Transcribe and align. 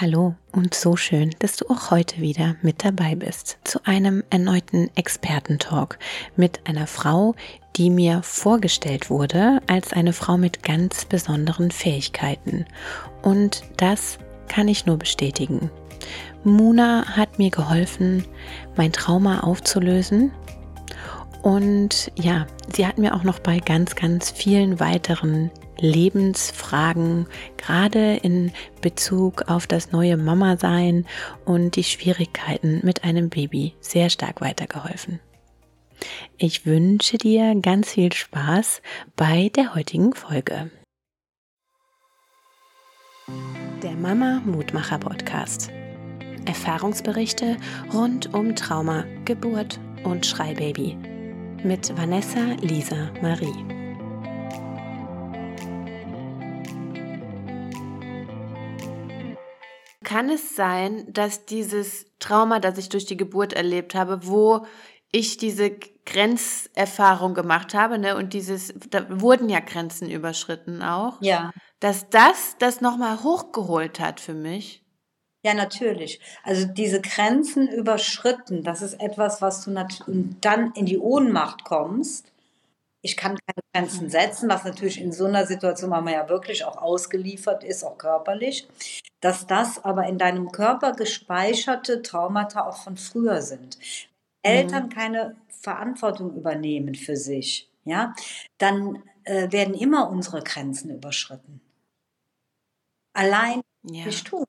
Hallo 0.00 0.34
und 0.50 0.74
so 0.74 0.96
schön, 0.96 1.30
dass 1.38 1.56
du 1.56 1.66
auch 1.70 1.92
heute 1.92 2.20
wieder 2.20 2.56
mit 2.62 2.84
dabei 2.84 3.14
bist 3.14 3.58
zu 3.62 3.78
einem 3.84 4.24
erneuten 4.28 4.90
Expertentalk 4.96 6.00
mit 6.34 6.58
einer 6.66 6.88
Frau, 6.88 7.36
die 7.76 7.90
mir 7.90 8.20
vorgestellt 8.24 9.08
wurde 9.08 9.60
als 9.68 9.92
eine 9.92 10.12
Frau 10.12 10.36
mit 10.36 10.64
ganz 10.64 11.04
besonderen 11.04 11.70
Fähigkeiten. 11.70 12.66
Und 13.22 13.62
das 13.76 14.18
kann 14.48 14.66
ich 14.66 14.84
nur 14.84 14.96
bestätigen. 14.96 15.70
Muna 16.42 17.16
hat 17.16 17.38
mir 17.38 17.50
geholfen, 17.50 18.24
mein 18.74 18.92
Trauma 18.92 19.42
aufzulösen. 19.42 20.32
Und 21.42 22.10
ja, 22.16 22.48
sie 22.74 22.84
hat 22.84 22.98
mir 22.98 23.14
auch 23.14 23.22
noch 23.22 23.38
bei 23.38 23.60
ganz, 23.60 23.94
ganz 23.94 24.32
vielen 24.32 24.80
weiteren 24.80 25.52
Lebensfragen, 25.78 27.26
gerade 27.56 28.16
in 28.16 28.52
Bezug 28.80 29.48
auf 29.48 29.66
das 29.66 29.92
neue 29.92 30.16
Mama-Sein 30.16 31.06
und 31.44 31.76
die 31.76 31.84
Schwierigkeiten 31.84 32.80
mit 32.82 33.04
einem 33.04 33.28
Baby 33.30 33.74
sehr 33.80 34.10
stark 34.10 34.40
weitergeholfen. 34.40 35.20
Ich 36.38 36.66
wünsche 36.66 37.18
dir 37.18 37.54
ganz 37.60 37.92
viel 37.92 38.12
Spaß 38.12 38.82
bei 39.16 39.50
der 39.54 39.74
heutigen 39.74 40.14
Folge. 40.14 40.70
Der 43.82 43.92
Mama 43.92 44.42
Mutmacher 44.44 44.98
Podcast. 44.98 45.70
Erfahrungsberichte 46.46 47.56
rund 47.92 48.34
um 48.34 48.54
Trauma, 48.54 49.04
Geburt 49.24 49.80
und 50.04 50.26
Schreibaby 50.26 50.96
mit 51.62 51.96
Vanessa 51.96 52.54
Lisa 52.60 53.10
Marie. 53.22 53.83
Kann 60.04 60.30
es 60.30 60.54
sein, 60.54 61.12
dass 61.12 61.46
dieses 61.46 62.06
Trauma, 62.20 62.60
das 62.60 62.78
ich 62.78 62.88
durch 62.88 63.06
die 63.06 63.16
Geburt 63.16 63.52
erlebt 63.52 63.94
habe, 63.94 64.26
wo 64.26 64.66
ich 65.10 65.36
diese 65.36 65.70
Grenzerfahrung 66.06 67.34
gemacht 67.34 67.74
habe, 67.74 67.98
ne, 67.98 68.16
und 68.16 68.32
dieses, 68.32 68.74
da 68.90 69.06
wurden 69.20 69.48
ja 69.48 69.60
Grenzen 69.60 70.10
überschritten 70.10 70.82
auch. 70.82 71.18
Ja. 71.20 71.52
Dass 71.80 72.08
das 72.10 72.56
das 72.58 72.80
nochmal 72.80 73.22
hochgeholt 73.22 74.00
hat 74.00 74.20
für 74.20 74.34
mich. 74.34 74.82
Ja, 75.44 75.54
natürlich. 75.54 76.20
Also 76.42 76.66
diese 76.66 77.00
Grenzen 77.00 77.68
überschritten, 77.68 78.62
das 78.62 78.82
ist 78.82 78.94
etwas, 78.94 79.42
was 79.42 79.64
du 79.64 79.72
dann 80.40 80.72
in 80.72 80.86
die 80.86 80.98
Ohnmacht 80.98 81.64
kommst 81.64 82.33
ich 83.04 83.18
kann 83.18 83.36
keine 83.36 83.62
Grenzen 83.74 84.08
setzen, 84.08 84.48
was 84.48 84.64
natürlich 84.64 84.98
in 84.98 85.12
so 85.12 85.26
einer 85.26 85.44
Situation, 85.44 85.90
weil 85.90 86.00
man 86.00 86.14
ja 86.14 86.26
wirklich 86.30 86.64
auch 86.64 86.78
ausgeliefert 86.78 87.62
ist, 87.62 87.84
auch 87.84 87.98
körperlich, 87.98 88.66
dass 89.20 89.46
das 89.46 89.84
aber 89.84 90.06
in 90.06 90.16
deinem 90.16 90.50
Körper 90.52 90.92
gespeicherte 90.92 92.00
Traumata 92.00 92.66
auch 92.66 92.78
von 92.78 92.96
früher 92.96 93.42
sind. 93.42 93.78
Eltern 94.42 94.84
mhm. 94.84 94.88
keine 94.88 95.36
Verantwortung 95.48 96.34
übernehmen 96.34 96.94
für 96.94 97.16
sich, 97.16 97.70
ja, 97.84 98.14
dann 98.56 99.02
äh, 99.24 99.52
werden 99.52 99.74
immer 99.74 100.08
unsere 100.08 100.42
Grenzen 100.42 100.88
überschritten. 100.88 101.60
Allein 103.12 103.60
ja. 103.82 104.06
nicht 104.06 104.26
tun. 104.26 104.46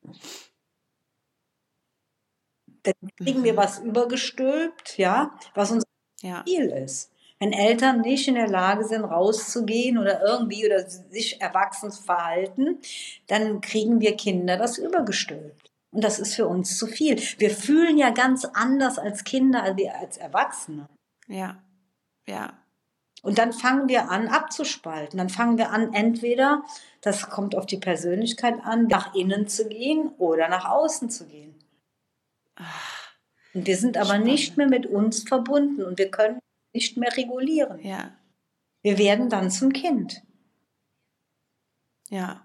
Dann 2.83 2.93
kriegen 3.17 3.41
mhm. 3.41 3.43
wir 3.43 3.57
was 3.57 3.79
übergestülpt, 3.79 4.97
ja, 4.97 5.37
was 5.55 5.71
unser 5.71 5.87
ja. 6.21 6.41
Ziel 6.45 6.69
ist. 6.69 7.11
Wenn 7.45 7.53
Eltern 7.53 8.01
nicht 8.01 8.27
in 8.27 8.33
der 8.33 8.47
Lage 8.47 8.85
sind, 8.85 9.03
rauszugehen 9.03 9.99
oder 9.99 10.19
irgendwie 10.19 10.65
oder 10.65 10.89
sich 10.89 11.39
erwachsen 11.39 11.91
zu 11.91 12.01
verhalten, 12.01 12.79
dann 13.27 13.61
kriegen 13.61 14.01
wir 14.01 14.17
Kinder 14.17 14.57
das 14.57 14.79
übergestülpt. 14.79 15.69
Und 15.91 16.03
das 16.03 16.17
ist 16.17 16.33
für 16.33 16.47
uns 16.47 16.75
zu 16.75 16.87
viel. 16.87 17.21
Wir 17.37 17.51
fühlen 17.51 17.99
ja 17.99 18.09
ganz 18.09 18.45
anders 18.45 18.97
als 18.97 19.23
Kinder 19.23 19.61
als 19.61 19.79
als 20.01 20.17
Erwachsene. 20.17 20.89
Ja, 21.27 21.61
ja. 22.25 22.53
Und 23.21 23.37
dann 23.37 23.53
fangen 23.53 23.89
wir 23.89 24.09
an 24.09 24.27
abzuspalten. 24.27 25.19
Dann 25.19 25.29
fangen 25.29 25.59
wir 25.59 25.69
an, 25.69 25.93
entweder, 25.93 26.63
das 27.01 27.29
kommt 27.29 27.53
auf 27.53 27.67
die 27.67 27.77
Persönlichkeit 27.77 28.55
an, 28.63 28.87
nach 28.87 29.13
innen 29.13 29.47
zu 29.47 29.69
gehen 29.69 30.09
oder 30.17 30.49
nach 30.49 30.65
außen 30.65 31.11
zu 31.11 31.27
gehen. 31.27 31.53
Und 33.53 33.67
wir 33.67 33.77
sind 33.77 33.97
aber 33.97 34.05
Spannend. 34.07 34.25
nicht 34.25 34.57
mehr 34.57 34.67
mit 34.67 34.87
uns 34.87 35.21
verbunden 35.21 35.83
und 35.83 35.99
wir 35.99 36.09
können 36.09 36.39
nicht 36.75 36.97
mehr 36.97 37.15
regulieren. 37.15 37.79
Ja. 37.81 38.11
Wir 38.83 38.99
werden 38.99 39.29
dann 39.29 39.49
zum 39.49 39.73
Kind. 39.73 40.21
Ja. 42.09 42.41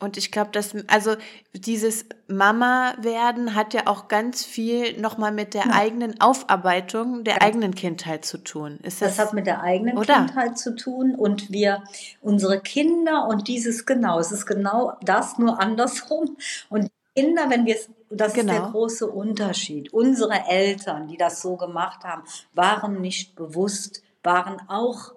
Und 0.00 0.16
ich 0.16 0.30
glaube, 0.30 0.50
dass, 0.52 0.76
also 0.86 1.16
dieses 1.52 2.06
Mama 2.28 2.94
werden 3.00 3.56
hat 3.56 3.74
ja 3.74 3.86
auch 3.86 4.06
ganz 4.06 4.44
viel 4.44 4.98
nochmal 5.00 5.32
mit 5.32 5.54
der 5.54 5.66
ja. 5.66 5.72
eigenen 5.72 6.20
Aufarbeitung 6.20 7.24
der 7.24 7.34
ja. 7.34 7.40
eigenen 7.42 7.74
Kindheit 7.74 8.24
zu 8.24 8.38
tun. 8.38 8.78
Das, 8.82 9.00
das 9.00 9.18
hat 9.18 9.32
mit 9.32 9.46
der 9.46 9.62
eigenen 9.62 9.98
oder? 9.98 10.14
Kindheit 10.14 10.56
zu 10.56 10.76
tun 10.76 11.16
und 11.16 11.50
wir, 11.50 11.82
unsere 12.20 12.60
Kinder 12.60 13.26
und 13.26 13.48
dieses 13.48 13.86
genau, 13.86 14.20
es 14.20 14.30
ist 14.30 14.46
genau 14.46 14.96
das, 15.02 15.36
nur 15.38 15.60
andersrum. 15.60 16.36
Und 16.68 16.90
Kinder, 17.16 17.50
wenn 17.50 17.66
wir 17.66 17.74
es, 17.74 17.90
das 18.10 18.32
genau. 18.32 18.40
ist 18.40 18.48
der 18.48 18.60
genau. 18.60 18.70
große 18.72 19.06
Unterschied. 19.06 19.92
Unsere 19.92 20.46
Eltern, 20.48 21.08
die 21.08 21.16
das 21.16 21.42
so 21.42 21.56
gemacht 21.56 22.04
haben, 22.04 22.22
waren 22.54 23.00
nicht 23.00 23.34
bewusst, 23.34 24.02
waren 24.22 24.60
auch 24.68 25.14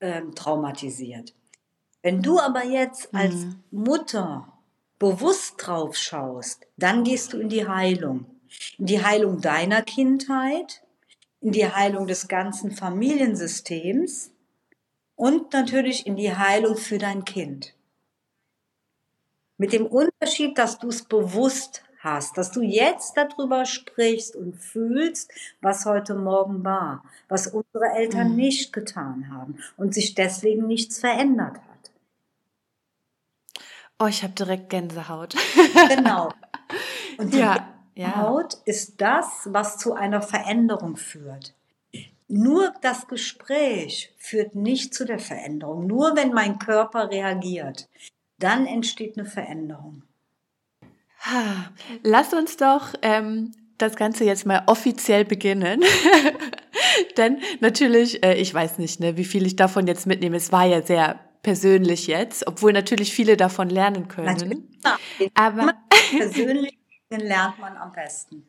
ähm, 0.00 0.34
traumatisiert. 0.34 1.34
Wenn 2.02 2.22
du 2.22 2.38
aber 2.40 2.64
jetzt 2.64 3.14
als 3.14 3.34
mhm. 3.34 3.62
Mutter 3.70 4.52
bewusst 4.98 5.54
drauf 5.58 5.96
schaust, 5.96 6.66
dann 6.76 7.04
gehst 7.04 7.32
du 7.32 7.38
in 7.38 7.48
die 7.48 7.66
Heilung. 7.66 8.26
In 8.78 8.86
die 8.86 9.02
Heilung 9.02 9.40
deiner 9.40 9.82
Kindheit, 9.82 10.82
in 11.40 11.52
die 11.52 11.66
Heilung 11.66 12.06
des 12.06 12.28
ganzen 12.28 12.70
Familiensystems 12.72 14.32
und 15.16 15.52
natürlich 15.52 16.06
in 16.06 16.16
die 16.16 16.34
Heilung 16.34 16.76
für 16.76 16.98
dein 16.98 17.24
Kind. 17.24 17.74
Mit 19.56 19.72
dem 19.72 19.86
Unterschied, 19.86 20.58
dass 20.58 20.78
du 20.78 20.88
es 20.88 21.04
bewusst 21.04 21.84
hast, 22.02 22.36
dass 22.36 22.50
du 22.50 22.62
jetzt 22.62 23.16
darüber 23.16 23.64
sprichst 23.64 24.36
und 24.36 24.56
fühlst, 24.56 25.30
was 25.60 25.84
heute 25.86 26.14
Morgen 26.14 26.64
war, 26.64 27.04
was 27.28 27.46
unsere 27.46 27.94
Eltern 27.96 28.30
mhm. 28.30 28.36
nicht 28.36 28.72
getan 28.72 29.30
haben 29.30 29.58
und 29.76 29.94
sich 29.94 30.14
deswegen 30.14 30.66
nichts 30.66 30.98
verändert 31.00 31.56
hat. 31.56 31.90
Oh, 33.98 34.06
ich 34.06 34.22
habe 34.22 34.32
direkt 34.32 34.70
Gänsehaut. 34.70 35.36
genau. 35.88 36.32
Und 37.18 37.34
die 37.34 37.38
ja, 37.38 37.66
Haut 38.16 38.54
ja. 38.54 38.60
ist 38.64 39.00
das, 39.00 39.26
was 39.44 39.76
zu 39.76 39.92
einer 39.92 40.22
Veränderung 40.22 40.96
führt. 40.96 41.54
Nur 42.26 42.72
das 42.80 43.06
Gespräch 43.06 44.14
führt 44.16 44.54
nicht 44.54 44.94
zu 44.94 45.04
der 45.04 45.18
Veränderung. 45.18 45.86
Nur 45.86 46.16
wenn 46.16 46.32
mein 46.32 46.58
Körper 46.58 47.10
reagiert 47.10 47.86
dann 48.42 48.66
entsteht 48.66 49.16
eine 49.16 49.26
Veränderung. 49.26 50.02
Lass 52.02 52.34
uns 52.34 52.56
doch 52.56 52.94
ähm, 53.02 53.52
das 53.78 53.96
Ganze 53.96 54.24
jetzt 54.24 54.46
mal 54.46 54.62
offiziell 54.66 55.24
beginnen. 55.24 55.82
Denn 57.16 57.40
natürlich, 57.60 58.24
äh, 58.24 58.34
ich 58.34 58.52
weiß 58.52 58.78
nicht, 58.78 59.00
ne, 59.00 59.16
wie 59.16 59.24
viel 59.24 59.46
ich 59.46 59.56
davon 59.56 59.86
jetzt 59.86 60.06
mitnehme. 60.06 60.36
Es 60.36 60.52
war 60.52 60.64
ja 60.64 60.82
sehr 60.82 61.20
persönlich 61.42 62.06
jetzt, 62.06 62.46
obwohl 62.46 62.72
natürlich 62.72 63.12
viele 63.12 63.36
davon 63.36 63.68
lernen 63.68 64.08
können. 64.08 64.26
Natürlich. 64.26 64.58
Aber 65.34 65.74
persönlich 66.10 66.78
lernt 67.10 67.58
man 67.58 67.76
am 67.76 67.92
besten. 67.92 68.46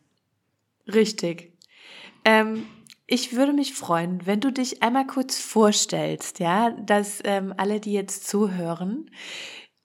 Richtig. 0.88 1.53
Ähm, 2.25 2.66
ich 3.05 3.35
würde 3.35 3.53
mich 3.53 3.73
freuen, 3.73 4.25
wenn 4.25 4.40
du 4.40 4.51
dich 4.51 4.81
einmal 4.81 5.05
kurz 5.05 5.38
vorstellst, 5.38 6.40
ja, 6.40 6.72
dass 6.72 7.19
ähm, 7.25 7.53
alle, 7.57 7.79
die 7.79 7.94
jetzt 7.94 8.28
zuhören, 8.28 9.09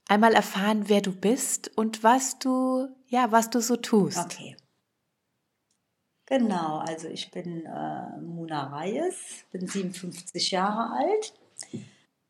einmal 0.09 0.35
erfahren, 0.35 0.89
wer 0.89 1.01
du 1.01 1.13
bist 1.13 1.71
und 1.77 2.03
was 2.03 2.39
du, 2.39 2.89
ja, 3.07 3.31
was 3.31 3.51
du 3.51 3.61
so 3.61 3.77
tust. 3.77 4.19
Okay. 4.19 4.57
Genau, 6.27 6.79
also 6.79 7.09
ich 7.09 7.31
bin 7.31 7.65
äh, 7.65 8.21
Muna 8.21 8.77
Reyes, 8.77 9.45
bin 9.51 9.67
57 9.67 10.51
Jahre 10.51 10.95
alt, 10.95 11.33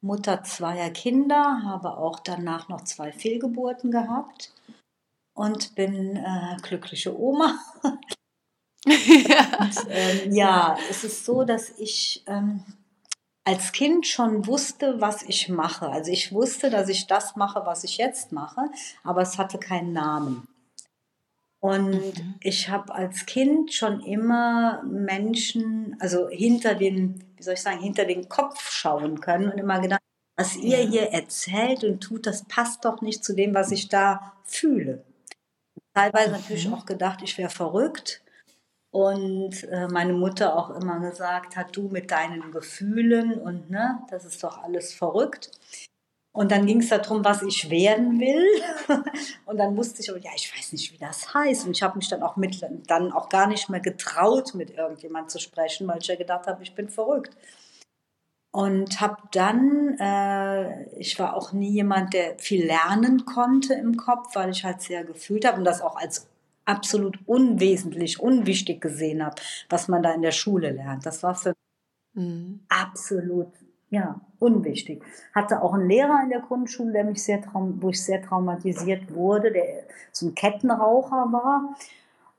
Mutter 0.00 0.44
zweier 0.44 0.90
Kinder, 0.90 1.62
habe 1.64 1.96
auch 1.96 2.20
danach 2.20 2.68
noch 2.68 2.82
zwei 2.82 3.10
Fehlgeburten 3.10 3.90
gehabt 3.90 4.52
und 5.34 5.74
bin 5.74 6.16
äh, 6.16 6.56
glückliche 6.62 7.18
Oma. 7.18 7.58
ja. 7.82 9.58
Und, 9.58 9.86
ähm, 9.90 10.32
ja, 10.32 10.78
es 10.88 11.02
ist 11.02 11.24
so, 11.24 11.42
dass 11.42 11.70
ich 11.78 12.22
ähm, 12.26 12.62
als 13.48 13.72
Kind 13.72 14.06
schon 14.06 14.46
wusste, 14.46 15.00
was 15.00 15.22
ich 15.22 15.48
mache. 15.48 15.88
Also 15.88 16.12
ich 16.12 16.32
wusste, 16.32 16.68
dass 16.68 16.90
ich 16.90 17.06
das 17.06 17.34
mache, 17.34 17.62
was 17.64 17.82
ich 17.82 17.96
jetzt 17.96 18.30
mache, 18.30 18.60
aber 19.02 19.22
es 19.22 19.38
hatte 19.38 19.56
keinen 19.56 19.94
Namen. 19.94 20.46
Und 21.58 21.92
mhm. 21.92 22.34
ich 22.42 22.68
habe 22.68 22.94
als 22.94 23.24
Kind 23.24 23.72
schon 23.72 24.02
immer 24.02 24.82
Menschen, 24.82 25.96
also 25.98 26.28
hinter 26.28 26.74
den, 26.74 27.24
wie 27.36 27.42
soll 27.42 27.54
ich 27.54 27.62
sagen, 27.62 27.80
hinter 27.80 28.04
den 28.04 28.28
Kopf 28.28 28.70
schauen 28.70 29.18
können 29.22 29.50
und 29.50 29.56
immer 29.56 29.80
gedacht, 29.80 30.02
Was 30.36 30.54
ihr 30.54 30.76
hier 30.76 31.08
erzählt 31.12 31.84
und 31.84 32.00
tut, 32.00 32.26
das 32.26 32.44
passt 32.44 32.84
doch 32.84 33.00
nicht 33.00 33.24
zu 33.24 33.34
dem, 33.34 33.54
was 33.54 33.72
ich 33.72 33.88
da 33.88 34.34
fühle. 34.44 35.04
Teilweise 35.94 36.28
mhm. 36.28 36.34
natürlich 36.34 36.68
auch 36.70 36.84
gedacht, 36.84 37.22
ich 37.22 37.38
wäre 37.38 37.50
verrückt. 37.50 38.22
Und 38.98 39.62
äh, 39.70 39.86
meine 39.86 40.12
Mutter 40.12 40.56
auch 40.56 40.70
immer 40.70 40.98
gesagt 40.98 41.54
hat, 41.54 41.76
du 41.76 41.82
mit 41.88 42.10
deinen 42.10 42.50
Gefühlen 42.50 43.34
und 43.34 43.70
ne, 43.70 44.02
das 44.10 44.24
ist 44.24 44.42
doch 44.42 44.60
alles 44.64 44.92
verrückt. 44.92 45.52
Und 46.32 46.50
dann 46.50 46.66
ging 46.66 46.80
es 46.80 46.88
darum, 46.88 47.24
was 47.24 47.42
ich 47.42 47.70
werden 47.70 48.18
will. 48.18 48.44
Und 49.46 49.58
dann 49.58 49.74
musste 49.74 50.00
ich, 50.02 50.08
ja, 50.08 50.30
ich 50.36 50.52
weiß 50.54 50.72
nicht, 50.72 50.92
wie 50.92 50.98
das 50.98 51.32
heißt. 51.32 51.66
Und 51.66 51.76
ich 51.76 51.82
habe 51.82 51.96
mich 51.96 52.08
dann 52.08 52.22
auch 52.22 52.36
mit, 52.36 52.60
dann 52.88 53.12
auch 53.12 53.28
gar 53.28 53.46
nicht 53.46 53.68
mehr 53.68 53.80
getraut, 53.80 54.54
mit 54.54 54.70
irgendjemand 54.70 55.30
zu 55.30 55.38
sprechen, 55.38 55.86
weil 55.86 55.98
ich 56.00 56.06
ja 56.08 56.16
gedacht 56.16 56.46
habe, 56.46 56.62
ich 56.62 56.74
bin 56.74 56.88
verrückt. 56.88 57.36
Und 58.50 59.00
habe 59.00 59.16
dann, 59.32 59.96
äh, 59.98 60.90
ich 60.98 61.18
war 61.18 61.34
auch 61.34 61.52
nie 61.52 61.70
jemand, 61.70 62.14
der 62.14 62.36
viel 62.38 62.66
lernen 62.66 63.24
konnte 63.24 63.74
im 63.74 63.96
Kopf, 63.96 64.34
weil 64.34 64.50
ich 64.50 64.64
halt 64.64 64.82
sehr 64.82 65.04
gefühlt 65.04 65.44
habe 65.44 65.58
und 65.58 65.64
das 65.64 65.82
auch 65.82 65.96
als 65.96 66.26
absolut 66.68 67.18
unwesentlich, 67.26 68.20
unwichtig 68.20 68.80
gesehen 68.80 69.24
habe, 69.24 69.36
was 69.70 69.88
man 69.88 70.02
da 70.02 70.12
in 70.12 70.22
der 70.22 70.32
Schule 70.32 70.70
lernt. 70.70 71.06
Das 71.06 71.22
war 71.22 71.34
für 71.34 71.54
mich 72.14 72.26
mhm. 72.26 72.60
absolut 72.68 73.52
ja, 73.90 74.20
unwichtig. 74.38 75.02
Hatte 75.34 75.62
auch 75.62 75.72
einen 75.72 75.88
Lehrer 75.88 76.20
in 76.22 76.28
der 76.28 76.40
Grundschule, 76.40 76.92
der 76.92 77.04
mich 77.04 77.22
sehr 77.22 77.42
wo 77.54 77.88
ich 77.88 78.04
sehr 78.04 78.20
traumatisiert 78.20 79.14
wurde, 79.14 79.50
der 79.50 79.64
so 80.12 80.26
ein 80.26 80.34
Kettenraucher 80.34 81.32
war. 81.32 81.74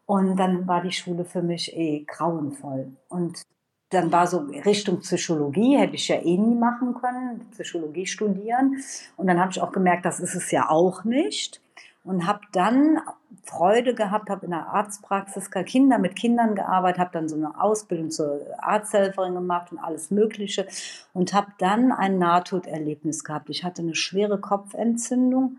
Und 0.06 0.38
dann 0.38 0.68
war 0.68 0.82
die 0.82 0.92
Schule 0.92 1.26
für 1.26 1.42
mich 1.42 1.76
eh 1.76 2.04
grauenvoll. 2.04 2.92
Und 3.08 3.42
dann 3.90 4.12
war 4.12 4.28
so 4.28 4.40
Richtung 4.64 5.00
Psychologie, 5.00 5.78
hätte 5.78 5.96
ich 5.96 6.08
ja 6.08 6.18
eh 6.18 6.38
nie 6.38 6.54
machen 6.54 6.94
können, 6.94 7.48
Psychologie 7.52 8.06
studieren. 8.06 8.78
Und 9.18 9.26
dann 9.26 9.40
habe 9.40 9.52
ich 9.52 9.60
auch 9.60 9.72
gemerkt, 9.72 10.06
das 10.06 10.20
ist 10.20 10.36
es 10.36 10.52
ja 10.52 10.70
auch 10.70 11.04
nicht 11.04 11.62
und 12.04 12.26
habe 12.26 12.42
dann 12.54 13.00
Freude 13.44 13.94
gehabt, 13.94 14.30
habe 14.30 14.46
in 14.46 14.52
der 14.52 14.68
Arztpraxis 14.68 15.52
Kinder 15.52 15.98
mit 15.98 16.16
Kindern 16.16 16.56
gearbeitet, 16.56 17.00
habe 17.00 17.12
dann 17.14 17.30
so 17.30 17.36
eine 17.36 17.60
Ausbildung 17.62 18.10
zur 18.12 18.42
Arzthelferin 18.60 19.34
gemacht 19.34 19.72
und 19.72 19.80
alles 19.80 20.12
Mögliche 20.12 20.68
und 21.14 21.34
habe 21.34 21.52
dann 21.58 21.92
ein 21.92 22.18
Nahtoderlebnis 22.18 23.24
gehabt. 23.24 23.50
Ich 23.50 23.64
hatte 23.64 23.82
eine 23.82 23.96
schwere 23.96 24.40
Kopfentzündung 24.40 25.58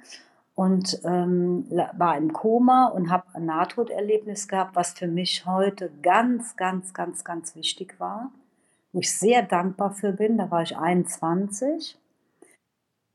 und 0.54 1.00
ähm, 1.04 1.66
war 1.96 2.16
im 2.16 2.32
Koma 2.32 2.86
und 2.88 3.10
habe 3.10 3.24
ein 3.34 3.46
Nahtoderlebnis 3.46 4.48
gehabt, 4.48 4.76
was 4.76 4.92
für 4.92 5.08
mich 5.08 5.46
heute 5.46 5.90
ganz, 6.02 6.56
ganz, 6.56 6.94
ganz, 6.94 7.24
ganz 7.24 7.54
wichtig 7.54 7.98
war, 7.98 8.30
wo 8.92 9.00
ich 9.00 9.16
sehr 9.16 9.42
dankbar 9.42 9.92
für 9.92 10.12
bin. 10.12 10.38
Da 10.38 10.50
war 10.50 10.62
ich 10.62 10.76
21 10.76 11.99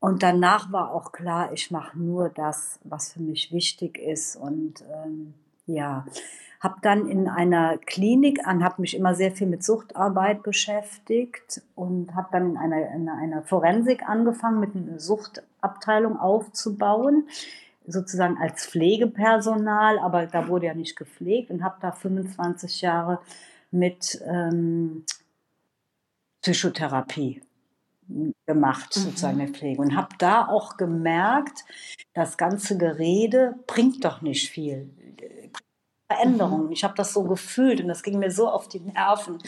und 0.06 0.22
danach 0.22 0.70
war 0.70 0.92
auch 0.92 1.10
klar, 1.10 1.52
ich 1.52 1.72
mache 1.72 1.98
nur 1.98 2.28
das, 2.28 2.78
was 2.84 3.12
für 3.12 3.20
mich 3.20 3.50
wichtig 3.50 3.98
ist. 3.98 4.36
Und 4.36 4.84
ähm, 5.04 5.34
ja, 5.66 6.06
habe 6.60 6.76
dann 6.80 7.08
in 7.08 7.26
einer 7.26 7.76
Klinik 7.78 8.46
an, 8.46 8.62
habe 8.62 8.82
mich 8.82 8.96
immer 8.96 9.16
sehr 9.16 9.32
viel 9.32 9.48
mit 9.48 9.64
Suchtarbeit 9.64 10.44
beschäftigt 10.44 11.60
und 11.74 12.14
habe 12.14 12.28
dann 12.30 12.50
in 12.50 12.56
einer, 12.56 12.88
in 12.94 13.08
einer 13.08 13.42
Forensik 13.42 14.08
angefangen, 14.08 14.60
mit 14.60 14.76
einer 14.76 15.00
Suchtabteilung 15.00 16.20
aufzubauen, 16.20 17.28
sozusagen 17.88 18.38
als 18.38 18.64
Pflegepersonal, 18.64 19.98
aber 19.98 20.26
da 20.26 20.46
wurde 20.46 20.66
ja 20.66 20.74
nicht 20.74 20.94
gepflegt 20.94 21.50
und 21.50 21.64
habe 21.64 21.78
da 21.80 21.90
25 21.90 22.80
Jahre 22.80 23.18
mit 23.72 24.22
ähm, 24.24 25.04
Psychotherapie 26.42 27.42
gemacht, 28.46 28.96
mhm. 28.96 29.00
sozusagen 29.00 29.38
der 29.38 29.48
Pflege. 29.48 29.80
Und 29.80 29.96
habe 29.96 30.14
da 30.18 30.46
auch 30.46 30.76
gemerkt, 30.76 31.64
das 32.14 32.36
ganze 32.36 32.78
Gerede 32.78 33.54
bringt 33.66 34.04
doch 34.04 34.22
nicht 34.22 34.50
viel. 34.50 34.90
Veränderungen. 36.10 36.66
Mhm. 36.66 36.72
Ich 36.72 36.84
habe 36.84 36.94
das 36.96 37.12
so 37.12 37.24
gefühlt 37.24 37.80
und 37.80 37.88
das 37.88 38.02
ging 38.02 38.18
mir 38.18 38.30
so 38.30 38.48
auf 38.48 38.68
die 38.68 38.80
Nerven. 38.80 39.38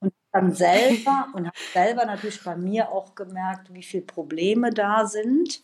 Und 0.00 0.12
dann 0.32 0.52
selber 0.52 1.28
und 1.34 1.46
habe 1.46 1.58
selber 1.72 2.04
natürlich 2.04 2.42
bei 2.42 2.56
mir 2.56 2.90
auch 2.90 3.14
gemerkt, 3.14 3.72
wie 3.72 3.82
viele 3.82 4.04
Probleme 4.04 4.70
da 4.70 5.06
sind 5.06 5.62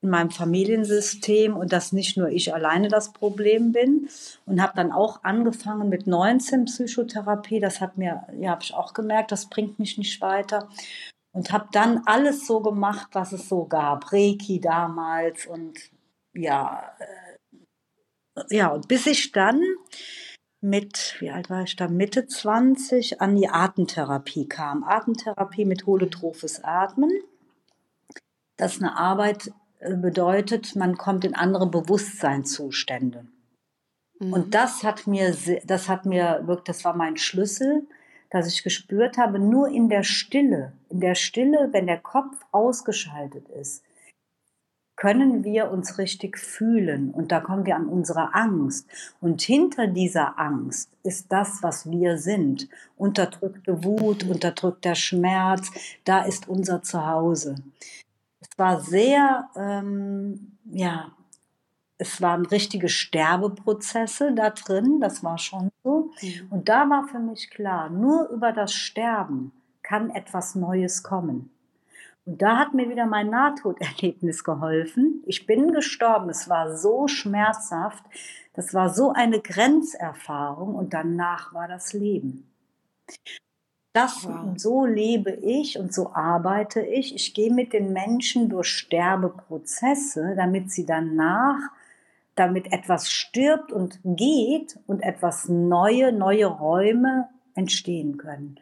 in 0.00 0.10
meinem 0.10 0.30
Familiensystem 0.30 1.56
und 1.56 1.72
dass 1.72 1.92
nicht 1.92 2.18
nur 2.18 2.28
ich 2.28 2.52
alleine 2.52 2.88
das 2.88 3.14
Problem 3.14 3.72
bin 3.72 4.08
und 4.44 4.60
habe 4.60 4.74
dann 4.76 4.92
auch 4.92 5.24
angefangen 5.24 5.88
mit 5.88 6.06
19 6.06 6.66
Psychotherapie. 6.66 7.58
Das 7.58 7.80
hat 7.80 7.96
mir, 7.96 8.22
ja, 8.38 8.50
habe 8.50 8.62
ich 8.62 8.74
auch 8.74 8.92
gemerkt, 8.92 9.32
das 9.32 9.48
bringt 9.48 9.78
mich 9.78 9.96
nicht 9.96 10.20
weiter 10.20 10.68
und 11.34 11.52
habe 11.52 11.68
dann 11.72 12.02
alles 12.06 12.46
so 12.46 12.60
gemacht, 12.60 13.08
was 13.12 13.32
es 13.32 13.48
so 13.48 13.66
gab. 13.66 14.12
Reiki 14.12 14.60
damals 14.60 15.46
und 15.46 15.78
ja, 16.32 16.92
äh, 16.98 18.42
ja, 18.50 18.68
und 18.68 18.88
bis 18.88 19.06
ich 19.06 19.32
dann 19.32 19.62
mit, 20.60 21.16
wie 21.18 21.30
alt 21.30 21.50
war 21.50 21.62
ich 21.62 21.76
da, 21.76 21.88
Mitte 21.88 22.26
20 22.26 23.20
an 23.20 23.36
die 23.36 23.48
Atemtherapie 23.48 24.48
kam. 24.48 24.82
Atemtherapie 24.84 25.64
mit 25.64 25.86
holotrophes 25.86 26.64
Atmen. 26.64 27.10
Das 28.56 28.78
eine 28.78 28.96
Arbeit 28.96 29.52
äh, 29.80 29.94
bedeutet, 29.94 30.76
man 30.76 30.96
kommt 30.96 31.24
in 31.24 31.34
andere 31.34 31.68
Bewusstseinszustände. 31.68 33.26
Mhm. 34.20 34.32
Und 34.32 34.54
das 34.54 34.84
hat 34.84 35.06
mir, 35.06 35.36
das 35.64 35.88
hat 35.88 36.06
mir 36.06 36.42
wirklich, 36.44 36.64
das 36.64 36.84
war 36.84 36.94
mein 36.94 37.16
Schlüssel 37.16 37.86
dass 38.34 38.48
ich 38.48 38.64
gespürt 38.64 39.16
habe, 39.16 39.38
nur 39.38 39.68
in 39.68 39.88
der 39.88 40.02
Stille, 40.02 40.72
in 40.88 40.98
der 40.98 41.14
Stille, 41.14 41.68
wenn 41.70 41.86
der 41.86 42.00
Kopf 42.00 42.36
ausgeschaltet 42.50 43.48
ist, 43.48 43.84
können 44.96 45.44
wir 45.44 45.70
uns 45.70 45.98
richtig 45.98 46.36
fühlen 46.36 47.12
und 47.12 47.30
da 47.30 47.38
kommen 47.38 47.64
wir 47.64 47.76
an 47.76 47.86
unsere 47.86 48.34
Angst. 48.34 48.88
Und 49.20 49.40
hinter 49.40 49.86
dieser 49.86 50.36
Angst 50.36 50.90
ist 51.04 51.30
das, 51.30 51.62
was 51.62 51.88
wir 51.88 52.18
sind. 52.18 52.68
Unterdrückte 52.96 53.84
Wut, 53.84 54.24
unterdrückter 54.24 54.96
Schmerz, 54.96 55.70
da 56.04 56.24
ist 56.24 56.48
unser 56.48 56.82
Zuhause. 56.82 57.54
Es 58.40 58.58
war 58.58 58.80
sehr, 58.80 59.48
ähm, 59.54 60.58
ja, 60.64 61.12
es 62.04 62.20
waren 62.20 62.44
richtige 62.44 62.88
Sterbeprozesse 62.88 64.32
da 64.34 64.50
drin, 64.50 65.00
das 65.00 65.24
war 65.24 65.38
schon 65.38 65.70
so. 65.82 66.10
Mhm. 66.20 66.46
Und 66.50 66.68
da 66.68 66.88
war 66.90 67.08
für 67.08 67.18
mich 67.18 67.50
klar, 67.50 67.88
nur 67.88 68.28
über 68.28 68.52
das 68.52 68.74
Sterben 68.74 69.52
kann 69.82 70.10
etwas 70.10 70.54
Neues 70.54 71.02
kommen. 71.02 71.50
Und 72.26 72.40
da 72.40 72.58
hat 72.58 72.74
mir 72.74 72.88
wieder 72.88 73.06
mein 73.06 73.30
Nahtoderlebnis 73.30 74.44
geholfen. 74.44 75.22
Ich 75.26 75.46
bin 75.46 75.72
gestorben, 75.72 76.28
es 76.30 76.48
war 76.48 76.76
so 76.76 77.08
schmerzhaft, 77.08 78.04
das 78.54 78.72
war 78.74 78.90
so 78.90 79.12
eine 79.12 79.40
Grenzerfahrung 79.40 80.74
und 80.74 80.94
danach 80.94 81.52
war 81.54 81.68
das 81.68 81.92
Leben. 81.92 82.50
Das, 83.94 84.26
wow. 84.26 84.52
so 84.56 84.84
lebe 84.84 85.30
ich 85.30 85.78
und 85.78 85.94
so 85.94 86.12
arbeite 86.14 86.80
ich. 86.80 87.14
Ich 87.14 87.32
gehe 87.32 87.52
mit 87.52 87.72
den 87.72 87.92
Menschen 87.92 88.48
durch 88.48 88.68
Sterbeprozesse, 88.68 90.34
damit 90.36 90.70
sie 90.70 90.84
danach 90.84 91.60
damit 92.34 92.72
etwas 92.72 93.10
stirbt 93.10 93.72
und 93.72 94.00
geht 94.04 94.78
und 94.86 95.00
etwas 95.02 95.48
neue, 95.48 96.12
neue 96.12 96.46
Räume 96.46 97.28
entstehen 97.54 98.16
können. 98.16 98.58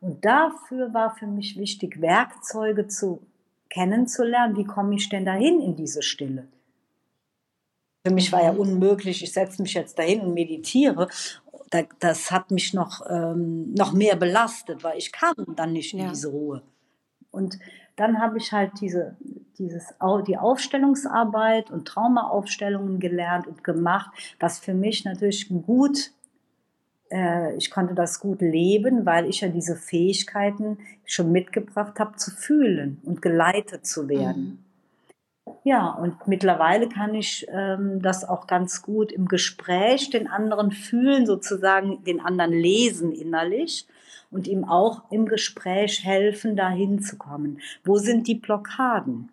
Und 0.00 0.24
dafür 0.24 0.94
war 0.94 1.14
für 1.14 1.26
mich 1.26 1.58
wichtig, 1.58 2.00
Werkzeuge 2.00 2.88
zu 2.88 3.20
kennenzulernen. 3.68 4.56
Wie 4.56 4.64
komme 4.64 4.94
ich 4.94 5.08
denn 5.08 5.26
dahin 5.26 5.60
in 5.60 5.76
diese 5.76 6.02
Stille? 6.02 6.48
Für 8.06 8.14
mich 8.14 8.32
war 8.32 8.42
ja 8.42 8.52
unmöglich, 8.52 9.22
ich 9.22 9.32
setze 9.32 9.60
mich 9.60 9.74
jetzt 9.74 9.98
dahin 9.98 10.20
und 10.20 10.32
meditiere. 10.32 11.08
Das 11.98 12.30
hat 12.30 12.50
mich 12.50 12.72
noch, 12.72 13.02
ähm, 13.08 13.74
noch 13.74 13.92
mehr 13.92 14.16
belastet, 14.16 14.82
weil 14.82 14.96
ich 14.96 15.12
kam 15.12 15.34
dann 15.54 15.74
nicht 15.74 15.92
in 15.92 16.00
ja. 16.00 16.08
diese 16.08 16.28
Ruhe. 16.28 16.62
Und 17.30 17.58
dann 18.00 18.18
habe 18.18 18.38
ich 18.38 18.50
halt 18.50 18.72
diese, 18.80 19.14
dieses, 19.58 19.94
die 20.26 20.38
Aufstellungsarbeit 20.38 21.70
und 21.70 21.86
Traumaaufstellungen 21.86 22.98
gelernt 22.98 23.46
und 23.46 23.62
gemacht, 23.62 24.10
was 24.40 24.58
für 24.58 24.72
mich 24.72 25.04
natürlich 25.04 25.50
gut, 25.50 26.12
äh, 27.10 27.54
ich 27.56 27.70
konnte 27.70 27.94
das 27.94 28.18
gut 28.18 28.40
leben, 28.40 29.04
weil 29.04 29.26
ich 29.26 29.42
ja 29.42 29.48
diese 29.48 29.76
Fähigkeiten 29.76 30.78
schon 31.04 31.30
mitgebracht 31.30 32.00
habe, 32.00 32.16
zu 32.16 32.30
fühlen 32.30 33.02
und 33.04 33.20
geleitet 33.20 33.84
zu 33.84 34.08
werden. 34.08 34.64
Mhm. 35.44 35.52
Ja, 35.64 35.90
und 35.90 36.26
mittlerweile 36.26 36.88
kann 36.88 37.14
ich 37.14 37.46
ähm, 37.52 38.00
das 38.00 38.26
auch 38.26 38.46
ganz 38.46 38.80
gut 38.80 39.12
im 39.12 39.28
Gespräch 39.28 40.08
den 40.08 40.26
anderen 40.26 40.70
fühlen, 40.70 41.26
sozusagen 41.26 42.02
den 42.04 42.20
anderen 42.20 42.52
lesen 42.52 43.12
innerlich 43.12 43.86
und 44.30 44.46
ihm 44.46 44.64
auch 44.64 45.10
im 45.10 45.26
Gespräch 45.26 46.04
helfen, 46.04 46.56
dahin 46.56 47.00
zu 47.00 47.16
kommen. 47.16 47.60
Wo 47.84 47.96
sind 47.96 48.26
die 48.26 48.34
Blockaden? 48.34 49.30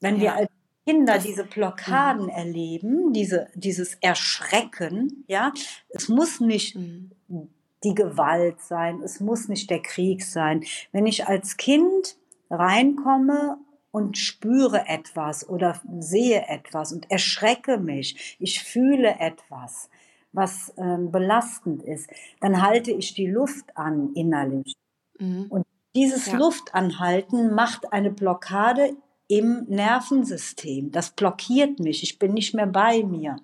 Wenn 0.00 0.16
ja. 0.16 0.22
wir 0.22 0.34
als 0.34 0.50
Kinder 0.86 1.18
diese 1.18 1.44
Blockaden 1.44 2.24
mhm. 2.24 2.30
erleben, 2.30 3.12
diese, 3.12 3.48
dieses 3.54 3.94
Erschrecken, 4.00 5.24
ja, 5.26 5.52
es 5.90 6.08
muss 6.08 6.40
nicht 6.40 6.76
mhm. 6.76 7.10
die 7.84 7.94
Gewalt 7.94 8.62
sein, 8.62 9.02
es 9.02 9.20
muss 9.20 9.48
nicht 9.48 9.68
der 9.68 9.82
Krieg 9.82 10.24
sein. 10.24 10.64
Wenn 10.92 11.06
ich 11.06 11.26
als 11.26 11.58
Kind 11.58 12.16
reinkomme 12.48 13.58
und 13.90 14.16
spüre 14.16 14.86
etwas 14.88 15.46
oder 15.46 15.78
sehe 15.98 16.46
etwas 16.48 16.92
und 16.92 17.10
erschrecke 17.10 17.76
mich, 17.76 18.36
ich 18.38 18.62
fühle 18.62 19.16
etwas, 19.18 19.90
was 20.32 20.72
ähm, 20.76 21.10
belastend 21.10 21.82
ist, 21.82 22.08
dann 22.40 22.62
halte 22.62 22.90
ich 22.92 23.14
die 23.14 23.26
Luft 23.26 23.76
an 23.76 24.12
innerlich. 24.14 24.74
Mhm. 25.18 25.46
Und 25.48 25.66
dieses 25.94 26.26
ja. 26.26 26.36
Luftanhalten 26.38 27.54
macht 27.54 27.92
eine 27.92 28.10
Blockade 28.10 28.96
im 29.26 29.64
Nervensystem. 29.68 30.90
Das 30.90 31.10
blockiert 31.10 31.80
mich. 31.80 32.02
Ich 32.02 32.18
bin 32.18 32.34
nicht 32.34 32.54
mehr 32.54 32.66
bei 32.66 33.02
mir. 33.02 33.36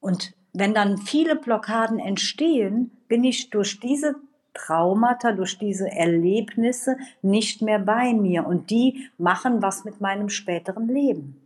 Und 0.00 0.32
wenn 0.52 0.74
dann 0.74 0.98
viele 0.98 1.36
Blockaden 1.36 1.98
entstehen, 1.98 2.90
bin 3.08 3.24
ich 3.24 3.50
durch 3.50 3.80
diese 3.80 4.16
Traumata, 4.54 5.32
durch 5.32 5.58
diese 5.58 5.90
Erlebnisse 5.90 6.96
nicht 7.22 7.62
mehr 7.62 7.78
bei 7.78 8.12
mir. 8.12 8.46
Und 8.46 8.70
die 8.70 9.08
machen 9.18 9.62
was 9.62 9.84
mit 9.84 10.00
meinem 10.00 10.28
späteren 10.28 10.88
Leben. 10.88 11.40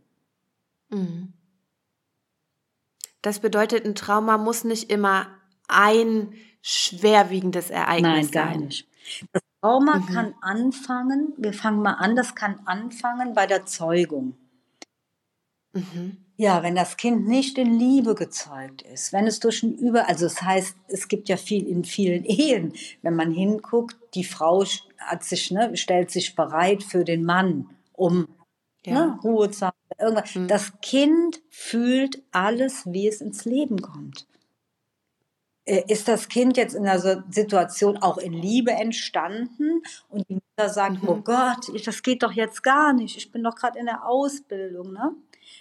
Mhm. 0.89 1.33
Das 3.27 3.41
bedeutet, 3.41 3.83
ein 3.83 3.93
Trauma 3.93 4.37
muss 4.37 4.63
nicht 4.63 4.89
immer 4.89 5.27
ein 5.67 6.31
schwerwiegendes 6.61 7.69
Ereignis 7.69 8.31
sein. 8.31 8.45
Nein, 8.45 8.53
gar 8.53 8.57
nicht. 8.57 8.87
Das 9.33 9.41
Trauma 9.59 9.97
mhm. 9.97 10.05
kann 10.05 10.35
anfangen, 10.39 11.33
wir 11.35 11.51
fangen 11.51 11.81
mal 11.81 11.95
an, 11.95 12.15
das 12.15 12.35
kann 12.35 12.61
anfangen 12.63 13.33
bei 13.33 13.45
der 13.45 13.65
Zeugung. 13.65 14.37
Mhm. 15.73 16.15
Ja, 16.37 16.63
wenn 16.63 16.75
das 16.75 16.95
Kind 16.95 17.27
nicht 17.27 17.57
in 17.57 17.77
Liebe 17.77 18.15
gezeugt 18.15 18.83
ist, 18.83 19.11
wenn 19.11 19.27
es 19.27 19.41
durch 19.41 19.61
ein 19.61 19.73
Über, 19.73 20.07
also 20.07 20.25
es 20.25 20.35
das 20.35 20.43
heißt, 20.43 20.77
es 20.87 21.09
gibt 21.09 21.27
ja 21.27 21.35
viel 21.35 21.67
in 21.67 21.83
vielen 21.83 22.23
Ehen, 22.23 22.71
wenn 23.01 23.17
man 23.17 23.33
hinguckt, 23.33 23.97
die 24.13 24.23
Frau 24.23 24.63
hat 24.99 25.25
sich, 25.25 25.51
ne, 25.51 25.75
stellt 25.75 26.11
sich 26.11 26.33
bereit 26.33 26.81
für 26.81 27.03
den 27.03 27.25
Mann, 27.25 27.71
um 27.91 28.29
ja. 28.87 29.07
ne, 29.07 29.19
Ruhe 29.23 29.51
zu 29.51 29.67
haben. 29.67 29.77
Irgendwas. 29.99 30.35
Mhm. 30.35 30.47
Das 30.47 30.79
Kind 30.81 31.41
fühlt 31.49 32.23
alles, 32.31 32.83
wie 32.85 33.07
es 33.07 33.21
ins 33.21 33.45
Leben 33.45 33.81
kommt. 33.81 34.27
Äh, 35.65 35.83
ist 35.87 36.07
das 36.07 36.29
Kind 36.29 36.55
jetzt 36.55 36.75
in 36.75 36.87
einer 36.87 37.23
Situation 37.29 37.97
auch 37.97 38.17
in 38.17 38.33
Liebe 38.33 38.71
entstanden 38.71 39.81
und 40.09 40.27
die 40.29 40.35
Mutter 40.35 40.69
sagt, 40.69 41.03
mhm. 41.03 41.09
oh 41.09 41.17
Gott, 41.17 41.69
das 41.85 42.03
geht 42.03 42.23
doch 42.23 42.31
jetzt 42.31 42.63
gar 42.63 42.93
nicht, 42.93 43.17
ich 43.17 43.31
bin 43.31 43.43
doch 43.43 43.55
gerade 43.55 43.77
in 43.77 43.85
der 43.85 44.05
Ausbildung, 44.07 44.93
ne? 44.93 45.13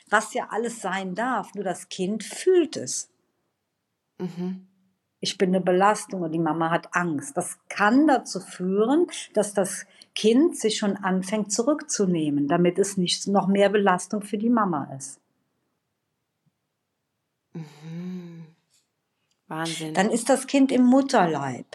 Was 0.08 0.34
ja 0.34 0.48
alles 0.50 0.80
sein 0.80 1.14
darf, 1.14 1.54
nur 1.54 1.64
das 1.64 1.88
Kind 1.88 2.22
fühlt 2.22 2.76
es. 2.76 3.08
Mhm. 4.18 4.66
Ich 5.20 5.38
bin 5.38 5.50
eine 5.50 5.60
Belastung 5.60 6.22
und 6.22 6.32
die 6.32 6.38
Mama 6.38 6.70
hat 6.70 6.94
Angst. 6.94 7.36
Das 7.36 7.58
kann 7.68 8.06
dazu 8.06 8.38
führen, 8.38 9.06
dass 9.32 9.54
das 9.54 9.86
Kind 10.16 10.56
sich 10.56 10.78
schon 10.78 10.96
anfängt 10.96 11.52
zurückzunehmen, 11.52 12.48
damit 12.48 12.78
es 12.78 12.96
nicht 12.96 13.28
noch 13.28 13.46
mehr 13.46 13.68
Belastung 13.68 14.22
für 14.22 14.38
die 14.38 14.48
Mama 14.48 14.90
ist. 14.96 15.20
Mhm. 17.52 18.46
Wahnsinn. 19.46 19.94
Dann 19.94 20.10
ist 20.10 20.28
das 20.30 20.46
Kind 20.46 20.72
im 20.72 20.84
Mutterleib. 20.84 21.66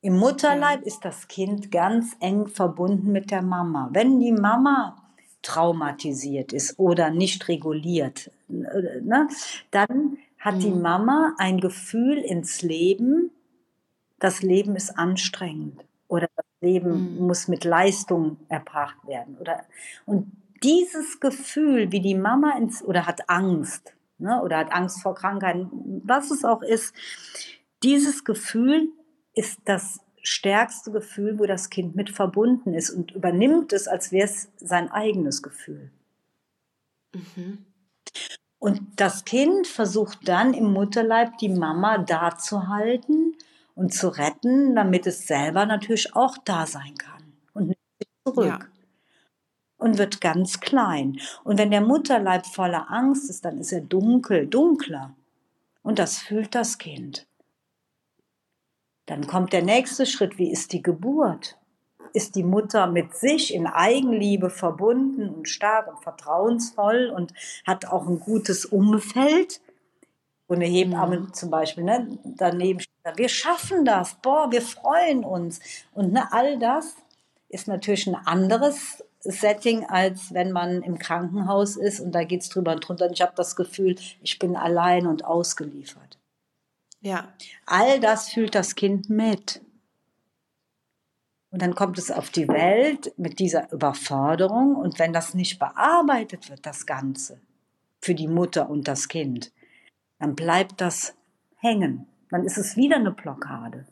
Im 0.00 0.16
Mutterleib 0.16 0.80
ja. 0.80 0.86
ist 0.86 1.04
das 1.04 1.26
Kind 1.26 1.72
ganz 1.72 2.16
eng 2.20 2.46
verbunden 2.46 3.10
mit 3.10 3.32
der 3.32 3.42
Mama. 3.42 3.88
Wenn 3.92 4.20
die 4.20 4.32
Mama 4.32 4.96
traumatisiert 5.42 6.52
ist 6.52 6.78
oder 6.78 7.10
nicht 7.10 7.48
reguliert, 7.48 8.30
ne, 8.46 9.28
dann 9.72 10.18
hat 10.38 10.56
mhm. 10.56 10.60
die 10.60 10.70
Mama 10.70 11.34
ein 11.38 11.60
Gefühl 11.60 12.18
ins 12.18 12.62
Leben, 12.62 13.32
das 14.20 14.42
Leben 14.42 14.76
ist 14.76 14.96
anstrengend 14.96 15.84
oder 16.06 16.28
das 16.36 16.46
Leben 16.60 17.16
mhm. 17.16 17.26
muss 17.26 17.48
mit 17.48 17.64
Leistung 17.64 18.38
erbracht 18.48 19.06
werden. 19.06 19.36
Oder, 19.38 19.64
und 20.06 20.32
dieses 20.62 21.20
Gefühl, 21.20 21.92
wie 21.92 22.00
die 22.00 22.14
Mama 22.14 22.56
ins, 22.56 22.82
oder 22.82 23.06
hat 23.06 23.28
Angst, 23.28 23.94
ne, 24.18 24.42
oder 24.42 24.58
hat 24.58 24.72
Angst 24.72 25.02
vor 25.02 25.14
Krankheiten, 25.14 26.02
was 26.04 26.30
es 26.30 26.44
auch 26.44 26.62
ist, 26.62 26.94
dieses 27.82 28.24
Gefühl 28.24 28.88
ist 29.34 29.60
das 29.64 30.00
stärkste 30.22 30.90
Gefühl, 30.90 31.38
wo 31.38 31.46
das 31.46 31.70
Kind 31.70 31.94
mit 31.94 32.10
verbunden 32.10 32.74
ist 32.74 32.90
und 32.90 33.12
übernimmt 33.12 33.72
es, 33.72 33.86
als 33.86 34.10
wäre 34.10 34.26
es 34.26 34.50
sein 34.56 34.90
eigenes 34.90 35.42
Gefühl. 35.42 35.92
Mhm. 37.14 37.64
Und 38.58 38.82
das 38.96 39.24
Kind 39.24 39.68
versucht 39.68 40.26
dann 40.26 40.52
im 40.52 40.72
Mutterleib 40.72 41.38
die 41.38 41.48
Mama 41.48 41.98
da 41.98 42.36
zu 42.36 42.66
halten 42.66 43.36
und 43.78 43.94
zu 43.94 44.08
retten, 44.08 44.74
damit 44.74 45.06
es 45.06 45.26
selber 45.26 45.64
natürlich 45.64 46.14
auch 46.14 46.36
da 46.44 46.66
sein 46.66 46.94
kann 46.98 47.32
und 47.54 47.68
nicht 47.68 47.78
zurück. 48.26 48.46
Ja 48.46 48.58
und 49.78 49.96
wird 49.96 50.20
ganz 50.20 50.60
klein. 50.60 51.20
Und 51.44 51.58
wenn 51.58 51.70
der 51.70 51.80
Mutterleib 51.80 52.46
voller 52.46 52.90
Angst 52.90 53.30
ist, 53.30 53.44
dann 53.44 53.58
ist 53.58 53.72
er 53.72 53.80
dunkel, 53.80 54.46
dunkler. 54.46 55.14
Und 55.82 55.98
das 55.98 56.18
fühlt 56.18 56.54
das 56.54 56.78
Kind. 56.78 57.26
Dann 59.06 59.26
kommt 59.26 59.52
der 59.52 59.62
nächste 59.62 60.04
Schritt, 60.04 60.36
wie 60.36 60.50
ist 60.50 60.72
die 60.72 60.82
Geburt? 60.82 61.56
Ist 62.12 62.34
die 62.34 62.42
Mutter 62.42 62.86
mit 62.88 63.14
sich 63.14 63.54
in 63.54 63.66
Eigenliebe 63.66 64.50
verbunden 64.50 65.28
und 65.28 65.48
stark 65.48 65.88
und 65.88 66.02
vertrauensvoll 66.02 67.12
und 67.14 67.32
hat 67.66 67.86
auch 67.86 68.06
ein 68.06 68.18
gutes 68.18 68.66
Umfeld? 68.66 69.60
Und 70.48 70.56
eine 70.56 70.66
Hebamme 70.66 71.20
mhm. 71.20 71.34
zum 71.34 71.50
Beispiel, 71.50 71.84
ne, 71.84 72.18
daneben 72.24 72.80
steht, 72.80 73.16
wir 73.16 73.28
schaffen 73.28 73.84
das, 73.84 74.16
boah, 74.20 74.50
wir 74.50 74.62
freuen 74.62 75.22
uns. 75.24 75.60
Und 75.92 76.12
ne, 76.12 76.32
all 76.32 76.58
das 76.58 76.96
ist 77.50 77.68
natürlich 77.68 78.06
ein 78.06 78.16
anderes 78.16 79.04
Setting, 79.20 79.84
als 79.84 80.32
wenn 80.32 80.52
man 80.52 80.82
im 80.82 80.98
Krankenhaus 80.98 81.76
ist 81.76 82.00
und 82.00 82.12
da 82.12 82.24
geht 82.24 82.42
es 82.42 82.48
drüber 82.48 82.72
und 82.72 82.80
drunter. 82.80 83.06
Und 83.06 83.12
ich 83.12 83.20
habe 83.20 83.32
das 83.36 83.56
Gefühl, 83.56 83.96
ich 84.22 84.38
bin 84.38 84.56
allein 84.56 85.06
und 85.06 85.24
ausgeliefert. 85.24 86.18
Ja. 87.00 87.28
All 87.66 88.00
das 88.00 88.30
fühlt 88.30 88.54
das 88.54 88.74
Kind 88.74 89.10
mit. 89.10 89.60
Und 91.50 91.62
dann 91.62 91.74
kommt 91.74 91.98
es 91.98 92.10
auf 92.10 92.30
die 92.30 92.48
Welt 92.48 93.12
mit 93.16 93.38
dieser 93.38 93.70
Überforderung. 93.72 94.76
Und 94.76 94.98
wenn 94.98 95.12
das 95.12 95.34
nicht 95.34 95.58
bearbeitet 95.58 96.48
wird, 96.48 96.64
das 96.64 96.86
Ganze, 96.86 97.40
für 98.00 98.14
die 98.14 98.28
Mutter 98.28 98.70
und 98.70 98.88
das 98.88 99.08
Kind, 99.08 99.52
dann 100.18 100.34
bleibt 100.34 100.80
das 100.80 101.14
hängen. 101.56 102.06
Dann 102.30 102.44
ist 102.44 102.58
es 102.58 102.76
wieder 102.76 102.96
eine 102.96 103.10
Blockade. 103.10 103.86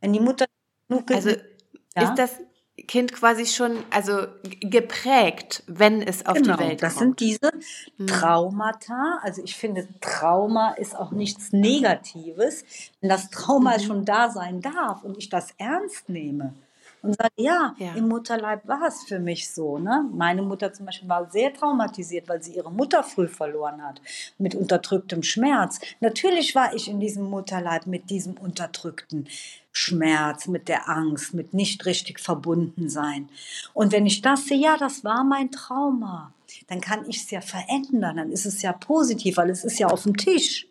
Wenn 0.00 0.12
die 0.12 0.20
Mutter 0.20 0.46
also 0.88 1.30
ja? 1.30 2.02
ist 2.02 2.14
das 2.14 2.38
Kind 2.86 3.12
quasi 3.12 3.46
schon 3.46 3.78
also 3.90 4.26
geprägt, 4.60 5.64
wenn 5.66 6.02
es 6.02 6.26
auf 6.26 6.34
genau, 6.34 6.56
die 6.56 6.60
Welt 6.60 6.70
kommt. 6.70 6.82
Das 6.82 6.98
sind 6.98 7.20
diese 7.20 7.50
hm. 7.96 8.06
Traumata. 8.06 9.18
Also 9.22 9.42
ich 9.42 9.56
finde, 9.56 9.88
Trauma 10.00 10.72
ist 10.72 10.94
auch 10.94 11.10
nichts 11.10 11.52
Negatives, 11.52 12.64
wenn 13.00 13.08
das 13.08 13.30
Trauma 13.30 13.78
mhm. 13.78 13.82
schon 13.82 14.04
da 14.04 14.30
sein 14.30 14.60
darf 14.60 15.02
und 15.02 15.16
ich 15.16 15.30
das 15.30 15.54
ernst 15.58 16.08
nehme 16.08 16.54
und 17.02 17.16
sage, 17.16 17.32
ja, 17.36 17.74
ja, 17.78 17.94
im 17.94 18.08
Mutterleib 18.08 18.66
war 18.66 18.82
es 18.88 19.04
für 19.04 19.18
mich 19.18 19.50
so. 19.50 19.78
Ne? 19.78 20.08
Meine 20.12 20.42
Mutter 20.42 20.72
zum 20.72 20.86
Beispiel 20.86 21.08
war 21.08 21.30
sehr 21.30 21.52
traumatisiert, 21.52 22.28
weil 22.28 22.42
sie 22.42 22.54
ihre 22.56 22.70
Mutter 22.70 23.02
früh 23.02 23.28
verloren 23.28 23.82
hat, 23.82 24.00
mit 24.38 24.54
unterdrücktem 24.54 25.22
Schmerz. 25.22 25.80
Natürlich 26.00 26.54
war 26.54 26.74
ich 26.74 26.88
in 26.88 27.00
diesem 27.00 27.24
Mutterleib 27.24 27.86
mit 27.86 28.10
diesem 28.10 28.34
unterdrückten 28.34 29.28
Schmerz, 29.72 30.48
mit 30.48 30.68
der 30.68 30.88
Angst, 30.88 31.34
mit 31.34 31.52
nicht 31.52 31.84
richtig 31.84 32.18
verbunden 32.18 32.88
sein. 32.88 33.28
Und 33.74 33.92
wenn 33.92 34.06
ich 34.06 34.22
das 34.22 34.46
sehe, 34.46 34.58
ja, 34.58 34.76
das 34.78 35.04
war 35.04 35.22
mein 35.22 35.50
Trauma, 35.50 36.32
dann 36.68 36.80
kann 36.80 37.08
ich 37.08 37.18
es 37.18 37.30
ja 37.30 37.40
verändern, 37.40 38.16
dann 38.16 38.32
ist 38.32 38.46
es 38.46 38.62
ja 38.62 38.72
positiv, 38.72 39.36
weil 39.36 39.50
es 39.50 39.64
ist 39.64 39.78
ja 39.78 39.88
auf 39.88 40.04
dem 40.04 40.16
Tisch. 40.16 40.66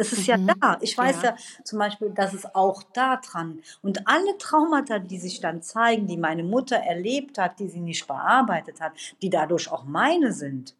Es 0.00 0.12
ist 0.12 0.20
mhm. 0.20 0.46
ja 0.48 0.54
da. 0.54 0.78
Ich 0.80 0.96
weiß 0.96 1.22
ja. 1.22 1.30
ja. 1.30 1.36
zum 1.62 1.78
Beispiel, 1.78 2.10
dass 2.10 2.32
es 2.32 2.54
auch 2.54 2.82
da 2.82 3.16
dran. 3.16 3.60
Und 3.82 4.08
alle 4.08 4.38
Traumata, 4.38 4.98
die 4.98 5.18
sich 5.18 5.40
dann 5.40 5.62
zeigen, 5.62 6.06
die 6.06 6.16
meine 6.16 6.42
Mutter 6.42 6.76
erlebt 6.76 7.36
hat, 7.38 7.60
die 7.60 7.68
sie 7.68 7.80
nicht 7.80 8.06
bearbeitet 8.06 8.80
hat, 8.80 8.92
die 9.20 9.30
dadurch 9.30 9.70
auch 9.70 9.84
meine 9.84 10.32
sind, 10.32 10.74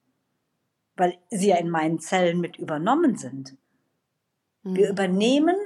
weil 0.97 1.19
sie 1.29 1.49
ja 1.49 1.57
in 1.57 1.69
meinen 1.69 1.99
Zellen 1.99 2.41
mit 2.41 2.57
übernommen 2.57 3.17
sind. 3.17 3.57
Mhm. 4.63 4.77
Wir 4.77 4.91
übernehmen 4.91 5.57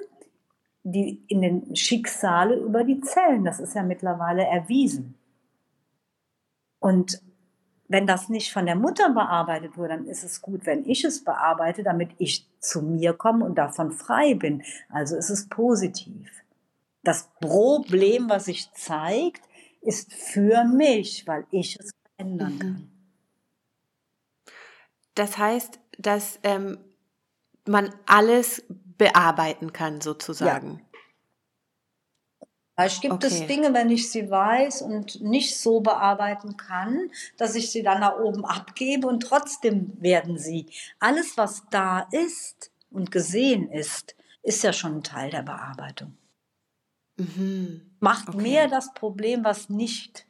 die 0.86 1.24
in 1.28 1.40
den 1.40 1.76
Schicksale 1.76 2.56
über 2.56 2.84
die 2.84 3.00
Zellen. 3.00 3.44
Das 3.44 3.58
ist 3.58 3.74
ja 3.74 3.82
mittlerweile 3.82 4.44
erwiesen. 4.44 5.14
Und 6.78 7.22
wenn 7.88 8.06
das 8.06 8.28
nicht 8.28 8.52
von 8.52 8.66
der 8.66 8.76
Mutter 8.76 9.10
bearbeitet 9.10 9.76
wurde, 9.76 9.90
dann 9.90 10.06
ist 10.06 10.24
es 10.24 10.40
gut, 10.40 10.64
wenn 10.64 10.88
ich 10.88 11.04
es 11.04 11.22
bearbeite, 11.22 11.82
damit 11.82 12.10
ich 12.18 12.46
zu 12.58 12.82
mir 12.82 13.12
komme 13.12 13.44
und 13.44 13.56
davon 13.56 13.92
frei 13.92 14.34
bin. 14.34 14.62
Also 14.88 15.16
ist 15.16 15.30
es 15.30 15.48
positiv. 15.48 16.30
Das 17.02 17.28
Problem, 17.40 18.30
was 18.30 18.46
sich 18.46 18.72
zeigt, 18.72 19.42
ist 19.82 20.12
für 20.14 20.64
mich, 20.64 21.26
weil 21.26 21.46
ich 21.50 21.78
es 21.78 21.90
verändern 22.16 22.54
mhm. 22.54 22.58
kann. 22.58 22.90
Das 25.14 25.38
heißt, 25.38 25.78
dass 25.98 26.40
ähm, 26.42 26.78
man 27.66 27.94
alles 28.06 28.64
bearbeiten 28.68 29.72
kann, 29.72 30.00
sozusagen. 30.00 30.78
Ja. 30.78 30.83
Vielleicht 32.74 33.02
gibt 33.02 33.14
okay. 33.14 33.26
es 33.26 33.46
Dinge, 33.46 33.72
wenn 33.72 33.88
ich 33.90 34.10
sie 34.10 34.28
weiß 34.28 34.82
und 34.82 35.20
nicht 35.20 35.58
so 35.58 35.80
bearbeiten 35.80 36.56
kann, 36.56 37.10
dass 37.36 37.54
ich 37.54 37.70
sie 37.70 37.82
dann 37.82 38.00
nach 38.00 38.18
oben 38.18 38.44
abgebe 38.44 39.06
und 39.06 39.20
trotzdem 39.20 39.92
werden 40.00 40.38
sie. 40.38 40.66
Alles, 40.98 41.36
was 41.36 41.64
da 41.70 42.08
ist 42.10 42.72
und 42.90 43.12
gesehen 43.12 43.70
ist, 43.70 44.16
ist 44.42 44.64
ja 44.64 44.72
schon 44.72 44.96
ein 44.96 45.02
Teil 45.04 45.30
der 45.30 45.42
Bearbeitung. 45.42 46.16
Mhm. 47.16 47.96
Macht 48.00 48.28
okay. 48.30 48.42
mehr 48.42 48.68
das 48.68 48.92
Problem, 48.92 49.44
was 49.44 49.68
nicht 49.68 50.26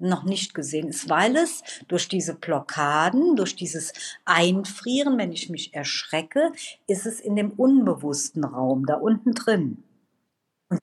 noch 0.00 0.24
nicht 0.24 0.52
gesehen 0.52 0.88
ist, 0.88 1.08
weil 1.08 1.36
es 1.36 1.62
durch 1.86 2.08
diese 2.08 2.34
Blockaden, 2.34 3.36
durch 3.36 3.54
dieses 3.54 3.92
Einfrieren, 4.24 5.16
wenn 5.16 5.32
ich 5.32 5.48
mich 5.48 5.72
erschrecke, 5.72 6.52
ist 6.88 7.06
es 7.06 7.20
in 7.20 7.36
dem 7.36 7.52
unbewussten 7.52 8.44
Raum 8.44 8.84
da 8.84 8.96
unten 8.96 9.32
drin 9.32 9.84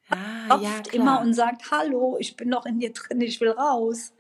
ah, 0.10 0.60
ja, 0.60 0.82
immer 0.92 1.22
und 1.22 1.34
sagt, 1.34 1.72
hallo, 1.72 2.18
ich 2.20 2.36
bin 2.36 2.50
noch 2.50 2.66
in 2.66 2.80
dir 2.80 2.94
drin, 2.94 3.22
ich 3.22 3.40
will 3.42 3.52
raus. 3.52 4.14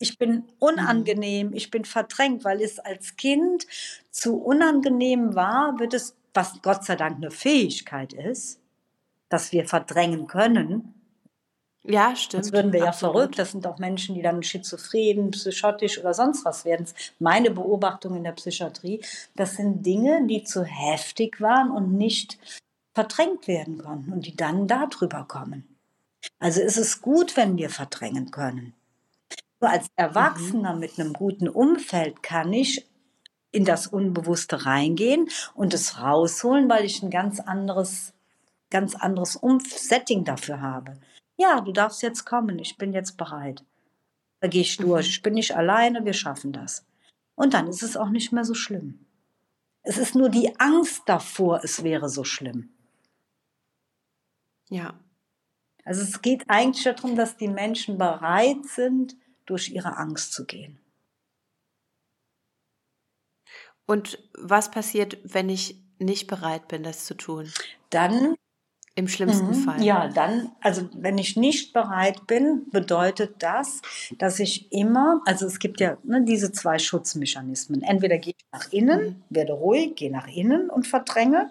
Ich 0.00 0.16
bin 0.16 0.44
unangenehm, 0.58 1.48
mhm. 1.48 1.54
ich 1.54 1.70
bin 1.70 1.84
verdrängt, 1.84 2.44
weil 2.44 2.62
es 2.62 2.78
als 2.78 3.16
Kind 3.16 3.66
zu 4.10 4.36
unangenehm 4.36 5.34
war, 5.34 5.78
wird 5.78 5.94
es, 5.94 6.16
was 6.34 6.62
Gott 6.62 6.84
sei 6.84 6.94
Dank 6.94 7.16
eine 7.16 7.30
Fähigkeit 7.30 8.12
ist, 8.12 8.60
dass 9.28 9.50
wir 9.50 9.66
verdrängen 9.66 10.28
können. 10.28 10.94
Ja, 11.84 12.14
stimmt. 12.14 12.44
Sonst 12.44 12.54
würden 12.54 12.72
wir 12.72 12.80
ja 12.80 12.92
verrückt. 12.92 13.38
Das 13.38 13.52
sind 13.52 13.66
auch 13.66 13.78
Menschen, 13.78 14.14
die 14.14 14.22
dann 14.22 14.42
schizophren, 14.42 15.30
psychotisch 15.30 15.98
oder 15.98 16.12
sonst 16.12 16.44
was 16.44 16.64
werden. 16.64 16.86
Meine 17.18 17.50
Beobachtung 17.50 18.14
in 18.16 18.24
der 18.24 18.32
Psychiatrie, 18.32 19.00
das 19.36 19.56
sind 19.56 19.86
Dinge, 19.86 20.26
die 20.26 20.44
zu 20.44 20.64
heftig 20.64 21.40
waren 21.40 21.70
und 21.70 21.94
nicht 21.94 22.38
verdrängt 22.98 23.46
werden 23.46 23.78
konnten 23.78 24.12
und 24.12 24.26
die 24.26 24.34
dann 24.34 24.66
darüber 24.66 25.22
kommen. 25.22 25.78
Also 26.40 26.60
ist 26.60 26.76
es 26.76 27.00
gut, 27.00 27.36
wenn 27.36 27.56
wir 27.56 27.70
verdrängen 27.70 28.32
können. 28.32 28.74
Nur 29.60 29.70
als 29.70 29.86
Erwachsener 29.94 30.72
mhm. 30.72 30.80
mit 30.80 30.98
einem 30.98 31.12
guten 31.12 31.48
Umfeld 31.48 32.24
kann 32.24 32.52
ich 32.52 32.90
in 33.52 33.64
das 33.64 33.86
Unbewusste 33.86 34.66
reingehen 34.66 35.28
und 35.54 35.74
es 35.74 36.00
rausholen, 36.00 36.68
weil 36.68 36.84
ich 36.84 37.00
ein 37.00 37.10
ganz 37.10 37.38
anderes, 37.38 38.14
ganz 38.68 38.96
anderes 38.96 39.36
um 39.36 39.60
Setting 39.60 40.24
dafür 40.24 40.60
habe. 40.60 40.98
Ja, 41.36 41.60
du 41.60 41.70
darfst 41.70 42.02
jetzt 42.02 42.24
kommen, 42.24 42.58
ich 42.58 42.78
bin 42.78 42.92
jetzt 42.92 43.16
bereit. 43.16 43.64
Da 44.40 44.48
gehe 44.48 44.62
ich 44.62 44.76
durch, 44.76 45.06
mhm. 45.06 45.10
ich 45.10 45.22
bin 45.22 45.34
nicht 45.34 45.56
alleine, 45.56 46.04
wir 46.04 46.14
schaffen 46.14 46.50
das. 46.50 46.84
Und 47.36 47.54
dann 47.54 47.68
ist 47.68 47.84
es 47.84 47.96
auch 47.96 48.08
nicht 48.08 48.32
mehr 48.32 48.44
so 48.44 48.54
schlimm. 48.54 49.06
Es 49.82 49.98
ist 49.98 50.16
nur 50.16 50.30
die 50.30 50.58
Angst 50.58 51.02
davor, 51.06 51.60
es 51.62 51.84
wäre 51.84 52.08
so 52.08 52.24
schlimm. 52.24 52.70
Ja. 54.68 54.94
Also 55.84 56.02
es 56.02 56.20
geht 56.20 56.44
eigentlich 56.48 56.84
darum, 56.84 57.16
dass 57.16 57.36
die 57.36 57.48
Menschen 57.48 57.96
bereit 57.96 58.64
sind, 58.66 59.16
durch 59.46 59.70
ihre 59.70 59.96
Angst 59.96 60.34
zu 60.34 60.44
gehen. 60.44 60.78
Und 63.86 64.18
was 64.34 64.70
passiert, 64.70 65.16
wenn 65.24 65.48
ich 65.48 65.80
nicht 65.98 66.26
bereit 66.26 66.68
bin, 66.68 66.82
das 66.82 67.06
zu 67.06 67.14
tun? 67.14 67.50
Dann 67.88 68.34
im 68.94 69.08
schlimmsten 69.08 69.46
mhm, 69.46 69.54
Fall. 69.54 69.82
Ja, 69.82 70.08
dann, 70.08 70.52
also 70.60 70.90
wenn 70.92 71.16
ich 71.16 71.36
nicht 71.36 71.72
bereit 71.72 72.26
bin, 72.26 72.68
bedeutet 72.70 73.36
das, 73.38 73.80
dass 74.18 74.40
ich 74.40 74.70
immer, 74.72 75.22
also 75.24 75.46
es 75.46 75.58
gibt 75.58 75.80
ja 75.80 75.96
ne, 76.02 76.22
diese 76.24 76.52
zwei 76.52 76.78
Schutzmechanismen. 76.78 77.80
Entweder 77.82 78.18
gehe 78.18 78.34
ich 78.36 78.44
nach 78.52 78.70
innen, 78.72 79.00
mhm. 79.00 79.22
werde 79.30 79.52
ruhig, 79.54 79.94
gehe 79.94 80.10
nach 80.10 80.26
innen 80.26 80.68
und 80.68 80.86
verdränge, 80.86 81.50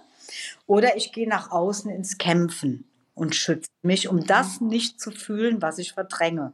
oder 0.68 0.98
ich 0.98 1.14
gehe 1.14 1.28
nach 1.28 1.50
außen 1.50 1.90
ins 1.90 2.18
Kämpfen 2.18 2.84
und 3.18 3.36
schützt 3.36 3.72
mich, 3.82 4.08
um 4.08 4.26
das 4.26 4.62
nicht 4.62 5.02
zu 5.02 5.12
fühlen, 5.12 5.62
was 5.62 5.80
ich 5.80 5.94
verdränge. 5.94 6.54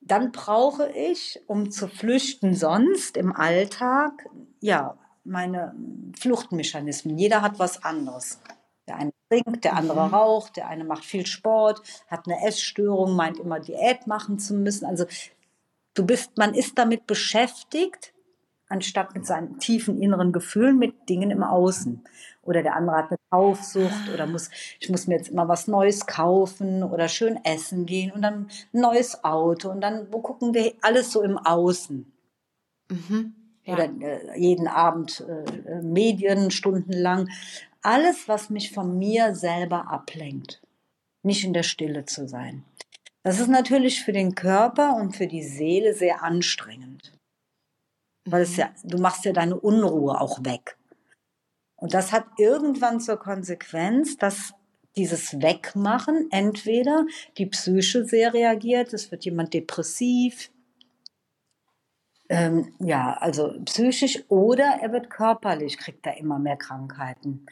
Dann 0.00 0.32
brauche 0.32 0.88
ich, 0.90 1.40
um 1.46 1.70
zu 1.70 1.88
flüchten 1.88 2.54
sonst 2.54 3.16
im 3.16 3.34
Alltag, 3.34 4.28
ja, 4.60 4.96
meine 5.24 5.74
Fluchtmechanismen. 6.18 7.18
Jeder 7.18 7.42
hat 7.42 7.58
was 7.58 7.84
anderes. 7.84 8.40
Der 8.86 8.96
eine 8.96 9.12
trinkt, 9.28 9.64
der 9.64 9.76
andere 9.76 10.06
mhm. 10.06 10.14
raucht, 10.14 10.56
der 10.56 10.68
eine 10.68 10.84
macht 10.84 11.04
viel 11.04 11.26
Sport, 11.26 11.82
hat 12.08 12.26
eine 12.26 12.46
Essstörung, 12.46 13.14
meint 13.14 13.38
immer 13.38 13.60
Diät 13.60 14.06
machen 14.06 14.38
zu 14.38 14.54
müssen. 14.54 14.86
Also 14.86 15.06
du 15.94 16.06
bist, 16.06 16.38
man 16.38 16.54
ist 16.54 16.78
damit 16.78 17.06
beschäftigt, 17.06 18.14
anstatt 18.70 19.14
mit 19.14 19.26
seinen 19.26 19.58
tiefen 19.58 20.00
inneren 20.00 20.32
Gefühlen, 20.32 20.78
mit 20.78 21.08
Dingen 21.08 21.30
im 21.30 21.42
Außen. 21.42 22.02
Oder 22.42 22.62
der 22.62 22.76
andere 22.76 22.96
hat 22.96 23.10
eine 23.10 23.18
Kaufsucht 23.30 24.08
oder 24.14 24.26
muss, 24.26 24.48
ich 24.78 24.88
muss 24.88 25.06
mir 25.06 25.16
jetzt 25.16 25.28
immer 25.28 25.48
was 25.48 25.66
Neues 25.66 26.06
kaufen 26.06 26.82
oder 26.82 27.08
schön 27.08 27.38
essen 27.44 27.84
gehen 27.84 28.12
und 28.12 28.22
dann 28.22 28.48
ein 28.72 28.80
neues 28.80 29.24
Auto 29.24 29.70
und 29.70 29.80
dann, 29.80 30.10
wo 30.10 30.20
gucken 30.20 30.54
wir 30.54 30.72
alles 30.80 31.12
so 31.12 31.22
im 31.22 31.36
Außen? 31.36 32.10
Mhm, 32.90 33.34
ja. 33.64 33.74
Oder 33.74 33.84
äh, 34.00 34.38
jeden 34.40 34.68
Abend 34.68 35.24
äh, 35.28 35.82
Medien 35.82 36.50
stundenlang. 36.50 37.28
Alles, 37.82 38.28
was 38.28 38.50
mich 38.50 38.72
von 38.72 38.98
mir 38.98 39.34
selber 39.34 39.90
ablenkt. 39.90 40.62
Nicht 41.22 41.44
in 41.44 41.52
der 41.52 41.62
Stille 41.62 42.04
zu 42.04 42.26
sein. 42.26 42.64
Das 43.22 43.38
ist 43.38 43.48
natürlich 43.48 44.02
für 44.02 44.12
den 44.12 44.34
Körper 44.34 44.96
und 44.96 45.14
für 45.14 45.26
die 45.26 45.42
Seele 45.42 45.94
sehr 45.94 46.22
anstrengend. 46.22 47.12
Weil 48.24 48.42
es 48.42 48.52
mhm. 48.52 48.58
ja, 48.58 48.70
du 48.84 48.98
machst 48.98 49.24
ja 49.24 49.32
deine 49.32 49.58
Unruhe 49.58 50.20
auch 50.20 50.44
weg. 50.44 50.76
Und 51.76 51.94
das 51.94 52.12
hat 52.12 52.26
irgendwann 52.38 53.00
zur 53.00 53.16
Konsequenz, 53.16 54.16
dass 54.18 54.52
dieses 54.96 55.40
Wegmachen 55.40 56.28
entweder 56.30 57.06
die 57.38 57.46
Psyche 57.46 58.04
sehr 58.04 58.34
reagiert, 58.34 58.92
es 58.92 59.10
wird 59.10 59.24
jemand 59.24 59.54
depressiv, 59.54 60.50
ähm, 62.30 62.74
ja, 62.78 63.14
also 63.14 63.54
psychisch, 63.64 64.22
oder 64.28 64.78
er 64.80 64.92
wird 64.92 65.10
körperlich, 65.10 65.76
kriegt 65.78 66.06
er 66.06 66.16
immer 66.16 66.38
mehr 66.38 66.56
Krankheiten. 66.56 67.44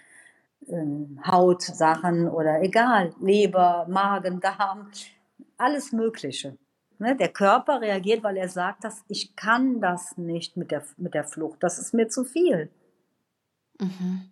Ähm, 0.69 1.21
Hautsachen 1.27 2.29
oder 2.29 2.63
egal, 2.63 3.13
Leber, 3.21 3.87
Magen, 3.89 4.41
Darm, 4.41 4.91
alles 5.57 5.91
Mögliche. 5.91 6.57
Ne? 6.99 7.17
Der 7.17 7.29
Körper 7.29 7.81
reagiert, 7.81 8.23
weil 8.23 8.37
er 8.37 8.49
sagt, 8.49 8.85
dass 8.85 9.05
ich 9.09 9.37
kann 9.37 9.81
das 9.81 10.17
nicht 10.17 10.57
mit 10.57 10.71
der, 10.71 10.85
mit 10.97 11.15
der 11.15 11.25
Flucht, 11.25 11.63
das 11.63 11.79
ist 11.79 11.95
mir 11.95 12.09
zu 12.09 12.25
viel. 12.25 12.71
Mhm. 13.81 14.31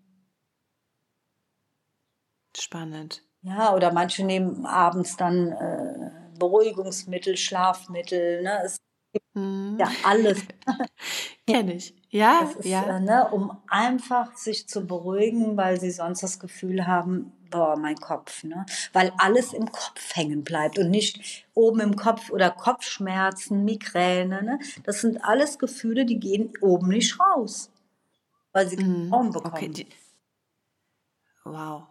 Spannend. 2.57 3.23
Ja, 3.43 3.75
oder 3.75 3.93
manche 3.93 4.25
nehmen 4.25 4.67
abends 4.67 5.17
dann 5.17 5.53
äh, 5.53 6.11
Beruhigungsmittel, 6.39 7.37
Schlafmittel. 7.37 8.43
Ne? 8.43 8.63
Es 8.65 8.79
gibt 9.13 9.37
mhm. 9.37 9.77
ja 9.79 9.89
alles. 10.05 10.43
Kenne 11.47 11.75
ich. 11.75 11.95
Ja, 12.11 12.41
ist, 12.59 12.65
ja. 12.65 12.97
Äh, 12.97 13.01
ne, 13.01 13.29
um 13.31 13.57
einfach 13.69 14.35
sich 14.37 14.69
zu 14.69 14.87
beruhigen, 14.87 15.57
weil 15.57 15.79
sie 15.79 15.91
sonst 15.91 16.23
das 16.23 16.41
Gefühl 16.41 16.87
haben, 16.87 17.33
boah, 17.51 17.77
mein 17.77 17.97
Kopf, 17.97 18.45
ne? 18.45 18.67
Weil 18.93 19.13
alles 19.19 19.53
im 19.53 19.71
Kopf 19.71 20.15
hängen 20.15 20.45
bleibt 20.45 20.79
und 20.79 20.91
nicht 20.91 21.47
oben 21.55 21.81
im 21.81 21.97
Kopf 21.97 22.31
oder 22.31 22.51
Kopfschmerzen, 22.51 23.65
Migräne, 23.65 24.43
ne? 24.43 24.59
Das 24.85 25.01
sind 25.01 25.25
alles 25.25 25.59
Gefühle, 25.59 26.05
die 26.07 26.19
gehen 26.19 26.53
oben 26.61 26.89
nicht 26.89 27.19
raus 27.21 27.71
weil 28.57 28.69
sie 28.69 28.83
mhm. 28.83 29.13
Raum 29.13 29.33
bekommen. 29.33 29.55
Okay. 29.55 29.69
Die, 29.69 29.87
wow. 31.45 31.83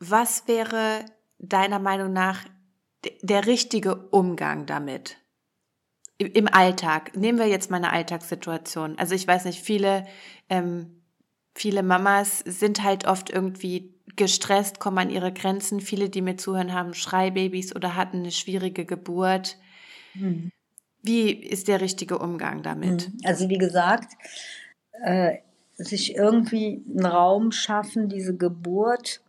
Was 0.00 0.48
wäre 0.48 1.04
deiner 1.38 1.78
Meinung 1.78 2.14
nach 2.14 2.44
der 3.20 3.46
richtige 3.46 3.94
Umgang 3.94 4.64
damit? 4.64 5.18
Im 6.16 6.48
Alltag. 6.48 7.14
Nehmen 7.14 7.38
wir 7.38 7.46
jetzt 7.46 7.70
mal 7.70 7.76
eine 7.76 7.92
Alltagssituation. 7.92 8.98
Also 8.98 9.14
ich 9.14 9.28
weiß 9.28 9.44
nicht, 9.44 9.60
viele, 9.60 10.06
ähm, 10.48 10.95
viele 11.56 11.82
Mamas 11.82 12.40
sind 12.40 12.82
halt 12.82 13.06
oft 13.06 13.30
irgendwie 13.30 13.92
gestresst, 14.14 14.78
kommen 14.78 14.98
an 14.98 15.10
ihre 15.10 15.32
Grenzen. 15.32 15.80
Viele, 15.80 16.08
die 16.08 16.22
mir 16.22 16.36
zuhören, 16.36 16.72
haben 16.72 16.94
Schreibabys 16.94 17.74
oder 17.74 17.96
hatten 17.96 18.18
eine 18.18 18.30
schwierige 18.30 18.84
Geburt. 18.84 19.56
Hm. 20.12 20.50
Wie 21.02 21.30
ist 21.30 21.68
der 21.68 21.80
richtige 21.80 22.18
Umgang 22.18 22.62
damit? 22.62 23.02
Hm. 23.02 23.18
Also 23.24 23.48
wie 23.48 23.58
gesagt, 23.58 24.12
äh, 25.04 25.38
sich 25.76 26.14
irgendwie 26.14 26.82
einen 26.88 27.06
Raum 27.06 27.52
schaffen, 27.52 28.08
diese 28.08 28.36
Geburt 28.36 29.20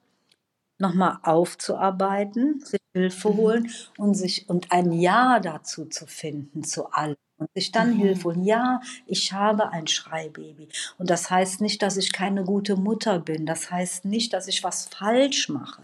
nochmal 0.78 1.20
aufzuarbeiten, 1.24 2.60
sich 2.64 2.80
Hilfe 2.94 3.30
mhm. 3.30 3.38
holen 3.38 3.72
und 3.98 4.14
sich 4.14 4.48
und 4.48 4.72
ein 4.72 4.92
Ja 4.92 5.40
dazu 5.40 5.86
zu 5.86 6.06
finden 6.08 6.64
zu 6.64 6.92
allem 6.92 7.16
und 7.38 7.50
sich 7.54 7.72
dann 7.72 7.96
mhm. 7.96 8.00
Hilfe 8.00 8.24
holen. 8.26 8.44
Ja, 8.44 8.82
ich 9.06 9.34
habe 9.34 9.72
ein 9.72 9.88
Schreibaby 9.88 10.68
und 10.98 11.10
das 11.10 11.30
heißt 11.30 11.62
nicht, 11.62 11.82
dass 11.82 11.98
ich 11.98 12.12
keine 12.12 12.44
gute 12.44 12.76
Mutter 12.76 13.20
bin. 13.20 13.46
Das 13.46 13.72
heißt 13.72 14.06
nicht, 14.06 14.34
dass 14.34 14.48
ich 14.48 14.64
was 14.64 14.86
falsch 14.86 15.50
mache. 15.50 15.84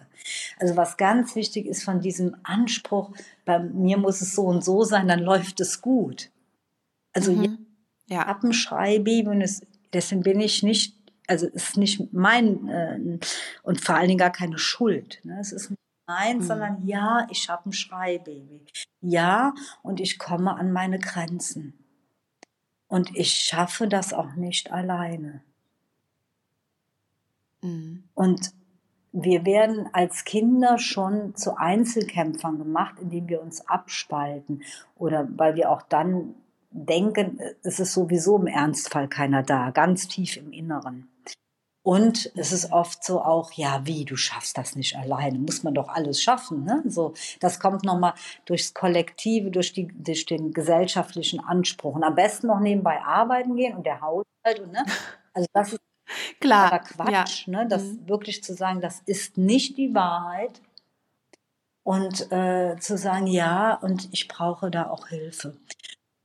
Also 0.60 0.78
was 0.78 0.98
ganz 0.98 1.36
wichtig 1.36 1.66
ist 1.66 1.84
von 1.84 2.00
diesem 2.00 2.36
Anspruch, 2.44 3.12
bei 3.46 3.60
mir 3.60 3.98
muss 3.98 4.22
es 4.22 4.34
so 4.34 4.44
und 4.44 4.64
so 4.64 4.84
sein, 4.84 5.08
dann 5.08 5.20
läuft 5.20 5.60
es 5.60 5.82
gut. 5.82 6.30
Also 7.14 7.34
mhm. 7.34 7.66
ja. 8.08 8.26
Appenschreibaby 8.26 9.28
und 9.28 9.42
es 9.42 9.62
Deswegen 9.94 10.24
bin 10.24 10.40
ich 10.42 10.64
nicht, 10.64 10.96
also 11.28 11.48
es 11.48 11.70
ist 11.70 11.78
nicht 11.78 12.14
mein 12.14 12.68
äh, 12.68 13.20
und 13.62 13.80
vor 13.80 13.96
allen 13.96 14.08
Dingen 14.08 14.20
gar 14.20 14.32
keine 14.32 14.58
Schuld. 14.58 15.20
Ne? 15.24 15.38
Es 15.40 15.52
ist 15.52 15.70
nicht 15.70 15.82
meins, 16.08 16.44
mhm. 16.44 16.48
sondern 16.48 16.88
ja, 16.88 17.28
ich 17.30 17.48
habe 17.48 17.70
ein 17.70 17.74
Schreibaby. 17.74 18.66
Ja, 19.06 19.54
und 19.82 20.00
ich 20.00 20.18
komme 20.18 20.56
an 20.56 20.72
meine 20.72 20.98
Grenzen. 20.98 21.78
Und 22.88 23.16
ich 23.16 23.34
schaffe 23.34 23.90
das 23.90 24.14
auch 24.14 24.36
nicht 24.36 24.72
alleine. 24.72 25.44
Mhm. 27.62 28.06
Und 28.14 28.54
wir 29.12 29.46
werden 29.46 29.90
als 29.92 30.24
Kinder 30.24 30.80
schon 30.80 31.36
zu 31.36 31.58
Einzelkämpfern 31.58 32.58
gemacht, 32.58 32.96
indem 33.00 33.28
wir 33.28 33.42
uns 33.42 33.68
abspalten 33.68 34.64
oder 34.96 35.28
weil 35.38 35.56
wir 35.56 35.70
auch 35.70 35.82
dann 35.82 36.36
denken, 36.72 37.40
es 37.62 37.82
ist 37.82 37.94
sowieso 37.94 38.38
im 38.38 38.48
Ernstfall 38.48 39.10
keiner 39.10 39.44
da, 39.44 39.72
ganz 39.72 40.08
tief 40.08 40.38
im 40.38 40.54
Inneren. 40.54 41.10
Und 41.84 42.32
es 42.36 42.54
ist 42.54 42.72
oft 42.72 43.04
so 43.04 43.22
auch, 43.22 43.52
ja, 43.54 43.82
wie, 43.84 44.06
du 44.06 44.16
schaffst 44.16 44.58
das 44.58 44.76
nicht 44.76 44.98
alleine, 44.98 45.38
muss 45.38 45.64
man 45.64 45.74
doch 45.74 45.90
alles 45.90 46.22
schaffen. 46.22 46.64
Ne? 46.64 46.82
So, 46.88 47.14
das 47.42 47.60
kommt 47.60 47.84
nochmal 47.84 48.14
durchs 48.46 48.74
Kollektive, 48.74 49.52
durch, 49.52 49.74
die, 49.74 49.88
durch 49.88 50.26
den 50.26 50.54
gesellschaftlichen 50.54 51.42
Anspruch. 51.42 51.96
Und 51.96 52.04
am 52.04 52.16
besten 52.16 52.48
noch 52.48 52.62
nebenbei 52.62 53.02
arbeiten 53.02 53.58
gehen 53.58 53.76
und 53.76 53.86
der 53.86 54.00
Haushalt. 54.00 54.60
Und, 54.62 54.72
ne? 54.72 54.86
Also 55.34 55.48
das 55.54 55.74
ist 55.74 55.82
Klar, 56.40 56.74
aber 56.74 56.80
Quatsch, 56.80 57.48
ja. 57.48 57.64
ne? 57.64 57.68
das 57.68 57.84
mhm. 57.84 58.08
wirklich 58.08 58.44
zu 58.44 58.54
sagen, 58.54 58.82
das 58.82 59.02
ist 59.06 59.38
nicht 59.38 59.78
die 59.78 59.94
Wahrheit 59.94 60.62
und 61.84 62.32
äh, 62.32 62.78
zu 62.80 62.98
sagen, 62.98 63.28
ja, 63.28 63.76
und 63.76 64.10
ich 64.12 64.28
brauche 64.28 64.72
da 64.72 64.90
auch 64.90 65.08
Hilfe. 65.08 65.58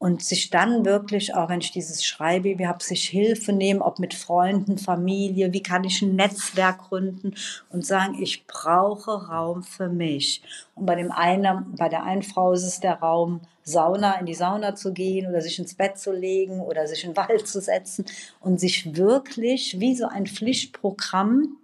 Und 0.01 0.23
sich 0.23 0.51
dann 0.51 0.85
wirklich, 0.85 1.35
auch 1.35 1.49
wenn 1.49 1.61
ich 1.61 1.73
dieses 1.73 2.05
Schreibaby 2.05 2.65
habe, 2.65 2.85
sich 2.85 3.09
Hilfe 3.09 3.53
nehmen, 3.53 3.83
ob 3.83 3.99
mit 3.99 4.15
Freunden, 4.15 4.79
Familie, 4.79 5.53
wie 5.53 5.63
kann 5.63 5.83
ich 5.83 6.03
ein 6.03 6.15
Netzwerk 6.15 6.89
gründen 6.89 7.35
und 7.69 7.85
sagen, 7.85 8.17
ich 8.23 8.47
brauche 8.47 9.27
Raum 9.27 9.65
für 9.65 9.89
mich. 9.89 10.43
Und 10.77 10.87
bei 10.87 10.95
dem 10.95 11.11
einen, 11.11 11.75
bei 11.75 11.89
der 11.89 12.05
einen 12.05 12.23
Frau 12.23 12.53
ist 12.53 12.63
es 12.63 12.79
der 12.79 13.01
Raum, 13.01 13.41
Sauna, 13.65 14.19
in 14.21 14.27
die 14.27 14.35
Sauna 14.35 14.77
zu 14.77 14.93
gehen 14.93 15.29
oder 15.29 15.41
sich 15.41 15.59
ins 15.59 15.75
Bett 15.75 15.99
zu 15.99 16.13
legen 16.13 16.61
oder 16.61 16.87
sich 16.87 17.05
in 17.05 17.11
den 17.11 17.17
Wald 17.17 17.47
zu 17.47 17.61
setzen 17.61 18.07
und 18.41 18.59
sich 18.61 18.97
wirklich 18.97 19.81
wie 19.81 19.97
so 19.97 20.07
ein 20.07 20.27
Pflichtprogramm, 20.27 21.57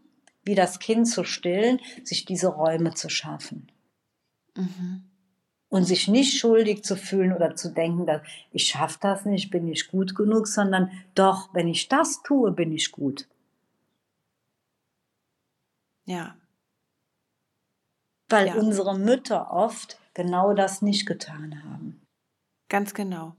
wie 0.42 0.56
das 0.56 0.80
Kind 0.80 1.08
zu 1.08 1.24
stillen, 1.24 1.80
sich 2.02 2.24
diese 2.24 2.48
Räume 2.48 2.94
zu 2.94 3.08
schaffen. 3.08 3.68
Mhm 4.56 5.13
und 5.74 5.82
sich 5.82 6.06
nicht 6.06 6.38
schuldig 6.38 6.84
zu 6.84 6.94
fühlen 6.94 7.32
oder 7.32 7.56
zu 7.56 7.68
denken, 7.68 8.06
dass 8.06 8.22
ich 8.52 8.68
schaffe 8.68 8.98
das 9.00 9.24
nicht, 9.24 9.50
bin 9.50 9.66
ich 9.66 9.88
gut 9.88 10.14
genug, 10.14 10.46
sondern 10.46 10.88
doch, 11.16 11.52
wenn 11.52 11.66
ich 11.66 11.88
das 11.88 12.22
tue, 12.22 12.52
bin 12.52 12.70
ich 12.70 12.92
gut. 12.92 13.26
Ja. 16.04 16.37
Weil 18.28 18.46
ja. 18.46 18.54
unsere 18.54 18.96
Mütter 18.96 19.50
oft 19.50 19.98
genau 20.14 20.54
das 20.54 20.80
nicht 20.80 21.06
getan 21.06 21.64
haben. 21.64 22.06
Ganz 22.68 22.94
genau. 22.94 23.34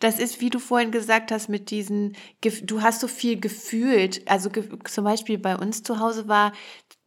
Das 0.00 0.18
ist, 0.18 0.40
wie 0.40 0.50
du 0.50 0.58
vorhin 0.58 0.90
gesagt 0.90 1.30
hast, 1.30 1.48
mit 1.48 1.70
diesen, 1.70 2.16
du 2.62 2.82
hast 2.82 3.00
so 3.00 3.08
viel 3.08 3.40
gefühlt. 3.40 4.28
Also 4.28 4.50
zum 4.84 5.04
Beispiel 5.04 5.38
bei 5.38 5.56
uns 5.56 5.82
zu 5.82 5.98
Hause 6.00 6.28
war 6.28 6.52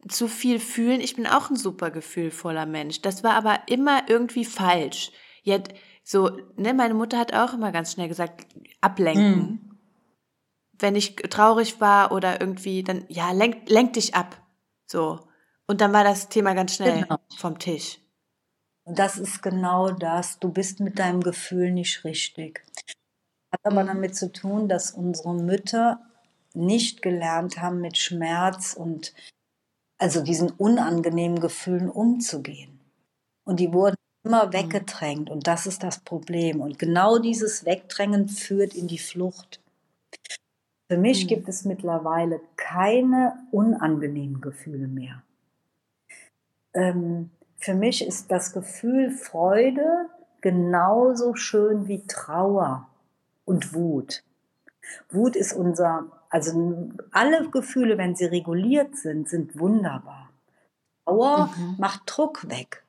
zu 0.08 0.28
viel 0.28 0.58
fühlen. 0.58 1.00
Ich 1.00 1.16
bin 1.16 1.26
auch 1.26 1.50
ein 1.50 1.56
super 1.56 1.90
gefühlvoller 1.90 2.66
Mensch. 2.66 3.02
Das 3.02 3.22
war 3.22 3.34
aber 3.34 3.60
immer 3.66 4.08
irgendwie 4.08 4.44
falsch. 4.44 5.12
Jetzt, 5.42 5.72
so, 6.04 6.30
ne, 6.56 6.74
meine 6.74 6.94
Mutter 6.94 7.18
hat 7.18 7.32
auch 7.32 7.54
immer 7.54 7.72
ganz 7.72 7.92
schnell 7.92 8.08
gesagt, 8.08 8.46
ablenken. 8.80 9.36
Mhm. 9.36 9.78
Wenn 10.78 10.96
ich 10.96 11.16
traurig 11.16 11.80
war 11.80 12.12
oder 12.12 12.40
irgendwie, 12.40 12.82
dann, 12.82 13.04
ja, 13.08 13.30
lenk, 13.32 13.68
lenk 13.68 13.92
dich 13.92 14.14
ab. 14.14 14.40
So. 14.86 15.20
Und 15.66 15.80
dann 15.80 15.92
war 15.92 16.02
das 16.04 16.28
Thema 16.28 16.54
ganz 16.54 16.74
schnell 16.74 17.02
genau. 17.02 17.18
vom 17.36 17.58
Tisch. 17.58 18.01
Und 18.84 18.98
das 18.98 19.18
ist 19.18 19.42
genau 19.42 19.90
das. 19.90 20.38
Du 20.38 20.50
bist 20.50 20.80
mit 20.80 20.98
deinem 20.98 21.20
Gefühl 21.20 21.70
nicht 21.70 22.04
richtig. 22.04 22.64
Hat 23.52 23.60
aber 23.64 23.84
damit 23.84 24.16
zu 24.16 24.32
tun, 24.32 24.68
dass 24.68 24.90
unsere 24.90 25.34
Mütter 25.34 26.00
nicht 26.54 27.02
gelernt 27.02 27.58
haben, 27.58 27.80
mit 27.80 27.96
Schmerz 27.96 28.74
und 28.74 29.14
also 29.98 30.22
diesen 30.22 30.50
unangenehmen 30.50 31.40
Gefühlen 31.40 31.88
umzugehen. 31.88 32.80
Und 33.44 33.60
die 33.60 33.72
wurden 33.72 33.96
immer 34.24 34.46
mhm. 34.46 34.52
weggedrängt 34.52 35.30
und 35.30 35.46
das 35.46 35.66
ist 35.66 35.82
das 35.82 36.00
Problem. 36.00 36.60
Und 36.60 36.78
genau 36.78 37.18
dieses 37.18 37.64
Wegdrängen 37.64 38.28
führt 38.28 38.74
in 38.74 38.88
die 38.88 38.98
Flucht. 38.98 39.60
Für 40.90 40.98
mich 40.98 41.24
mhm. 41.24 41.28
gibt 41.28 41.48
es 41.48 41.64
mittlerweile 41.64 42.40
keine 42.56 43.46
unangenehmen 43.50 44.40
Gefühle 44.40 44.88
mehr. 44.88 45.22
Ähm, 46.74 47.30
für 47.62 47.74
mich 47.74 48.04
ist 48.04 48.30
das 48.30 48.52
Gefühl 48.52 49.10
Freude 49.10 50.08
genauso 50.40 51.36
schön 51.36 51.86
wie 51.86 52.04
Trauer 52.06 52.88
und 53.44 53.72
Wut. 53.72 54.24
Wut 55.10 55.36
ist 55.36 55.52
unser 55.52 56.10
also 56.28 56.90
alle 57.10 57.50
Gefühle, 57.50 57.98
wenn 57.98 58.16
sie 58.16 58.24
reguliert 58.24 58.96
sind, 58.96 59.28
sind 59.28 59.58
wunderbar. 59.58 60.30
Trauer 61.04 61.54
mhm. 61.56 61.76
macht 61.78 62.02
Druck 62.06 62.48
weg 62.48 62.84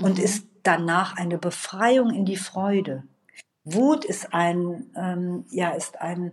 und 0.00 0.18
mhm. 0.18 0.24
ist 0.24 0.46
danach 0.64 1.16
eine 1.16 1.38
Befreiung 1.38 2.12
in 2.12 2.24
die 2.24 2.36
Freude. 2.36 3.04
Wut 3.64 4.04
ist 4.04 4.34
ein, 4.34 4.90
ähm, 4.96 5.44
ja, 5.50 5.70
ist 5.70 6.00
ein 6.00 6.32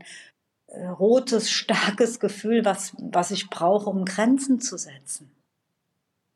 äh, 0.66 0.88
rotes, 0.88 1.52
starkes 1.52 2.20
Gefühl, 2.20 2.66
was, 2.66 2.94
was 2.98 3.30
ich 3.30 3.50
brauche, 3.50 3.90
um 3.90 4.04
Grenzen 4.04 4.60
zu 4.60 4.78
setzen. 4.78 5.32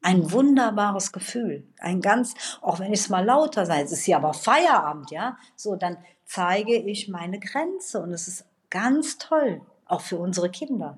Ein 0.02 0.32
wunderbares 0.32 1.12
Gefühl. 1.12 1.68
Ein 1.80 2.02
ganz, 2.02 2.34
auch 2.62 2.80
wenn 2.80 2.94
ich 2.94 3.02
es 3.02 3.10
mal 3.10 3.24
lauter 3.24 3.66
sage, 3.66 3.84
es 3.84 3.92
ist 3.92 4.08
ja 4.08 4.18
aber 4.18 4.34
Feierabend, 4.34 5.12
ja, 5.12 5.38
so, 5.56 5.76
dann 5.76 5.98
zeige 6.26 6.76
ich 6.76 7.08
meine 7.08 7.40
Grenze 7.40 8.02
und 8.02 8.12
es 8.14 8.28
ist 8.28 8.46
Ganz 8.72 9.18
toll, 9.18 9.62
auch 9.86 10.02
für 10.02 10.18
unsere 10.18 10.50
Kinder. 10.50 10.98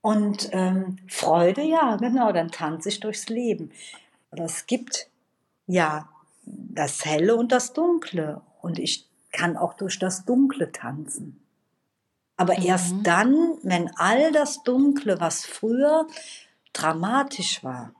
Und 0.00 0.48
ähm, 0.52 0.96
Freude, 1.06 1.62
ja, 1.62 1.96
genau, 1.96 2.32
dann 2.32 2.50
tanze 2.50 2.88
ich 2.88 2.98
durchs 2.98 3.28
Leben. 3.28 3.70
Aber 4.32 4.44
es 4.44 4.66
gibt 4.66 5.08
ja 5.66 6.08
das 6.44 7.04
Helle 7.04 7.36
und 7.36 7.52
das 7.52 7.74
Dunkle. 7.74 8.40
Und 8.62 8.78
ich 8.78 9.08
kann 9.30 9.56
auch 9.56 9.74
durch 9.74 9.98
das 9.98 10.24
Dunkle 10.24 10.72
tanzen. 10.72 11.40
Aber 12.36 12.58
mhm. 12.58 12.64
erst 12.64 12.94
dann, 13.02 13.58
wenn 13.62 13.90
all 13.96 14.32
das 14.32 14.62
Dunkle, 14.64 15.20
was 15.20 15.44
früher 15.44 16.08
dramatisch 16.72 17.62
war, 17.62 17.94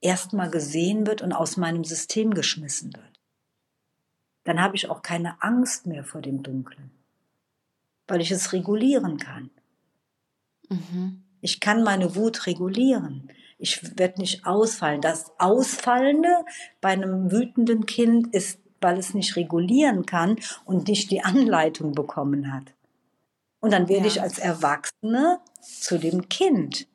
erstmal 0.00 0.50
gesehen 0.50 1.06
wird 1.06 1.22
und 1.22 1.32
aus 1.32 1.56
meinem 1.56 1.84
System 1.84 2.34
geschmissen 2.34 2.92
wird, 2.94 3.20
dann 4.44 4.60
habe 4.60 4.76
ich 4.76 4.90
auch 4.90 5.02
keine 5.02 5.42
Angst 5.42 5.86
mehr 5.86 6.04
vor 6.04 6.20
dem 6.20 6.42
Dunklen 6.42 6.90
weil 8.06 8.20
ich 8.20 8.30
es 8.30 8.52
regulieren 8.52 9.18
kann. 9.18 9.50
Mhm. 10.68 11.22
Ich 11.40 11.60
kann 11.60 11.82
meine 11.82 12.14
Wut 12.16 12.46
regulieren. 12.46 13.30
Ich 13.58 13.98
werde 13.98 14.20
nicht 14.20 14.46
ausfallen. 14.46 15.00
Das 15.00 15.32
Ausfallende 15.38 16.44
bei 16.80 16.90
einem 16.90 17.30
wütenden 17.30 17.86
Kind 17.86 18.34
ist, 18.34 18.58
weil 18.80 18.98
es 18.98 19.14
nicht 19.14 19.36
regulieren 19.36 20.06
kann 20.06 20.36
und 20.64 20.88
nicht 20.88 21.10
die 21.10 21.22
Anleitung 21.22 21.92
bekommen 21.92 22.52
hat. 22.52 22.74
Und 23.60 23.72
dann 23.72 23.88
werde 23.88 24.06
ja. 24.06 24.12
ich 24.12 24.22
als 24.22 24.38
Erwachsene 24.38 25.40
zu 25.60 25.98
dem 25.98 26.28
Kind. 26.28 26.86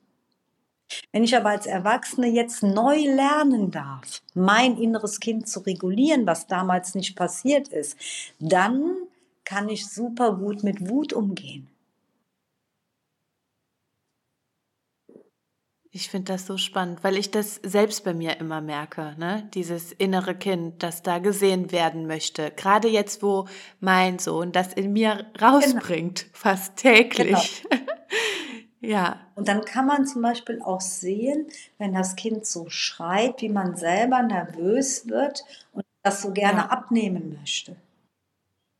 Wenn 1.12 1.24
ich 1.24 1.36
aber 1.36 1.50
als 1.50 1.66
Erwachsene 1.66 2.28
jetzt 2.28 2.64
neu 2.64 2.98
lernen 2.98 3.72
darf, 3.72 4.22
mein 4.34 4.78
inneres 4.78 5.20
Kind 5.20 5.48
zu 5.48 5.62
regulieren, 5.62 6.26
was 6.26 6.48
damals 6.48 6.96
nicht 6.96 7.16
passiert 7.16 7.68
ist, 7.68 7.98
dann 8.40 8.96
kann 9.46 9.70
ich 9.70 9.88
super 9.88 10.36
gut 10.36 10.64
mit 10.64 10.90
Wut 10.90 11.14
umgehen. 11.14 11.68
Ich 15.92 16.10
finde 16.10 16.34
das 16.34 16.46
so 16.46 16.58
spannend, 16.58 17.04
weil 17.04 17.18
ich 17.18 17.32
das 17.32 17.56
selbst 17.64 18.04
bei 18.04 18.14
mir 18.14 18.38
immer 18.38 18.62
merke, 18.62 19.16
ne? 19.18 19.50
Dieses 19.56 19.92
innere 19.92 20.36
Kind, 20.36 20.84
das 20.84 21.02
da 21.02 21.18
gesehen 21.18 21.72
werden 21.72 22.06
möchte. 22.06 22.52
Gerade 22.52 22.88
jetzt, 22.88 23.24
wo 23.24 23.48
mein 23.80 24.20
Sohn 24.20 24.52
das 24.52 24.74
in 24.74 24.94
mir 24.94 25.26
rausbringt, 25.42 26.26
genau. 26.26 26.32
fast 26.34 26.76
täglich. 26.78 27.64
Genau. 27.68 27.84
ja. 28.82 29.20
Und 29.36 29.48
dann 29.48 29.66
kann 29.66 29.86
man 29.86 30.06
zum 30.06 30.22
Beispiel 30.22 30.62
auch 30.62 30.82
sehen, 30.82 31.48
wenn 31.78 31.94
das 31.94 32.16
Kind 32.16 32.46
so 32.46 32.70
schreit, 32.70 33.42
wie 33.42 33.50
man 33.50 33.76
selber 33.76 34.22
nervös 34.22 35.08
wird 35.08 35.44
und 35.74 35.86
das 36.02 36.22
so 36.22 36.32
gerne 36.32 36.60
ja. 36.60 36.70
abnehmen 36.70 37.38
möchte. 37.40 37.76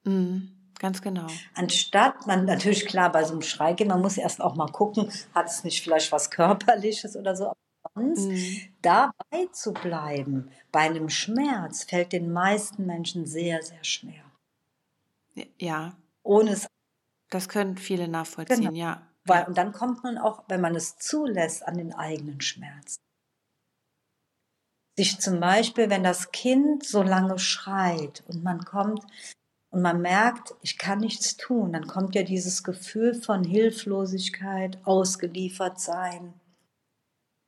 Mhm. 0.04 0.56
Ganz 0.80 1.02
genau. 1.02 1.28
Anstatt 1.56 2.26
man 2.26 2.46
natürlich 2.46 2.86
klar 2.86 3.12
bei 3.12 3.24
so 3.26 3.34
einem 3.34 3.42
Schreikind, 3.42 3.90
man 3.90 4.02
muss 4.02 4.18
erst 4.18 4.42
auch 4.42 4.56
mal 4.56 4.72
gucken, 4.72 5.12
hat 5.36 5.48
es 5.48 5.66
nicht 5.66 5.84
vielleicht 5.84 6.12
was 6.14 6.32
Körperliches 6.32 7.18
oder 7.18 7.36
so. 7.36 7.48
Aber 7.48 7.58
sonst 7.96 8.28
mhm. 8.28 8.62
dabei 8.82 9.48
zu 9.52 9.74
bleiben 9.74 10.50
bei 10.72 10.82
einem 10.82 11.10
Schmerz 11.10 11.84
fällt 11.84 12.14
den 12.14 12.32
meisten 12.32 12.86
Menschen 12.86 13.26
sehr, 13.26 13.62
sehr 13.62 13.84
schwer. 13.84 14.24
Ja. 15.58 15.98
Ohne 16.24 16.52
es. 16.52 16.68
Das 17.30 17.50
können 17.50 17.78
viele 17.78 18.08
nachvollziehen, 18.08 18.62
genau. 18.62 18.74
ja. 18.74 19.09
Weil, 19.30 19.46
und 19.46 19.58
dann 19.58 19.72
kommt 19.72 20.04
man 20.04 20.18
auch, 20.18 20.44
wenn 20.48 20.62
man 20.62 20.76
es 20.76 20.98
zulässt, 20.98 21.68
an 21.68 21.78
den 21.78 21.94
eigenen 21.94 22.42
Schmerz. 22.42 22.98
Sich 24.98 25.20
zum 25.20 25.40
Beispiel, 25.40 25.90
wenn 25.90 26.04
das 26.04 26.32
Kind 26.32 26.86
so 26.86 27.04
lange 27.04 27.40
schreit 27.40 28.24
und 28.28 28.44
man 28.44 28.66
kommt 28.66 29.06
und 29.72 29.82
man 29.82 30.02
merkt, 30.02 30.56
ich 30.62 30.78
kann 30.78 31.00
nichts 31.00 31.38
tun, 31.38 31.72
dann 31.72 31.88
kommt 31.88 32.16
ja 32.16 32.24
dieses 32.24 32.64
Gefühl 32.64 33.14
von 33.14 33.44
Hilflosigkeit, 33.44 34.80
ausgeliefert 34.86 35.80
sein, 35.80 36.34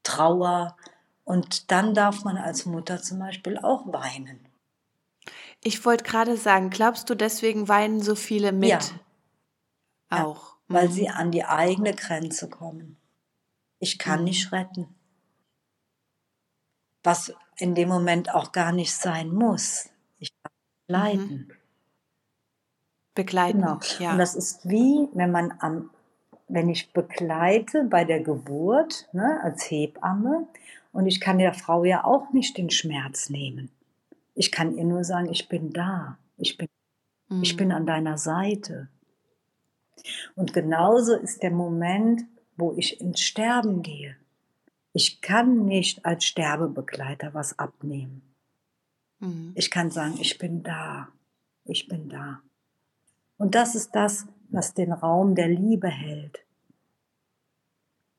Trauer. 0.04 0.78
Und 1.24 1.72
dann 1.72 1.94
darf 1.94 2.24
man 2.24 2.38
als 2.38 2.66
Mutter 2.66 3.02
zum 3.02 3.20
Beispiel 3.20 3.58
auch 3.58 3.92
weinen. 3.92 4.40
Ich 5.64 5.86
wollte 5.86 6.04
gerade 6.04 6.38
sagen, 6.38 6.70
glaubst 6.70 7.10
du, 7.10 7.16
deswegen 7.16 7.68
weinen 7.68 8.02
so 8.02 8.16
viele 8.16 8.52
mit? 8.52 8.70
Ja. 8.70 8.82
Auch. 10.10 10.58
Weil 10.74 10.88
mhm. 10.88 10.92
sie 10.92 11.10
an 11.10 11.32
die 11.32 11.46
eigene 11.46 11.94
Grenze 11.94 12.50
kommen. 12.50 12.98
Ich 13.80 13.98
kann 13.98 14.20
mhm. 14.20 14.26
nicht 14.26 14.52
retten. 14.52 14.88
Was 17.04 17.34
in 17.58 17.76
dem 17.76 17.90
Moment 17.90 18.34
auch 18.34 18.52
gar 18.52 18.72
nicht 18.72 18.94
sein 18.94 19.30
muss. 19.30 19.90
Ich 20.20 20.32
kann 20.42 20.52
leiden. 20.88 21.48
Mhm. 21.48 21.52
Begleiten. 23.14 23.60
Genau. 23.60 23.80
Ja. 24.00 24.14
Und 24.14 24.20
das 24.20 24.36
ist 24.36 24.68
wie, 24.70 25.10
wenn 25.14 25.32
man 25.32 25.54
am, 25.60 25.90
wenn 26.48 26.70
ich 26.70 26.94
begleite 26.94 27.86
bei 27.86 28.06
der 28.06 28.22
Geburt, 28.22 29.08
ne, 29.14 29.40
als 29.44 29.70
Hebamme, 29.70 30.48
und 30.92 31.08
ich 31.08 31.22
kann 31.22 31.38
der 31.38 31.54
Frau 31.54 31.84
ja 31.86 32.04
auch 32.04 32.32
nicht 32.34 32.58
den 32.58 32.70
Schmerz 32.70 33.30
nehmen. 33.30 33.70
Ich 34.36 34.52
kann 34.52 34.78
ihr 34.78 34.84
nur 34.84 35.04
sagen, 35.04 35.30
ich 35.30 35.48
bin 35.48 35.72
da, 35.72 36.18
ich 36.38 36.58
bin, 36.58 36.68
mhm. 37.30 37.44
ich 37.44 37.56
bin 37.56 37.70
mhm. 37.70 37.76
an 37.76 37.86
deiner 37.86 38.18
Seite. 38.18 38.90
Und 40.36 40.54
genauso 40.54 41.16
ist 41.16 41.44
der 41.44 41.52
Moment, 41.52 42.24
wo 42.58 42.74
ich 42.74 43.02
ins 43.02 43.22
Sterben 43.22 43.82
gehe. 43.82 44.16
Ich 44.94 45.22
kann 45.22 45.66
nicht 45.66 46.06
als 46.06 46.26
Sterbebegleiter 46.26 47.34
was 47.34 47.58
abnehmen. 47.58 48.22
Mhm. 49.20 49.54
Ich 49.56 49.72
kann 49.72 49.90
sagen, 49.90 50.18
ich 50.20 50.38
bin 50.38 50.64
da, 50.64 51.08
ich 51.66 51.88
bin 51.88 52.10
da. 52.10 52.42
Und 53.38 53.56
das 53.56 53.76
ist 53.76 53.92
das, 53.96 54.28
was 54.50 54.74
den 54.74 54.92
Raum 54.92 55.36
der 55.36 55.48
Liebe 55.48 55.88
hält. 55.88 56.46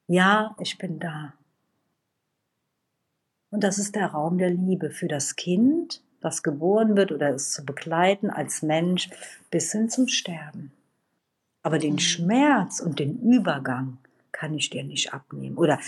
Ja, 0.07 0.57
ich 0.59 0.79
bin 0.79 0.99
da. 0.99 1.35
Und 3.51 3.63
das 3.65 3.79
ist 3.79 3.95
der 3.95 4.09
Raum 4.09 4.39
der 4.39 4.51
Liebe 4.51 4.91
für 4.91 5.09
das 5.09 5.37
Kind, 5.37 6.03
das 6.21 6.43
geboren 6.43 6.97
wird 6.97 7.13
oder 7.13 7.35
es 7.35 7.53
zu 7.53 7.65
begleiten 7.65 8.31
als 8.31 8.63
Mensch 8.63 9.11
bis 9.51 9.73
hin 9.73 9.91
zum 9.91 10.09
Sterben. 10.09 10.73
Aber 11.63 11.79
den 11.79 11.95
mhm. 11.95 11.99
Schmerz 12.01 12.81
und 12.81 12.99
den 12.99 13.21
Übergang 13.21 13.99
kann 14.33 14.55
ich 14.55 14.71
dir 14.71 14.85
nicht 14.85 15.13
abnehmen. 15.15 15.57
Oder 15.57 15.79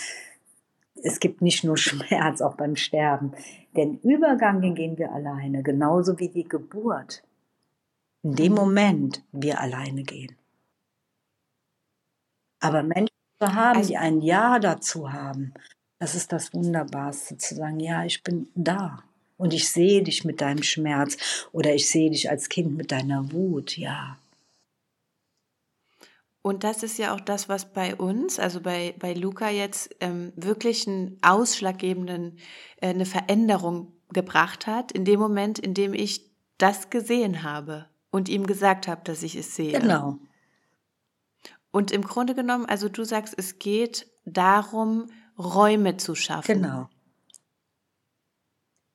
es 1.02 1.20
gibt 1.20 1.42
nicht 1.42 1.64
nur 1.64 1.76
Schmerz, 1.78 2.40
auch 2.40 2.56
beim 2.56 2.76
Sterben. 2.76 3.32
Den 3.76 3.98
Übergang, 4.00 4.60
den 4.62 4.74
gehen 4.74 4.98
wir 4.98 5.12
alleine, 5.12 5.62
genauso 5.62 6.18
wie 6.18 6.28
die 6.28 6.44
Geburt 6.44 7.22
in 8.22 8.34
dem 8.34 8.54
Moment 8.54 9.22
wir 9.32 9.60
alleine 9.60 10.02
gehen. 10.02 10.34
Aber 12.58 12.82
Menschen 12.82 13.08
zu 13.38 13.54
haben, 13.54 13.78
also, 13.78 13.88
die 13.90 13.98
ein 13.98 14.22
Ja 14.22 14.58
dazu 14.58 15.12
haben, 15.12 15.52
das 15.98 16.14
ist 16.14 16.32
das 16.32 16.54
Wunderbarste, 16.54 17.36
zu 17.36 17.54
sagen, 17.54 17.80
ja, 17.80 18.04
ich 18.04 18.22
bin 18.22 18.48
da 18.54 19.04
und 19.36 19.52
ich 19.52 19.70
sehe 19.70 20.02
dich 20.02 20.24
mit 20.24 20.40
deinem 20.40 20.62
Schmerz 20.62 21.18
oder 21.52 21.74
ich 21.74 21.90
sehe 21.90 22.10
dich 22.10 22.30
als 22.30 22.48
Kind 22.48 22.76
mit 22.76 22.90
deiner 22.90 23.30
Wut, 23.32 23.76
ja. 23.76 24.16
Und 26.46 26.62
das 26.62 26.82
ist 26.82 26.98
ja 26.98 27.14
auch 27.14 27.20
das, 27.20 27.48
was 27.48 27.72
bei 27.72 27.96
uns, 27.96 28.38
also 28.38 28.60
bei, 28.60 28.94
bei 28.98 29.14
Luca 29.14 29.48
jetzt 29.48 29.96
ähm, 30.00 30.30
wirklich 30.36 30.86
einen 30.86 31.16
ausschlaggebenden, 31.22 32.36
äh, 32.82 32.88
eine 32.88 33.06
Veränderung 33.06 33.94
gebracht 34.12 34.66
hat, 34.66 34.92
in 34.92 35.06
dem 35.06 35.18
Moment, 35.18 35.58
in 35.58 35.72
dem 35.72 35.94
ich 35.94 36.30
das 36.58 36.90
gesehen 36.90 37.44
habe 37.44 37.86
und 38.10 38.28
ihm 38.28 38.46
gesagt 38.46 38.88
habe, 38.88 39.00
dass 39.04 39.22
ich 39.22 39.36
es 39.36 39.56
sehe. 39.56 39.80
Genau. 39.80 40.18
Und 41.70 41.90
im 41.92 42.02
Grunde 42.02 42.34
genommen, 42.34 42.66
also 42.66 42.90
du 42.90 43.04
sagst, 43.04 43.32
es 43.38 43.58
geht 43.58 44.06
darum, 44.26 45.06
Räume 45.38 45.96
zu 45.96 46.14
schaffen. 46.14 46.60
Genau. 46.60 46.90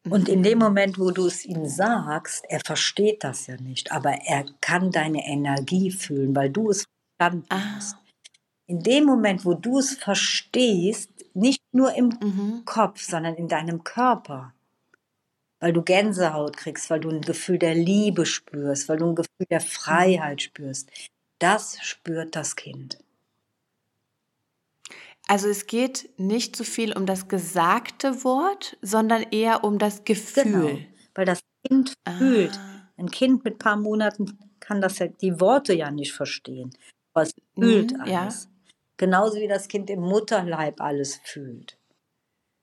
Und 0.08 0.30
in 0.30 0.44
dem 0.44 0.60
Moment, 0.60 1.00
wo 1.00 1.10
du 1.10 1.26
es 1.26 1.44
ihm 1.46 1.66
sagst, 1.66 2.46
er 2.48 2.60
versteht 2.64 3.24
das 3.24 3.48
ja 3.48 3.58
nicht, 3.58 3.92
aber 3.92 4.12
er 4.28 4.46
kann 4.62 4.92
deine 4.92 5.26
Energie 5.26 5.90
fühlen, 5.90 6.36
weil 6.36 6.52
du 6.52 6.70
es 6.70 6.86
verstanden 7.20 7.46
ah. 7.50 7.76
hast. 7.76 7.98
In 8.68 8.82
dem 8.82 9.06
Moment, 9.06 9.46
wo 9.46 9.54
du 9.54 9.80
es 9.80 9.96
verstehst, 9.96 11.12
nicht 11.34 11.62
nur 11.72 11.94
im 11.96 12.18
mhm. 12.22 12.64
Kopf, 12.66 13.02
sondern 13.02 13.36
in 13.36 13.48
deinem 13.48 13.84
Körper, 13.84 14.54
weil 15.60 15.74
du 15.74 15.82
Gänsehaut 15.82 16.56
kriegst, 16.56 16.90
weil 16.90 17.00
du 17.00 17.10
ein 17.10 17.22
Gefühl 17.22 17.58
der 17.58 17.76
Liebe 17.76 18.26
spürst, 18.26 18.88
weil 18.88 18.98
du 18.98 19.10
ein 19.10 19.16
Gefühl 19.16 19.48
der 19.50 19.62
Freiheit 19.62 20.42
spürst. 20.42 20.90
Das 21.40 21.78
spürt 21.82 22.36
das 22.36 22.56
Kind. 22.56 23.00
Also 25.28 25.48
es 25.48 25.68
geht 25.68 26.10
nicht 26.18 26.56
so 26.56 26.64
viel 26.64 26.96
um 26.96 27.06
das 27.06 27.28
gesagte 27.28 28.24
Wort, 28.24 28.78
sondern 28.82 29.24
eher 29.24 29.64
um 29.64 29.78
das 29.78 30.04
Gefühl. 30.04 30.44
Genau, 30.44 30.80
weil 31.16 31.26
das 31.26 31.40
Kind 31.68 31.94
ah. 32.06 32.18
fühlt. 32.18 32.60
Ein 32.98 33.12
Kind 33.12 33.44
mit 33.44 33.56
ein 33.56 33.60
paar 33.60 33.78
Monaten 33.78 34.38
kann 34.60 34.82
das 34.82 35.00
ja, 35.00 35.08
die 35.08 35.40
Worte 35.40 35.74
ja 35.74 35.92
nicht 35.92 36.14
verstehen, 36.14 36.72
aber 37.20 37.24
es 37.24 37.36
fühlt 37.56 37.94
mhm, 37.94 38.02
alles. 38.02 38.44
Ja. 38.44 38.50
Genauso 38.98 39.38
wie 39.40 39.48
das 39.48 39.68
Kind 39.68 39.90
im 39.90 40.02
Mutterleib 40.02 40.82
alles 40.82 41.20
fühlt. 41.24 41.78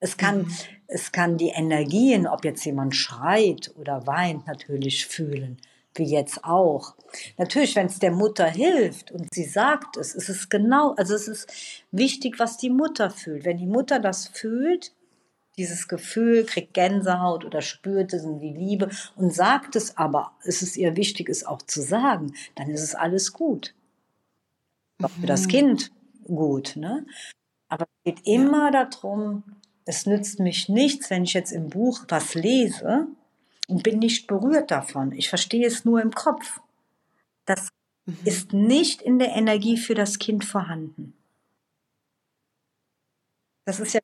Es 0.01 0.17
kann, 0.17 0.43
mhm. 0.43 0.53
es 0.87 1.13
kann 1.13 1.39
die 1.39 1.49
Energien, 1.49 2.27
ob 2.27 2.45
jetzt 2.45 2.65
jemand 2.65 2.95
schreit 2.95 3.73
oder 3.77 4.07
weint, 4.07 4.47
natürlich 4.47 5.07
fühlen, 5.07 5.59
wie 5.95 6.05
jetzt 6.05 6.45
auch. 6.45 6.95
Natürlich, 7.39 7.75
wenn 7.77 7.87
es 7.87 7.99
der 7.99 8.11
Mutter 8.11 8.47
hilft 8.47 9.11
und 9.11 9.33
sie 9.33 9.45
sagt 9.45 9.97
es, 9.97 10.15
ist 10.15 10.29
es 10.29 10.49
genau, 10.49 10.95
also 10.95 11.15
es 11.15 11.29
ist 11.29 11.51
wichtig, 11.91 12.39
was 12.39 12.59
die 12.59 12.71
Mutter 12.71 13.11
fühlt. 13.11 13.45
Wenn 13.45 13.57
die 13.57 13.67
Mutter 13.67 13.99
das 13.99 14.29
fühlt, 14.29 14.93
dieses 15.57 15.89
Gefühl, 15.89 16.45
kriegt 16.45 16.75
Gänsehaut 16.75 17.47
oder 17.47 17.63
spürt 17.63 18.13
es 18.13 18.25
in 18.25 18.39
die 18.39 18.53
Liebe 18.53 18.91
und 19.17 19.33
sagt 19.35 19.75
es 19.75 19.97
aber, 19.97 20.33
es 20.45 20.61
ist 20.61 20.77
ihr 20.77 20.97
wichtig, 20.97 21.31
es 21.31 21.47
auch 21.47 21.63
zu 21.63 21.81
sagen, 21.81 22.35
dann 22.57 22.69
ist 22.69 22.83
es 22.83 22.95
alles 22.95 23.33
gut. 23.33 23.75
Auch 25.03 25.11
für 25.11 25.27
das 25.27 25.45
mhm. 25.45 25.51
Kind 25.51 25.93
gut, 26.25 26.77
ne? 26.77 27.07
Aber 27.69 27.85
es 27.85 28.13
geht 28.13 28.27
immer 28.27 28.71
darum, 28.71 29.43
es 29.85 30.07
nützt 30.07 30.41
mich 30.41 30.69
nichts, 30.69 31.11
wenn 31.11 31.25
ich 31.25 31.35
jetzt 31.35 31.53
im 31.53 31.69
Buch 31.69 32.05
was 32.09 32.35
lese 32.35 33.09
und 33.69 33.83
bin 33.83 33.99
nicht 33.99 34.27
berührt 34.27 34.71
davon. 34.71 35.13
Ich 35.13 35.29
verstehe 35.29 35.67
es 35.67 35.85
nur 35.85 36.01
im 36.01 36.13
Kopf. 36.13 36.61
Das 37.45 37.71
mhm. 38.07 38.19
ist 38.25 38.53
nicht 38.53 39.03
in 39.03 39.19
der 39.19 39.35
Energie 39.35 39.77
für 39.77 39.95
das 39.95 40.19
Kind 40.19 40.45
vorhanden. 40.45 41.15
Das 43.65 43.81
ist 43.81 43.95
ja 43.95 44.01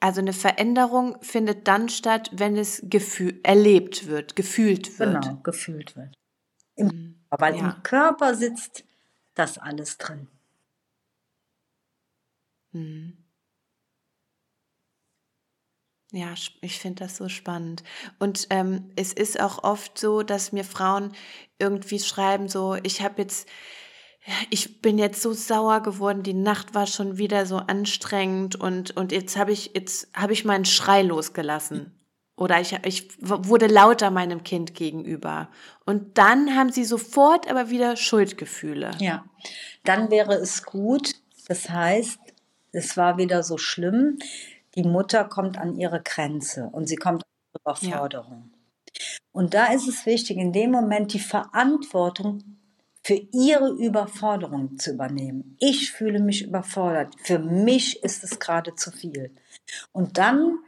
also 0.00 0.20
eine 0.20 0.32
Veränderung 0.32 1.20
findet 1.22 1.66
dann 1.66 1.88
statt, 1.88 2.30
wenn 2.32 2.56
es 2.56 2.82
gefühl, 2.84 3.40
erlebt 3.42 4.06
wird, 4.06 4.36
gefühlt 4.36 4.98
wird. 4.98 5.24
Genau, 5.24 5.40
gefühlt 5.42 5.96
wird. 5.96 6.14
Im, 6.76 6.86
mhm. 6.86 7.14
Weil 7.30 7.56
ja. 7.56 7.60
im 7.60 7.82
Körper 7.82 8.34
sitzt 8.34 8.84
das 9.38 9.58
alles 9.58 9.98
drin. 9.98 10.28
Mhm. 12.72 13.24
Ja, 16.12 16.32
ich 16.62 16.78
finde 16.78 17.04
das 17.04 17.16
so 17.18 17.28
spannend. 17.28 17.82
Und 18.18 18.46
ähm, 18.48 18.90
es 18.96 19.12
ist 19.12 19.40
auch 19.40 19.62
oft 19.62 19.98
so, 19.98 20.22
dass 20.22 20.52
mir 20.52 20.64
Frauen 20.64 21.12
irgendwie 21.58 21.98
schreiben, 21.98 22.48
so, 22.48 22.76
ich 22.82 23.02
habe 23.02 23.20
jetzt, 23.20 23.46
ich 24.48 24.80
bin 24.80 24.98
jetzt 24.98 25.20
so 25.20 25.34
sauer 25.34 25.82
geworden, 25.82 26.22
die 26.22 26.34
Nacht 26.34 26.74
war 26.74 26.86
schon 26.86 27.18
wieder 27.18 27.44
so 27.44 27.56
anstrengend 27.58 28.56
und, 28.56 28.96
und 28.96 29.12
jetzt 29.12 29.36
habe 29.36 29.52
ich, 29.52 29.72
jetzt 29.74 30.08
habe 30.14 30.32
ich 30.32 30.46
meinen 30.46 30.64
Schrei 30.64 31.02
losgelassen. 31.02 31.97
Oder 32.38 32.60
ich, 32.60 32.78
ich 32.84 33.08
wurde 33.20 33.66
lauter 33.66 34.10
meinem 34.10 34.44
Kind 34.44 34.74
gegenüber. 34.74 35.48
Und 35.84 36.16
dann 36.18 36.56
haben 36.56 36.70
sie 36.70 36.84
sofort 36.84 37.50
aber 37.50 37.68
wieder 37.68 37.96
Schuldgefühle. 37.96 38.92
Ja, 38.98 39.24
dann 39.84 40.10
wäre 40.10 40.34
es 40.34 40.64
gut. 40.64 41.14
Das 41.48 41.68
heißt, 41.68 42.18
es 42.72 42.96
war 42.96 43.18
wieder 43.18 43.42
so 43.42 43.58
schlimm 43.58 44.18
die 44.78 44.84
Mutter 44.84 45.24
kommt 45.24 45.58
an 45.58 45.74
ihre 45.74 46.00
Grenze 46.00 46.68
und 46.70 46.88
sie 46.88 46.94
kommt 46.94 47.24
an 47.24 47.60
Überforderung. 47.60 48.50
Ja. 48.52 49.02
Und 49.32 49.54
da 49.54 49.72
ist 49.72 49.88
es 49.88 50.06
wichtig, 50.06 50.36
in 50.36 50.52
dem 50.52 50.70
Moment 50.70 51.12
die 51.12 51.18
Verantwortung 51.18 52.58
für 53.02 53.20
ihre 53.32 53.70
Überforderung 53.70 54.78
zu 54.78 54.92
übernehmen. 54.92 55.56
Ich 55.58 55.90
fühle 55.90 56.20
mich 56.20 56.44
überfordert. 56.44 57.14
Für 57.22 57.40
mich 57.40 58.04
ist 58.04 58.22
es 58.22 58.38
gerade 58.38 58.76
zu 58.76 58.92
viel. 58.92 59.34
Und 59.90 60.16
dann 60.16 60.58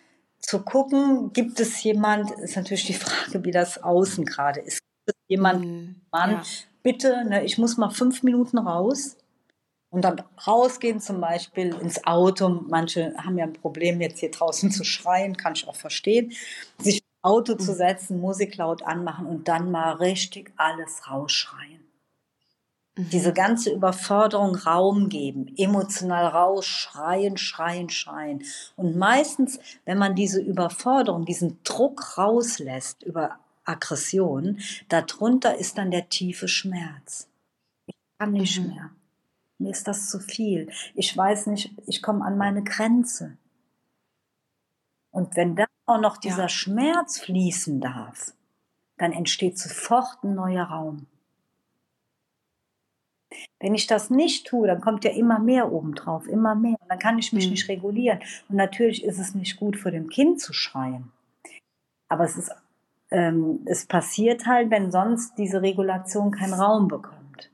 zu 0.40 0.62
gucken, 0.62 1.32
gibt 1.32 1.60
es 1.60 1.82
jemand, 1.82 2.30
ist 2.32 2.56
natürlich 2.56 2.86
die 2.86 2.94
Frage, 2.94 3.44
wie 3.44 3.50
das 3.50 3.82
außen 3.82 4.24
gerade 4.24 4.60
ist. 4.60 4.80
Gibt 5.06 5.18
es 5.18 5.28
jemand, 5.28 5.64
mhm, 5.64 5.96
Mann, 6.10 6.30
ja. 6.30 6.42
bitte, 6.82 7.24
ne, 7.24 7.44
ich 7.44 7.58
muss 7.58 7.76
mal 7.76 7.90
fünf 7.90 8.22
Minuten 8.22 8.58
raus. 8.58 9.16
Und 9.92 10.02
dann 10.04 10.22
rausgehen 10.46 11.00
zum 11.00 11.20
Beispiel 11.20 11.74
ins 11.74 12.06
Auto. 12.06 12.48
Manche 12.48 13.12
haben 13.16 13.36
ja 13.36 13.44
ein 13.44 13.54
Problem, 13.54 14.00
jetzt 14.00 14.20
hier 14.20 14.30
draußen 14.30 14.70
zu 14.70 14.84
schreien, 14.84 15.36
kann 15.36 15.54
ich 15.54 15.66
auch 15.66 15.74
verstehen. 15.74 16.32
Sich 16.78 16.96
ins 16.98 17.22
Auto 17.22 17.54
zu 17.54 17.72
mhm. 17.72 17.76
setzen, 17.76 18.20
Musik 18.20 18.56
laut 18.56 18.82
anmachen 18.84 19.26
und 19.26 19.48
dann 19.48 19.70
mal 19.72 19.94
richtig 19.94 20.52
alles 20.56 21.10
rausschreien. 21.10 21.79
Mhm. 23.00 23.10
Diese 23.10 23.32
ganze 23.32 23.72
Überforderung 23.72 24.54
Raum 24.54 25.08
geben, 25.08 25.52
emotional 25.56 26.26
rausschreien, 26.26 27.36
schreien, 27.36 27.88
schreien. 27.90 28.42
Und 28.76 28.96
meistens, 28.96 29.58
wenn 29.84 29.98
man 29.98 30.14
diese 30.14 30.40
Überforderung, 30.40 31.24
diesen 31.24 31.58
Druck 31.64 32.18
rauslässt 32.18 33.02
über 33.02 33.38
Aggression, 33.64 34.58
darunter 34.88 35.56
ist 35.56 35.78
dann 35.78 35.90
der 35.90 36.08
tiefe 36.08 36.48
Schmerz. 36.48 37.28
Ich 37.86 37.94
kann 38.18 38.32
nicht 38.32 38.60
mhm. 38.60 38.68
mehr 38.68 38.90
mir 39.60 39.70
ist 39.70 39.86
das 39.86 40.08
zu 40.08 40.18
viel. 40.18 40.72
Ich 40.94 41.14
weiß 41.14 41.46
nicht, 41.46 41.70
ich 41.86 42.02
komme 42.02 42.24
an 42.24 42.38
meine 42.38 42.64
Grenze. 42.64 43.36
Und 45.10 45.36
wenn 45.36 45.54
dann 45.54 45.66
auch 45.86 46.00
noch 46.00 46.16
dieser 46.16 46.42
ja. 46.42 46.48
Schmerz 46.48 47.20
fließen 47.20 47.80
darf, 47.80 48.32
dann 48.96 49.12
entsteht 49.12 49.58
sofort 49.58 50.24
ein 50.24 50.34
neuer 50.34 50.64
Raum. 50.64 51.06
Wenn 53.58 53.74
ich 53.74 53.86
das 53.86 54.10
nicht 54.10 54.46
tue, 54.46 54.66
dann 54.66 54.80
kommt 54.80 55.04
ja 55.04 55.10
immer 55.12 55.38
mehr 55.38 55.72
obendrauf, 55.72 56.26
immer 56.26 56.54
mehr. 56.54 56.76
Und 56.80 56.90
dann 56.90 56.98
kann 56.98 57.18
ich 57.18 57.32
mich 57.32 57.46
mhm. 57.46 57.52
nicht 57.52 57.68
regulieren. 57.68 58.20
Und 58.48 58.56
natürlich 58.56 59.04
ist 59.04 59.18
es 59.18 59.34
nicht 59.34 59.58
gut, 59.58 59.76
vor 59.76 59.90
dem 59.90 60.08
Kind 60.08 60.40
zu 60.40 60.52
schreien. 60.52 61.12
Aber 62.08 62.24
es 62.24 62.36
ist, 62.36 62.50
ähm, 63.10 63.60
es 63.66 63.86
passiert 63.86 64.46
halt, 64.46 64.70
wenn 64.70 64.90
sonst 64.90 65.38
diese 65.38 65.62
Regulation 65.62 66.30
keinen 66.32 66.54
Raum 66.54 66.88
bekommt. 66.88 67.50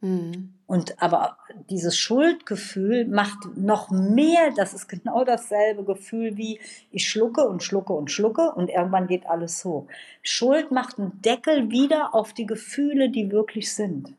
Mhm. 0.00 0.54
Und 0.66 1.02
aber 1.02 1.36
dieses 1.68 1.98
Schuldgefühl 1.98 3.06
macht 3.06 3.56
noch 3.56 3.90
mehr, 3.90 4.50
das 4.56 4.72
ist 4.72 4.88
genau 4.88 5.24
dasselbe 5.24 5.84
Gefühl 5.84 6.36
wie 6.38 6.58
ich 6.90 7.08
schlucke 7.08 7.46
und 7.46 7.62
schlucke 7.62 7.92
und 7.92 8.10
schlucke 8.10 8.52
und 8.52 8.70
irgendwann 8.70 9.06
geht 9.06 9.26
alles 9.26 9.60
so. 9.60 9.86
Schuld 10.22 10.70
macht 10.70 10.98
einen 10.98 11.20
Deckel 11.20 11.70
wieder 11.70 12.14
auf 12.14 12.32
die 12.32 12.46
Gefühle, 12.46 13.10
die 13.10 13.30
wirklich 13.30 13.74
sind. 13.74 14.14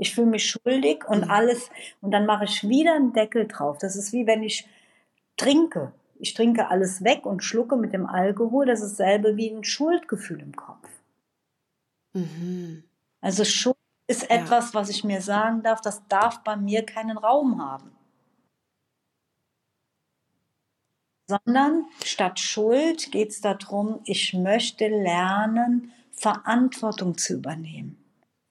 Ich 0.00 0.14
fühle 0.14 0.28
mich 0.28 0.48
schuldig 0.48 1.04
und 1.06 1.26
mhm. 1.26 1.30
alles 1.30 1.68
und 2.00 2.10
dann 2.10 2.24
mache 2.24 2.44
ich 2.44 2.66
wieder 2.66 2.94
einen 2.94 3.12
Deckel 3.12 3.46
drauf. 3.46 3.76
Das 3.76 3.96
ist 3.96 4.14
wie 4.14 4.26
wenn 4.26 4.42
ich 4.42 4.66
trinke. 5.36 5.92
Ich 6.18 6.32
trinke 6.32 6.68
alles 6.68 7.04
weg 7.04 7.26
und 7.26 7.44
schlucke 7.44 7.76
mit 7.76 7.92
dem 7.92 8.06
Alkohol. 8.06 8.64
Das 8.64 8.80
ist 8.80 8.98
dasselbe 8.98 9.36
wie 9.36 9.50
ein 9.50 9.62
Schuldgefühl 9.62 10.40
im 10.40 10.56
Kopf. 10.56 10.88
Mhm. 12.14 12.82
Also 13.20 13.44
Schuld 13.44 13.76
ist 14.06 14.22
ja. 14.22 14.36
etwas, 14.36 14.72
was 14.72 14.88
ich 14.88 15.04
mir 15.04 15.20
sagen 15.20 15.62
darf, 15.62 15.82
das 15.82 16.02
darf 16.08 16.42
bei 16.44 16.56
mir 16.56 16.86
keinen 16.86 17.18
Raum 17.18 17.62
haben. 17.62 17.92
Sondern 21.26 21.84
statt 22.02 22.40
Schuld 22.40 23.12
geht 23.12 23.30
es 23.32 23.42
darum, 23.42 24.00
ich 24.04 24.32
möchte 24.32 24.88
lernen, 24.88 25.92
Verantwortung 26.10 27.18
zu 27.18 27.34
übernehmen 27.34 28.02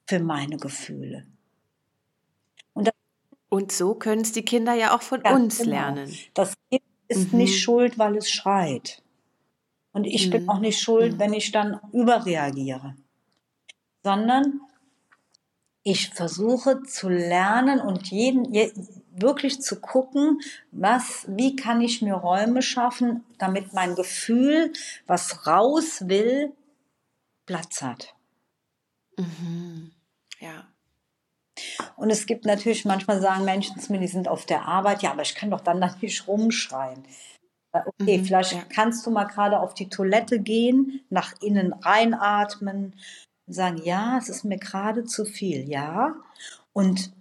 für 0.06 0.20
meine 0.20 0.56
Gefühle. 0.56 1.26
Und, 3.50 3.72
so 3.72 3.94
können 3.94 4.22
es 4.22 4.32
die 4.32 4.44
Kinder 4.44 4.74
ja 4.74 4.96
auch 4.96 5.02
von 5.02 5.20
uns 5.22 5.58
genau. 5.58 5.70
lernen. 5.70 6.16
Das 6.34 6.54
Kind 6.70 6.82
ist 7.08 7.32
mhm. 7.32 7.40
nicht 7.40 7.60
schuld, 7.60 7.98
weil 7.98 8.16
es 8.16 8.30
schreit. 8.30 9.02
Und 9.92 10.06
ich 10.06 10.28
mhm. 10.28 10.30
bin 10.30 10.48
auch 10.48 10.60
nicht 10.60 10.80
schuld, 10.80 11.14
mhm. 11.14 11.18
wenn 11.18 11.32
ich 11.32 11.50
dann 11.50 11.80
überreagiere. 11.92 12.94
Sondern 14.04 14.60
ich 15.82 16.10
versuche 16.10 16.82
zu 16.84 17.08
lernen 17.08 17.80
und 17.80 18.10
jeden, 18.10 18.52
wirklich 19.10 19.60
zu 19.60 19.80
gucken, 19.80 20.40
was, 20.70 21.26
wie 21.28 21.56
kann 21.56 21.80
ich 21.80 22.02
mir 22.02 22.14
Räume 22.14 22.62
schaffen, 22.62 23.24
damit 23.38 23.72
mein 23.72 23.94
Gefühl, 23.94 24.72
was 25.06 25.46
raus 25.46 26.02
will, 26.06 26.52
Platz 27.46 27.82
hat. 27.82 28.14
Mhm. 29.16 29.90
Ja. 30.38 30.69
Und 31.96 32.10
es 32.10 32.26
gibt 32.26 32.44
natürlich, 32.44 32.84
manchmal 32.84 33.20
sagen 33.20 33.44
Menschen 33.44 33.78
zu 33.78 33.92
mir, 33.92 33.98
die 33.98 34.08
sind 34.08 34.28
auf 34.28 34.46
der 34.46 34.66
Arbeit, 34.66 35.02
ja, 35.02 35.12
aber 35.12 35.22
ich 35.22 35.34
kann 35.34 35.50
doch 35.50 35.60
dann 35.60 35.80
da 35.80 35.94
nicht 36.00 36.26
rumschreien. 36.26 37.04
Okay, 37.72 38.18
mhm, 38.18 38.24
vielleicht 38.24 38.52
ja. 38.52 38.62
kannst 38.68 39.06
du 39.06 39.10
mal 39.10 39.24
gerade 39.24 39.60
auf 39.60 39.74
die 39.74 39.88
Toilette 39.88 40.40
gehen, 40.40 41.02
nach 41.08 41.34
innen 41.40 41.72
reinatmen, 41.72 42.94
sagen, 43.46 43.80
ja, 43.84 44.18
es 44.18 44.28
ist 44.28 44.44
mir 44.44 44.58
gerade 44.58 45.04
zu 45.04 45.24
viel, 45.24 45.68
ja. 45.68 46.14
Und 46.72 47.12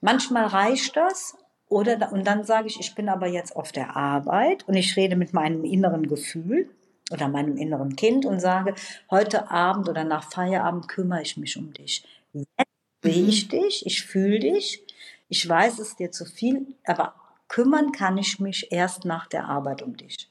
manchmal 0.00 0.46
reicht 0.46 0.96
das. 0.96 1.36
Oder, 1.68 2.12
und 2.12 2.24
dann 2.26 2.44
sage 2.44 2.68
ich, 2.68 2.78
ich 2.78 2.94
bin 2.94 3.08
aber 3.08 3.26
jetzt 3.26 3.56
auf 3.56 3.72
der 3.72 3.96
Arbeit 3.96 4.68
und 4.68 4.74
ich 4.74 4.96
rede 4.96 5.16
mit 5.16 5.32
meinem 5.32 5.64
inneren 5.64 6.06
Gefühl 6.06 6.70
oder 7.10 7.28
meinem 7.28 7.56
inneren 7.56 7.96
Kind 7.96 8.24
und 8.24 8.38
sage, 8.38 8.74
heute 9.10 9.50
Abend 9.50 9.88
oder 9.88 10.04
nach 10.04 10.30
Feierabend 10.30 10.86
kümmere 10.86 11.22
ich 11.22 11.36
mich 11.36 11.56
um 11.56 11.72
dich. 11.72 12.04
Jetzt 12.32 12.65
sehe 13.12 13.22
mhm. 13.22 13.28
ich 13.28 13.48
dich, 13.48 13.86
ich 13.86 14.02
fühle 14.02 14.38
dich, 14.38 14.82
ich 15.28 15.48
weiß, 15.48 15.78
es 15.78 15.88
ist 15.88 15.98
dir 15.98 16.10
zu 16.12 16.24
viel, 16.24 16.66
aber 16.84 17.14
kümmern 17.48 17.92
kann 17.92 18.18
ich 18.18 18.40
mich 18.40 18.70
erst 18.72 19.04
nach 19.04 19.26
der 19.26 19.46
Arbeit 19.46 19.82
um 19.82 19.96
dich. 19.96 20.30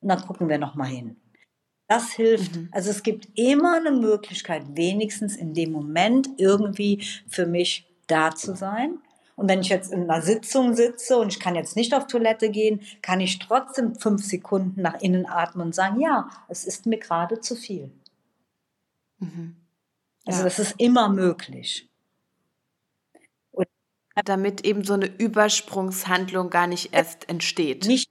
Und 0.00 0.08
dann 0.08 0.20
gucken 0.22 0.48
wir 0.48 0.58
nochmal 0.58 0.88
hin. 0.88 1.16
Das 1.88 2.12
hilft. 2.12 2.54
Mhm. 2.54 2.68
Also 2.70 2.90
es 2.90 3.02
gibt 3.02 3.28
immer 3.36 3.76
eine 3.76 3.90
Möglichkeit, 3.90 4.62
wenigstens 4.74 5.36
in 5.36 5.54
dem 5.54 5.72
Moment 5.72 6.28
irgendwie 6.36 7.04
für 7.28 7.46
mich 7.46 7.86
da 8.06 8.34
zu 8.34 8.54
sein. 8.54 8.98
Und 9.36 9.48
wenn 9.48 9.60
ich 9.60 9.70
jetzt 9.70 9.92
in 9.92 10.02
einer 10.02 10.22
Sitzung 10.22 10.74
sitze 10.74 11.18
und 11.18 11.28
ich 11.32 11.40
kann 11.40 11.54
jetzt 11.54 11.74
nicht 11.74 11.94
auf 11.94 12.06
Toilette 12.06 12.50
gehen, 12.50 12.80
kann 13.02 13.20
ich 13.20 13.38
trotzdem 13.38 13.94
fünf 13.94 14.22
Sekunden 14.24 14.82
nach 14.82 15.00
innen 15.00 15.26
atmen 15.26 15.66
und 15.66 15.74
sagen, 15.74 16.00
ja, 16.00 16.28
es 16.48 16.64
ist 16.64 16.86
mir 16.86 16.98
gerade 16.98 17.40
zu 17.40 17.56
viel. 17.56 17.90
Mhm. 19.18 19.56
Also 20.26 20.40
ja. 20.40 20.44
das 20.44 20.58
ist 20.58 20.74
immer 20.78 21.08
möglich. 21.08 21.89
Damit 24.24 24.64
eben 24.64 24.84
so 24.84 24.94
eine 24.94 25.06
Übersprungshandlung 25.06 26.50
gar 26.50 26.66
nicht 26.66 26.92
erst 26.92 27.28
entsteht. 27.28 27.86
Nicht 27.86 28.10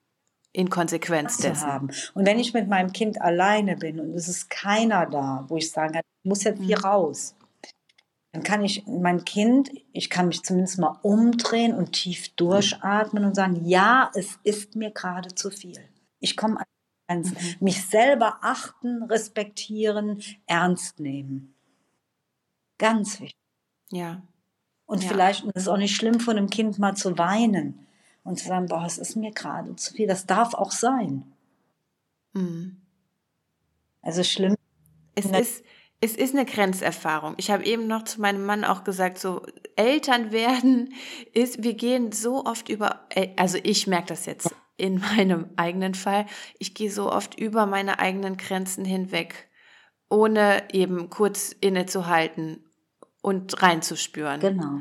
in 0.52 0.70
Konsequenz 0.70 1.38
dessen. 1.38 1.68
Haben. 1.68 1.90
Und 2.14 2.26
wenn 2.26 2.40
ich 2.40 2.54
mit 2.54 2.68
meinem 2.68 2.92
Kind 2.92 3.22
alleine 3.22 3.78
bin 3.78 4.00
und 4.00 4.14
es 4.16 4.28
ist 4.28 4.50
keiner 4.50 5.06
da, 5.06 5.46
wo 5.48 5.58
ich 5.58 5.72
sage, 5.72 6.00
ich 6.00 6.30
muss 6.30 6.44
jetzt 6.44 6.62
hier 6.62 6.80
mhm. 6.80 6.86
raus, 6.86 7.36
dann 8.32 8.44
kann 8.44 8.64
ich 8.64 8.86
mein 8.86 9.26
Kind, 9.26 9.72
ich 9.92 10.10
kann 10.10 10.28
mich 10.28 10.44
zumindest 10.44 10.80
mal 10.80 11.00
umdrehen 11.02 11.74
und 11.74 11.94
tief 11.94 12.30
durchatmen 12.36 13.26
und 13.26 13.36
sagen, 13.36 13.66
ja, 13.66 14.12
es 14.14 14.40
ist 14.44 14.76
mir 14.76 14.92
gerade 14.92 15.34
zu 15.34 15.50
viel. 15.50 15.80
Ich 16.20 16.38
komme 16.38 16.60
an 16.60 16.66
Grenzen. 17.10 17.38
Mhm. 17.40 17.66
Mich 17.66 17.86
selber 17.86 18.38
achten, 18.42 19.04
respektieren, 19.04 20.22
ernst 20.46 21.00
nehmen. 21.00 21.56
Ganz 22.78 23.20
wichtig. 23.20 23.36
Ja. 23.92 24.22
Und 24.90 25.04
ja. 25.04 25.10
vielleicht 25.10 25.44
ist 25.44 25.52
es 25.56 25.68
auch 25.68 25.78
nicht 25.78 25.96
schlimm, 25.96 26.20
von 26.20 26.36
einem 26.36 26.50
Kind 26.50 26.80
mal 26.80 26.96
zu 26.96 27.16
weinen 27.20 27.86
und 28.24 28.40
zu 28.40 28.48
sagen, 28.48 28.66
boah, 28.66 28.86
es 28.88 28.98
ist 28.98 29.16
mir 29.16 29.32
gerade 29.32 29.76
zu 29.76 29.94
viel. 29.94 30.08
Das 30.08 30.26
darf 30.26 30.56
auch 30.56 30.72
sein. 30.72 31.32
Mhm. 32.34 32.76
Also 34.02 34.24
schlimm. 34.24 34.56
Es 35.14 35.26
ist, 35.26 35.64
es 36.02 36.16
ist 36.16 36.34
eine 36.34 36.44
Grenzerfahrung. 36.44 37.36
Ich 37.38 37.52
habe 37.52 37.66
eben 37.66 37.86
noch 37.86 38.04
zu 38.06 38.20
meinem 38.20 38.44
Mann 38.48 38.64
auch 38.64 38.84
gesagt, 38.84 39.20
so 39.20 39.46
Eltern 39.76 40.32
werden 40.32 40.96
ist, 41.34 41.62
wir 41.62 41.76
gehen 41.76 42.12
so 42.12 42.46
oft 42.46 42.68
über, 42.68 43.06
äh, 43.10 43.30
also 43.36 43.60
ich 43.62 43.86
merke 43.86 44.08
das 44.08 44.26
jetzt 44.26 44.50
in 44.76 45.00
meinem 45.16 45.52
eigenen 45.56 45.94
Fall, 45.94 46.26
ich 46.58 46.74
gehe 46.74 46.92
so 46.92 47.12
oft 47.12 47.40
über 47.40 47.68
meine 47.68 48.00
eigenen 48.00 48.38
Grenzen 48.38 48.86
hinweg, 48.86 49.50
ohne 50.10 50.64
eben 50.74 51.12
kurz 51.12 51.52
innezuhalten 51.52 52.64
und 53.22 53.62
reinzuspüren. 53.62 54.40
Genau 54.40 54.80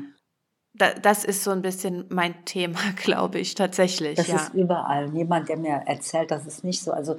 da, 0.79 0.93
das 0.93 1.25
ist 1.25 1.43
so 1.43 1.51
ein 1.51 1.61
bisschen 1.61 2.05
mein 2.09 2.45
Thema, 2.45 2.79
glaube 2.95 3.39
ich, 3.39 3.53
tatsächlich. 3.55 4.15
Das 4.15 4.27
ja. 4.27 4.37
ist 4.37 4.53
überall. 4.53 5.13
Jemand, 5.13 5.49
der 5.49 5.57
mir 5.57 5.83
erzählt, 5.85 6.31
das 6.31 6.45
ist 6.47 6.63
nicht 6.63 6.81
so. 6.81 6.91
Also 6.91 7.17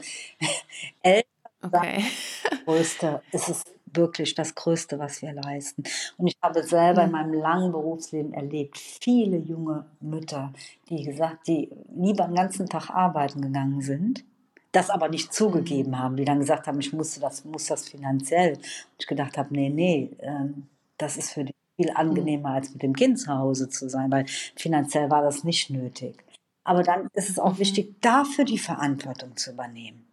Eltern 1.03 1.25
okay. 1.63 2.05
das 2.49 2.65
Größte, 2.65 3.23
es 3.33 3.49
ist 3.49 3.75
wirklich 3.93 4.35
das 4.35 4.55
Größte, 4.55 4.99
was 4.99 5.21
wir 5.21 5.33
leisten. 5.33 5.83
Und 6.17 6.29
ich 6.29 6.37
habe 6.43 6.63
selber 6.63 7.03
mhm. 7.03 7.07
in 7.07 7.13
meinem 7.13 7.35
langen 7.35 7.73
Berufsleben 7.73 8.33
erlebt, 8.33 8.79
viele 8.79 9.37
junge 9.39 9.85
Mütter, 10.01 10.53
die 10.89 11.03
gesagt, 11.03 11.49
die 11.49 11.71
lieber 11.95 12.25
den 12.25 12.37
ganzen 12.37 12.69
Tag 12.69 12.89
arbeiten 12.91 13.43
gegangen 13.43 13.81
sind, 13.81 14.25
das 14.71 14.91
aber 14.91 15.09
nicht 15.09 15.35
zugegeben 15.35 15.91
mhm. 15.91 15.99
haben, 15.99 16.17
die 16.17 16.25
dann 16.25 16.39
gesagt 16.39 16.69
haben, 16.69 16.79
ich 16.79 16.93
musste 16.93 17.19
das, 17.19 17.45
muss 17.45 17.67
das 17.67 17.89
finanziell. 17.89 18.53
Und 18.53 18.65
ich 19.01 19.07
gedacht 19.09 19.37
habe, 19.37 19.49
nee, 19.53 19.71
nee, 19.71 20.11
ähm, 20.21 20.69
das 21.03 21.17
ist 21.17 21.33
für 21.33 21.45
die 21.45 21.55
viel 21.81 21.91
angenehmer, 21.95 22.51
als 22.51 22.73
mit 22.73 22.83
dem 22.83 22.95
Kind 22.95 23.19
zu 23.19 23.33
Hause 23.33 23.69
zu 23.69 23.89
sein, 23.89 24.11
weil 24.11 24.27
finanziell 24.57 25.11
war 25.11 25.23
das 25.23 25.45
nicht 25.45 25.71
nötig. 25.71 26.23
Aber 26.63 26.83
dann 26.83 27.09
ist 27.15 27.31
es 27.31 27.39
auch 27.39 27.55
mhm. 27.55 27.59
wichtig, 27.59 28.01
dafür 28.03 28.45
die 28.45 28.59
Verantwortung 28.59 29.37
zu 29.37 29.53
übernehmen. 29.53 30.07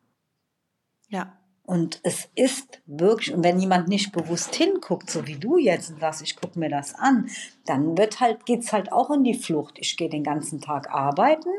Ja. 1.09 1.37
Und 1.63 1.99
es 2.03 2.29
ist 2.35 2.81
wirklich, 2.85 3.33
und 3.33 3.43
wenn 3.43 3.59
jemand 3.59 3.89
nicht 3.89 4.13
bewusst 4.13 4.55
hinguckt, 4.55 5.09
so 5.09 5.27
wie 5.27 5.35
du 5.35 5.57
jetzt 5.57 5.89
und 5.91 5.99
sagst, 5.99 6.21
ich 6.21 6.37
gucke 6.37 6.57
mir 6.57 6.69
das 6.69 6.95
an, 6.95 7.29
dann 7.65 7.97
wird 7.97 8.21
halt, 8.21 8.45
geht's 8.45 8.71
halt 8.71 8.93
auch 8.93 9.11
in 9.11 9.25
die 9.25 9.33
Flucht. 9.33 9.77
Ich 9.77 9.97
gehe 9.97 10.07
den 10.07 10.23
ganzen 10.23 10.61
Tag 10.61 10.89
arbeiten, 10.89 11.49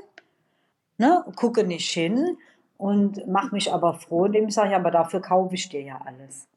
ne, 0.97 1.23
gucke 1.37 1.65
nicht 1.65 1.91
hin 1.91 2.39
und 2.79 3.27
mache 3.27 3.55
mich 3.55 3.71
aber 3.71 3.93
froh, 3.93 4.25
indem 4.25 4.49
ich 4.49 4.55
sage, 4.55 4.75
aber 4.75 4.91
dafür 4.91 5.21
kaufe 5.21 5.55
ich 5.55 5.69
dir 5.69 5.83
ja 5.83 6.01
alles. 6.03 6.49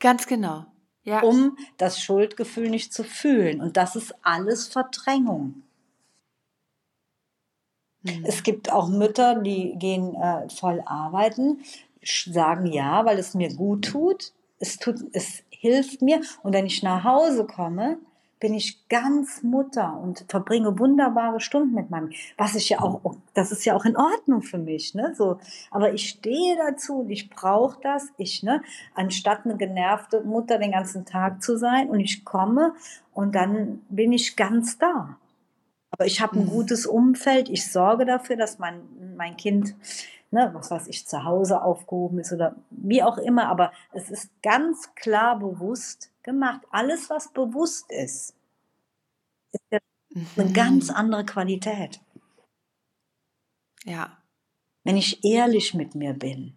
Ganz 0.00 0.26
genau. 0.26 0.64
Ja. 1.04 1.20
Um 1.22 1.56
das 1.78 2.00
Schuldgefühl 2.00 2.70
nicht 2.70 2.92
zu 2.92 3.02
fühlen. 3.02 3.60
Und 3.60 3.76
das 3.76 3.96
ist 3.96 4.14
alles 4.22 4.68
Verdrängung. 4.68 5.62
Mhm. 8.02 8.24
Es 8.24 8.42
gibt 8.42 8.70
auch 8.70 8.88
Mütter, 8.88 9.40
die 9.40 9.74
gehen 9.78 10.14
äh, 10.14 10.48
voll 10.48 10.82
arbeiten, 10.84 11.62
sagen 12.02 12.66
ja, 12.66 13.04
weil 13.04 13.18
es 13.18 13.34
mir 13.34 13.54
gut 13.54 13.86
tut. 13.86 14.32
Es 14.58 14.78
tut, 14.78 14.96
es 15.12 15.42
hilft 15.50 16.02
mir. 16.02 16.20
Und 16.42 16.52
wenn 16.52 16.66
ich 16.66 16.82
nach 16.82 17.04
Hause 17.04 17.46
komme, 17.46 17.98
bin 18.42 18.54
ich 18.54 18.88
ganz 18.88 19.44
Mutter 19.44 19.96
und 20.02 20.24
verbringe 20.26 20.76
wunderbare 20.76 21.38
Stunden 21.38 21.76
mit 21.76 21.90
meinem, 21.90 22.10
was 22.36 22.56
ich 22.56 22.70
ja 22.70 22.80
auch, 22.80 23.14
das 23.34 23.52
ist 23.52 23.64
ja 23.64 23.76
auch 23.76 23.84
in 23.84 23.96
Ordnung 23.96 24.42
für 24.42 24.58
mich, 24.58 24.96
ne, 24.96 25.14
so. 25.14 25.38
Aber 25.70 25.94
ich 25.94 26.08
stehe 26.08 26.56
dazu 26.56 27.02
und 27.02 27.10
ich 27.10 27.30
brauche 27.30 27.80
das, 27.80 28.08
ich, 28.18 28.42
ne, 28.42 28.60
anstatt 28.96 29.44
eine 29.44 29.56
genervte 29.56 30.22
Mutter 30.22 30.58
den 30.58 30.72
ganzen 30.72 31.06
Tag 31.06 31.40
zu 31.40 31.56
sein 31.56 31.88
und 31.88 32.00
ich 32.00 32.24
komme 32.24 32.74
und 33.14 33.36
dann 33.36 33.80
bin 33.88 34.12
ich 34.12 34.34
ganz 34.34 34.76
da. 34.76 35.16
Aber 35.92 36.06
ich 36.06 36.20
habe 36.20 36.40
ein 36.40 36.46
mhm. 36.46 36.50
gutes 36.50 36.84
Umfeld, 36.84 37.48
ich 37.48 37.70
sorge 37.70 38.06
dafür, 38.06 38.34
dass 38.34 38.58
mein, 38.58 38.80
mein 39.16 39.36
Kind 39.36 39.76
ne, 40.32 40.50
was 40.52 40.68
weiß 40.72 40.88
ich, 40.88 41.06
zu 41.06 41.22
Hause 41.24 41.62
aufgehoben 41.62 42.18
ist 42.18 42.32
oder 42.32 42.56
wie 42.70 43.04
auch 43.04 43.18
immer, 43.18 43.46
aber 43.46 43.70
es 43.92 44.10
ist 44.10 44.30
ganz 44.42 44.92
klar 44.96 45.38
bewusst 45.38 46.11
gemacht. 46.22 46.62
Alles, 46.70 47.10
was 47.10 47.32
bewusst 47.32 47.90
ist, 47.90 48.34
ist 49.52 49.64
ja 49.70 49.78
eine 50.36 50.48
mhm. 50.48 50.52
ganz 50.52 50.90
andere 50.90 51.24
Qualität. 51.24 52.00
Ja. 53.84 54.18
Wenn 54.84 54.96
ich 54.96 55.24
ehrlich 55.24 55.74
mit 55.74 55.94
mir 55.94 56.12
bin, 56.14 56.56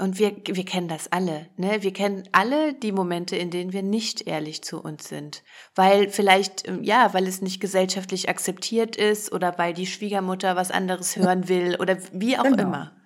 Und 0.00 0.20
wir, 0.20 0.36
wir 0.46 0.64
kennen 0.64 0.86
das 0.86 1.10
alle, 1.10 1.48
ne? 1.56 1.82
Wir 1.82 1.92
kennen 1.92 2.22
alle 2.30 2.72
die 2.72 2.92
Momente, 2.92 3.34
in 3.34 3.50
denen 3.50 3.72
wir 3.72 3.82
nicht 3.82 4.28
ehrlich 4.28 4.62
zu 4.62 4.80
uns 4.80 5.08
sind. 5.08 5.42
Weil 5.74 6.08
vielleicht, 6.08 6.68
ähm, 6.68 6.84
ja, 6.84 7.12
weil 7.14 7.26
es 7.26 7.42
nicht 7.42 7.60
gesellschaftlich 7.60 8.28
akzeptiert 8.28 8.94
ist 8.94 9.32
oder 9.32 9.58
weil 9.58 9.74
die 9.74 9.86
Schwiegermutter 9.86 10.54
was 10.54 10.70
anderes 10.70 11.16
hören 11.16 11.48
will 11.48 11.76
oder 11.80 11.98
wie 12.12 12.38
auch 12.38 12.44
genau. 12.44 12.62
immer. 12.62 12.97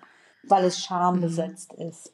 Weil 0.45 0.65
es 0.65 0.85
schambesetzt 0.85 1.79
mhm. 1.79 1.89
ist. 1.89 2.13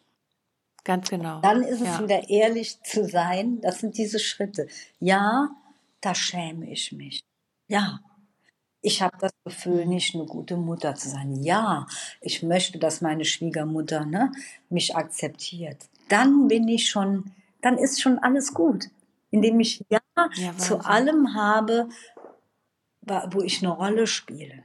Ganz 0.85 1.11
genau. 1.11 1.41
Dann 1.41 1.63
ist 1.63 1.81
es 1.81 1.89
ja. 1.89 2.03
wieder 2.03 2.29
ehrlich 2.31 2.83
zu 2.83 3.05
sein. 3.05 3.61
Das 3.61 3.81
sind 3.81 3.99
diese 3.99 4.19
Schritte. 4.19 4.69
Ja, 5.01 5.51
da 6.01 6.15
schäme 6.15 6.71
ich 6.71 6.93
mich. 6.93 7.25
Ja, 7.67 8.01
ich 8.81 9.03
habe 9.03 9.17
das 9.21 9.33
Gefühl, 9.45 9.87
nicht 9.87 10.15
eine 10.15 10.25
gute 10.25 10.57
Mutter 10.57 10.95
zu 10.95 11.09
sein. 11.09 11.43
Ja, 11.43 11.87
ich 12.21 12.43
möchte, 12.43 12.79
dass 12.79 13.01
meine 13.01 13.25
Schwiegermutter 13.25 14.07
ne, 14.07 14.33
mich 14.71 14.97
akzeptiert. 14.97 15.89
Dann 16.09 16.49
bin 16.49 16.69
ich 16.69 16.89
schon, 16.89 17.33
dann 17.61 17.77
ist 17.77 18.01
schon 18.01 18.19
alles 18.19 18.55
gut. 18.55 18.89
Indem 19.31 19.61
ich 19.61 19.85
Ja, 19.91 20.01
ja 20.37 20.57
zu 20.57 20.79
allem 20.79 21.35
habe, 21.35 21.89
wo 23.31 23.43
ich 23.43 23.63
eine 23.63 23.73
Rolle 23.73 24.07
spiele. 24.07 24.65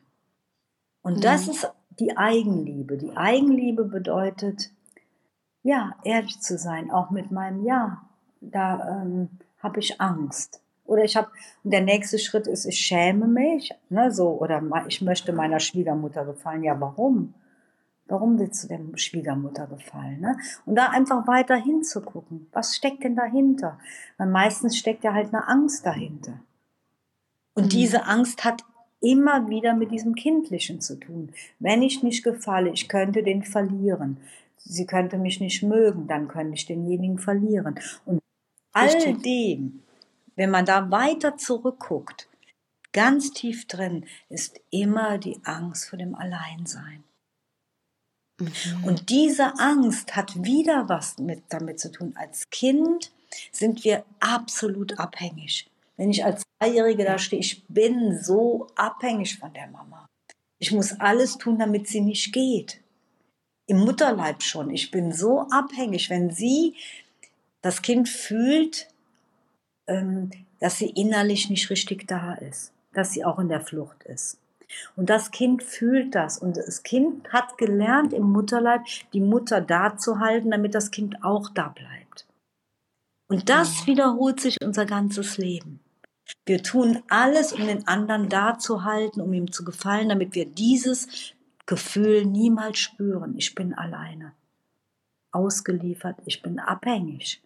Und 1.02 1.18
mhm. 1.18 1.22
das 1.22 1.48
ist 1.48 1.70
die 2.00 2.18
Eigenliebe. 2.18 2.98
Die 2.98 3.16
Eigenliebe 3.16 3.86
bedeutet, 3.86 4.72
ja, 5.64 5.96
ehrlich 6.04 6.40
zu 6.42 6.58
sein, 6.58 6.92
auch 6.92 7.10
mit 7.10 7.32
meinem 7.32 7.64
Ja. 7.64 8.04
Da 8.42 9.02
ähm, 9.02 9.30
habe 9.60 9.80
ich 9.80 10.02
Angst. 10.02 10.62
Oder 10.86 11.06
ich 11.06 11.16
habe, 11.16 11.30
der 11.64 11.82
nächste 11.82 12.20
Schritt 12.20 12.46
ist, 12.46 12.66
ich 12.66 12.78
schäme 12.78 13.28
mich, 13.28 13.74
ne, 13.90 14.12
so, 14.12 14.32
oder 14.32 14.62
ich 14.88 15.02
möchte 15.02 15.32
meiner 15.32 15.62
Schwiegermutter 15.62 16.26
gefallen. 16.26 16.64
Ja, 16.64 16.80
warum? 16.80 17.34
Warum 18.08 18.38
willst 18.38 18.64
du 18.64 18.68
der 18.68 18.82
Schwiegermutter 18.96 19.66
gefallen? 19.68 20.20
Ne? 20.20 20.38
Und 20.66 20.76
da 20.76 20.90
einfach 20.90 21.26
weiter 21.26 21.56
hinzugucken. 21.56 22.48
Was 22.52 22.76
steckt 22.76 23.06
denn 23.06 23.16
dahinter? 23.16 23.80
Weil 24.18 24.28
meistens 24.28 24.78
steckt 24.78 25.06
ja 25.06 25.14
halt 25.14 25.34
eine 25.34 25.48
Angst 25.48 25.86
dahinter. 25.86 26.40
Und 27.54 27.66
mhm. 27.66 27.70
diese 27.70 28.06
Angst 28.06 28.44
hat 28.44 28.66
immer 29.04 29.50
wieder 29.50 29.76
mit 29.76 29.92
diesem 29.92 30.16
Kindlichen 30.16 30.82
zu 30.82 31.00
tun. 31.00 31.32
Wenn 31.60 31.84
ich 31.84 32.02
nicht 32.02 32.24
gefalle, 32.24 32.72
ich 32.72 32.88
könnte 32.88 33.22
den 33.22 33.44
verlieren. 33.44 34.18
Sie 34.58 34.86
könnte 34.86 35.18
mich 35.18 35.40
nicht 35.40 35.62
mögen, 35.62 36.08
dann 36.08 36.28
könnte 36.28 36.56
ich 36.56 36.66
denjenigen 36.66 37.20
verlieren. 37.20 37.80
Und 38.06 38.22
all 38.72 39.14
dem 39.18 39.84
wenn 40.36 40.50
man 40.50 40.66
da 40.66 40.90
weiter 40.92 41.38
zurückguckt, 41.38 42.28
ganz 42.92 43.32
tief 43.32 43.68
drin 43.68 44.06
ist 44.30 44.60
immer 44.70 45.18
die 45.18 45.40
Angst 45.44 45.90
vor 45.90 45.98
dem 45.98 46.16
Alleinsein. 46.16 47.04
Mhm. 48.40 48.84
Und 48.84 49.10
diese 49.10 49.60
Angst 49.60 50.16
hat 50.16 50.44
wieder 50.44 50.90
was 50.90 51.18
mit, 51.20 51.44
damit 51.50 51.80
zu 51.80 51.92
tun. 51.92 52.14
Als 52.16 52.50
Kind 52.50 53.12
sind 53.52 53.84
wir 53.84 54.06
absolut 54.20 55.00
abhängig. 55.00 55.70
Wenn 55.98 56.10
ich 56.10 56.24
als 56.26 56.44
Zweijährige 56.60 57.04
da 57.04 57.18
stehe, 57.18 57.40
ich 57.40 57.66
bin 57.68 58.20
so 58.22 58.68
abhängig 58.76 59.38
von 59.38 59.54
der 59.54 59.68
Mama. 59.68 60.08
Ich 60.60 60.72
muss 60.72 61.00
alles 61.00 61.38
tun, 61.38 61.60
damit 61.60 61.88
sie 61.88 62.02
nicht 62.02 62.34
geht. 62.34 62.80
Im 63.68 63.80
Mutterleib 63.80 64.42
schon. 64.42 64.70
Ich 64.70 64.92
bin 64.92 65.12
so 65.12 65.48
abhängig. 65.50 66.10
Wenn 66.10 66.32
sie 66.32 66.76
das 67.62 67.82
Kind 67.82 68.10
fühlt, 68.10 68.88
ähm, 69.88 70.32
dass 70.60 70.78
sie 70.78 70.90
innerlich 70.90 71.50
nicht 71.50 71.70
richtig 71.70 72.08
da 72.08 72.34
ist, 72.34 72.72
dass 72.94 73.12
sie 73.12 73.26
auch 73.26 73.40
in 73.40 73.50
der 73.50 73.62
Flucht 73.62 74.04
ist. 74.04 74.38
Und 74.96 75.10
das 75.10 75.32
Kind 75.32 75.64
fühlt 75.64 76.16
das 76.16 76.38
und 76.38 76.58
das 76.58 76.84
Kind 76.84 77.32
hat 77.32 77.58
gelernt 77.58 78.14
im 78.14 78.24
Mutterleib, 78.24 78.84
die 79.14 79.22
Mutter 79.22 79.62
da 79.62 79.98
zu 79.98 80.20
halten, 80.20 80.52
damit 80.52 80.74
das 80.74 80.92
Kind 80.92 81.24
auch 81.24 81.50
da 81.50 81.70
bleibt. 81.70 82.26
Und 83.30 83.50
das 83.50 83.82
mhm. 83.82 83.88
wiederholt 83.88 84.40
sich 84.40 84.58
unser 84.64 84.86
ganzes 84.86 85.38
Leben. 85.38 85.80
Wir 86.46 86.64
tun 86.64 87.04
alles, 87.10 87.54
um 87.54 87.66
den 87.66 87.88
anderen 87.88 88.30
da 88.30 88.58
zu 88.58 88.84
halten, 88.84 89.22
um 89.22 89.34
ihm 89.34 89.52
zu 89.52 89.64
gefallen, 89.64 90.10
damit 90.10 90.36
wir 90.36 90.46
dieses 90.46 91.34
Gefühl 91.66 92.26
niemals 92.26 92.80
spüren. 92.80 93.38
Ich 93.38 93.56
bin 93.56 93.74
alleine, 93.74 94.34
ausgeliefert, 95.32 96.18
ich 96.26 96.42
bin 96.42 96.60
abhängig. 96.60 97.42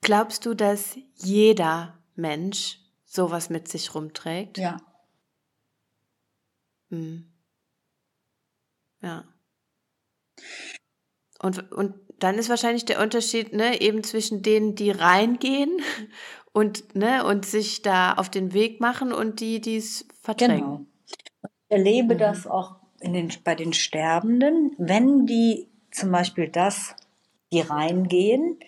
Glaubst 0.00 0.46
du, 0.46 0.54
dass 0.54 0.96
jeder 1.16 1.98
Mensch 2.16 2.80
sowas 3.04 3.50
mit 3.50 3.68
sich 3.68 3.94
rumträgt? 3.94 4.58
Ja. 4.58 4.78
Hm. 6.88 7.30
Ja. 9.02 9.24
Und, 11.38 11.72
und 11.72 11.94
dann 12.20 12.38
ist 12.38 12.48
wahrscheinlich 12.48 12.84
der 12.84 13.00
Unterschied, 13.00 13.52
ne, 13.52 13.80
eben 13.80 14.04
zwischen 14.04 14.42
denen, 14.42 14.74
die 14.74 14.90
reingehen 14.90 15.80
und, 16.52 16.94
ne, 16.94 17.24
und 17.24 17.46
sich 17.46 17.82
da 17.82 18.14
auf 18.14 18.30
den 18.30 18.52
Weg 18.52 18.80
machen 18.80 19.12
und 19.12 19.40
die, 19.40 19.60
die 19.60 19.76
es 19.76 20.06
verdrängen. 20.22 20.60
Genau. 20.60 20.86
Ich 21.42 21.76
erlebe 21.76 22.14
mhm. 22.14 22.18
das 22.18 22.46
auch 22.46 22.76
in 23.00 23.12
den, 23.12 23.32
bei 23.44 23.54
den 23.54 23.72
Sterbenden, 23.72 24.74
wenn 24.78 25.26
die 25.26 25.68
zum 25.90 26.12
Beispiel 26.12 26.48
das, 26.48 26.94
die 27.52 27.60
reingehen 27.60 28.58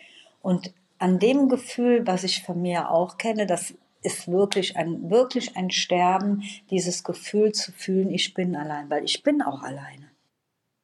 und 0.40 0.72
an 0.98 1.18
dem 1.18 1.48
Gefühl, 1.48 2.07
was 2.07 2.24
ich 2.24 2.42
von 2.42 2.61
mir 2.61 2.90
auch 2.90 3.18
kenne, 3.18 3.46
das 3.46 3.74
ist 4.03 4.28
wirklich 4.28 4.76
ein, 4.76 5.11
wirklich 5.11 5.57
ein 5.57 5.70
Sterben, 5.70 6.42
dieses 6.70 7.05
Gefühl 7.05 7.53
zu 7.53 7.72
fühlen, 7.72 8.11
ich 8.11 8.34
bin 8.34 8.57
allein, 8.57 8.90
weil 8.90 9.05
ich 9.05 9.22
bin 9.22 9.42
auch 9.42 9.62
alleine. 9.62 10.11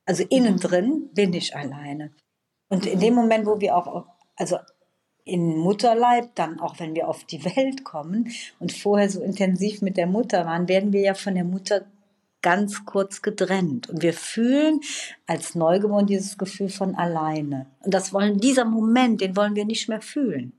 Also 0.06 0.24
innen 0.28 0.54
mhm. 0.54 0.60
drin 0.60 1.10
bin 1.14 1.32
ich 1.32 1.54
alleine. 1.54 2.12
Und 2.68 2.86
in 2.86 3.00
dem 3.00 3.14
Moment, 3.14 3.46
wo 3.46 3.60
wir 3.60 3.76
auch, 3.76 4.06
also 4.36 4.58
in 5.24 5.58
Mutterleib, 5.58 6.34
dann 6.34 6.58
auch 6.58 6.78
wenn 6.80 6.94
wir 6.94 7.08
auf 7.08 7.24
die 7.24 7.44
Welt 7.44 7.84
kommen 7.84 8.30
und 8.58 8.72
vorher 8.72 9.10
so 9.10 9.22
intensiv 9.22 9.82
mit 9.82 9.96
der 9.96 10.06
Mutter 10.06 10.46
waren, 10.46 10.68
werden 10.68 10.92
wir 10.92 11.00
ja 11.00 11.14
von 11.14 11.34
der 11.34 11.44
Mutter 11.44 11.86
ganz 12.40 12.84
kurz 12.84 13.20
getrennt. 13.20 13.88
Und 13.88 14.02
wir 14.02 14.14
fühlen 14.14 14.80
als 15.26 15.54
Neugeboren 15.54 16.06
dieses 16.06 16.38
Gefühl 16.38 16.68
von 16.68 16.94
alleine. 16.94 17.66
Und 17.80 17.92
das 17.92 18.12
wollen, 18.12 18.38
dieser 18.38 18.64
Moment, 18.64 19.20
den 19.20 19.36
wollen 19.36 19.54
wir 19.54 19.64
nicht 19.64 19.88
mehr 19.88 20.00
fühlen. 20.00 20.52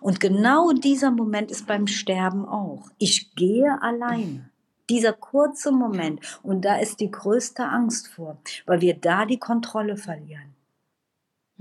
Und 0.00 0.20
genau 0.20 0.72
dieser 0.72 1.10
Moment 1.10 1.50
ist 1.50 1.66
beim 1.66 1.86
Sterben 1.86 2.46
auch. 2.46 2.90
Ich 2.98 3.34
gehe 3.34 3.80
alleine. 3.82 4.50
Dieser 4.88 5.12
kurze 5.12 5.72
Moment. 5.72 6.20
Und 6.42 6.64
da 6.64 6.76
ist 6.76 7.00
die 7.00 7.10
größte 7.10 7.64
Angst 7.64 8.08
vor, 8.08 8.36
weil 8.66 8.80
wir 8.80 8.94
da 8.94 9.24
die 9.24 9.38
Kontrolle 9.38 9.96
verlieren. 9.96 10.53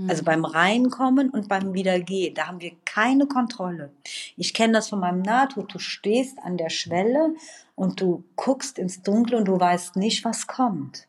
Also 0.08 0.24
mhm. 0.24 0.26
beim 0.26 0.46
Reinkommen 0.46 1.30
und 1.30 1.48
beim 1.48 1.74
Wiedergehen, 1.74 2.34
da 2.34 2.48
haben 2.48 2.62
wir 2.62 2.72
keine 2.84 3.28
Kontrolle. 3.28 3.91
Ich 4.36 4.54
kenne 4.54 4.74
das 4.74 4.89
von 4.89 5.00
meinem 5.00 5.22
Nahtod. 5.22 5.74
Du 5.74 5.80
stehst 5.80 6.39
an 6.39 6.58
der 6.58 6.70
Schwelle 6.70 7.36
und 7.76 8.02
du 8.02 8.24
guckst 8.36 8.80
ins 8.80 9.04
Dunkle 9.04 9.38
und 9.38 9.46
du 9.46 9.60
weißt 9.60 9.96
nicht, 9.96 10.26
was 10.26 10.48
kommt. 10.48 11.08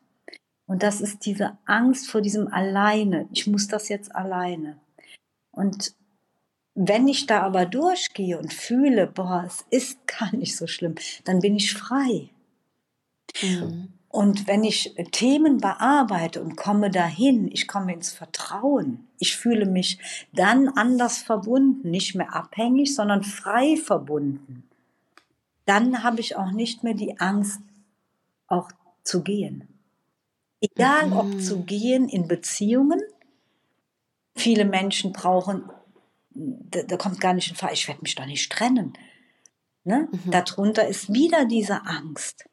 Und 0.67 0.83
das 0.83 1.01
ist 1.01 1.25
diese 1.25 1.57
Angst 1.65 2.09
vor 2.09 2.21
diesem 2.21 2.47
Alleine. 2.47 3.27
Ich 3.31 3.47
muss 3.47 3.67
das 3.67 3.89
jetzt 3.89 4.15
alleine. 4.15 4.79
Und 5.51 5.95
wenn 6.75 7.07
ich 7.07 7.25
da 7.25 7.41
aber 7.41 7.65
durchgehe 7.65 8.37
und 8.37 8.53
fühle, 8.53 9.07
boah, 9.07 9.45
es 9.47 9.65
ist 9.69 10.05
gar 10.07 10.35
nicht 10.35 10.55
so 10.55 10.67
schlimm, 10.67 10.95
dann 11.23 11.39
bin 11.39 11.55
ich 11.55 11.73
frei. 11.73 12.29
Mhm. 13.41 13.94
Und 14.15 14.47
wenn 14.47 14.63
ich 14.63 14.95
Themen 15.11 15.57
bearbeite 15.57 16.41
und 16.41 16.55
komme 16.55 16.89
dahin, 16.89 17.49
ich 17.51 17.67
komme 17.67 17.93
ins 17.93 18.13
Vertrauen, 18.13 19.09
ich 19.19 19.35
fühle 19.35 19.65
mich 19.65 19.99
dann 20.31 20.69
anders 20.69 21.17
verbunden, 21.17 21.91
nicht 21.91 22.15
mehr 22.15 22.33
abhängig, 22.33 22.95
sondern 22.95 23.23
frei 23.23 23.75
verbunden, 23.75 24.69
dann 25.65 26.01
habe 26.01 26.21
ich 26.21 26.37
auch 26.37 26.51
nicht 26.51 26.81
mehr 26.81 26.93
die 26.93 27.19
Angst, 27.19 27.59
auch 28.47 28.69
zu 29.03 29.21
gehen. 29.21 29.67
Egal 30.61 31.11
ob 31.11 31.25
mhm. 31.25 31.39
zu 31.41 31.63
gehen 31.63 32.07
in 32.07 32.29
Beziehungen, 32.29 33.01
viele 34.33 34.63
Menschen 34.63 35.11
brauchen, 35.11 35.69
da, 36.29 36.83
da 36.83 36.95
kommt 36.95 37.19
gar 37.19 37.33
nicht 37.33 37.49
in 37.49 37.57
Frage, 37.57 37.73
ich 37.73 37.89
werde 37.89 38.01
mich 38.01 38.15
doch 38.15 38.25
nicht 38.25 38.49
trennen. 38.49 38.93
Ne? 39.83 40.07
Mhm. 40.09 40.31
Darunter 40.31 40.87
ist 40.87 41.11
wieder 41.11 41.43
diese 41.43 41.85
Angst. 41.85 42.45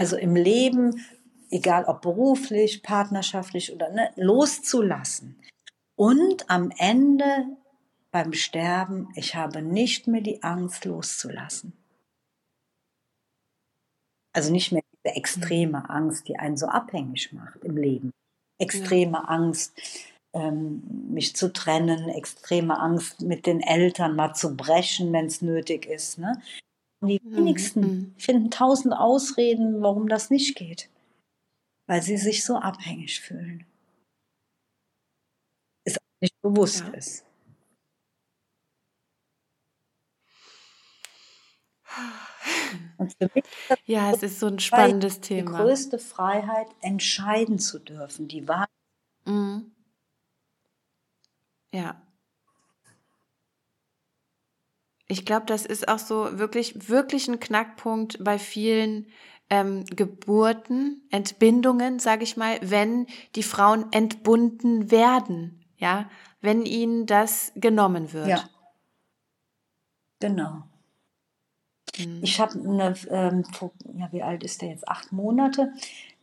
Also 0.00 0.16
im 0.16 0.36
Leben, 0.36 1.04
egal 1.50 1.84
ob 1.84 2.02
beruflich, 2.02 2.82
partnerschaftlich 2.82 3.72
oder 3.72 3.90
ne, 3.90 4.10
loszulassen. 4.16 5.40
Und 5.96 6.50
am 6.50 6.70
Ende 6.76 7.46
beim 8.10 8.32
Sterben, 8.32 9.08
ich 9.14 9.34
habe 9.34 9.62
nicht 9.62 10.06
mehr 10.06 10.20
die 10.20 10.42
Angst 10.42 10.84
loszulassen. 10.84 11.72
Also 14.32 14.52
nicht 14.52 14.72
mehr 14.72 14.82
diese 14.92 15.16
extreme 15.16 15.80
mhm. 15.80 15.86
Angst, 15.86 16.28
die 16.28 16.38
einen 16.38 16.56
so 16.56 16.66
abhängig 16.66 17.32
macht 17.32 17.64
im 17.64 17.76
Leben. 17.76 18.12
Extreme 18.58 19.18
ja. 19.18 19.24
Angst, 19.24 19.72
ähm, 20.34 20.82
mich 21.10 21.34
zu 21.34 21.52
trennen, 21.52 22.10
extreme 22.10 22.78
Angst, 22.78 23.22
mit 23.22 23.46
den 23.46 23.60
Eltern 23.60 24.16
mal 24.16 24.34
zu 24.34 24.56
brechen, 24.56 25.12
wenn 25.12 25.26
es 25.26 25.40
nötig 25.40 25.86
ist. 25.86 26.18
Ne? 26.18 26.40
Die 27.02 27.20
mhm, 27.22 27.36
wenigsten 27.36 27.80
mhm. 27.80 28.14
finden 28.18 28.50
tausend 28.50 28.94
Ausreden, 28.94 29.82
warum 29.82 30.08
das 30.08 30.30
nicht 30.30 30.56
geht. 30.56 30.88
Weil 31.86 32.02
sie 32.02 32.16
sich 32.16 32.44
so 32.44 32.56
abhängig 32.56 33.20
fühlen. 33.20 33.64
Ist 35.84 35.98
auch 35.98 36.20
nicht 36.20 36.40
bewusst 36.42 36.84
ja. 36.86 36.94
ist 36.94 37.26
ja, 43.84 44.10
es 44.12 44.22
ist 44.22 44.40
so 44.40 44.46
ein 44.46 44.58
spannendes 44.58 45.20
Thema. 45.20 45.50
Die 45.50 45.64
größte 45.64 45.98
Freiheit, 45.98 46.68
entscheiden 46.80 47.58
zu 47.58 47.78
dürfen, 47.78 48.28
die 48.28 48.48
Wahrheit. 48.48 48.68
Mhm. 49.24 49.72
Ja. 51.72 52.05
Ich 55.08 55.24
glaube, 55.24 55.46
das 55.46 55.64
ist 55.64 55.88
auch 55.88 55.98
so 55.98 56.38
wirklich, 56.38 56.88
wirklich 56.88 57.28
ein 57.28 57.38
Knackpunkt 57.38 58.22
bei 58.22 58.38
vielen 58.38 59.06
ähm, 59.48 59.84
Geburten, 59.84 61.02
Entbindungen, 61.10 61.98
sage 61.98 62.24
ich 62.24 62.36
mal, 62.36 62.58
wenn 62.62 63.06
die 63.36 63.44
Frauen 63.44 63.92
entbunden 63.92 64.90
werden, 64.90 65.64
ja, 65.78 66.08
wenn 66.40 66.66
ihnen 66.66 67.06
das 67.06 67.52
genommen 67.54 68.12
wird. 68.12 68.28
Ja. 68.28 68.44
Genau. 70.18 70.62
Hm. 71.96 72.20
Ich 72.22 72.40
habe 72.40 72.58
eine, 72.58 72.94
ähm, 73.10 73.44
ja, 73.94 74.12
wie 74.12 74.22
alt 74.22 74.42
ist 74.42 74.62
der 74.62 74.70
jetzt? 74.70 74.88
Acht 74.88 75.12
Monate, 75.12 75.72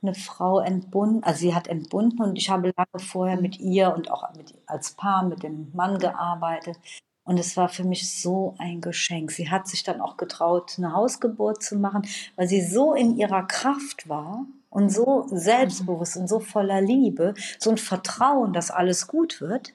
eine 0.02 0.14
Frau 0.14 0.60
entbunden, 0.60 1.24
also 1.24 1.40
sie 1.40 1.56
hat 1.56 1.68
entbunden 1.68 2.22
und 2.22 2.36
ich 2.36 2.50
habe 2.50 2.74
lange 2.76 3.04
vorher 3.04 3.40
mit 3.40 3.60
ihr 3.60 3.94
und 3.94 4.12
auch 4.12 4.34
mit, 4.36 4.54
als 4.66 4.92
Paar 4.92 5.24
mit 5.24 5.44
dem 5.44 5.72
Mann 5.74 6.00
gearbeitet. 6.00 6.78
Und 7.26 7.39
es 7.39 7.55
war 7.55 7.69
für 7.69 7.86
mich 7.86 8.21
so 8.21 8.55
ein 8.57 8.82
Geschenk. 8.82 9.32
Sie 9.32 9.49
hat 9.49 9.67
sich 9.67 9.84
dann 9.84 10.01
auch 10.01 10.17
getraut, 10.17 10.76
eine 10.78 10.93
Hausgeburt 10.93 11.63
zu 11.63 11.78
machen, 11.78 12.05
weil 12.36 12.47
sie 12.47 12.61
so 12.61 12.93
in 12.93 13.15
ihrer 13.15 13.43
Kraft 13.43 14.09
war 14.09 14.45
und 14.69 14.89
so 14.89 15.28
selbstbewusst 15.30 16.17
und 16.17 16.28
so 16.28 16.39
voller 16.39 16.82
Liebe, 16.82 17.34
so 17.59 17.69
ein 17.69 17.78
Vertrauen, 17.78 18.53
dass 18.53 18.71
alles 18.71 19.07
gut 19.07 19.39
wird. 19.39 19.74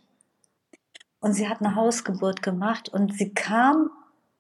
Und 1.21 1.33
sie 1.33 1.49
hat 1.49 1.61
eine 1.61 1.75
Hausgeburt 1.75 2.43
gemacht 2.43 2.89
und 2.89 3.15
sie 3.15 3.33
kam, 3.33 3.91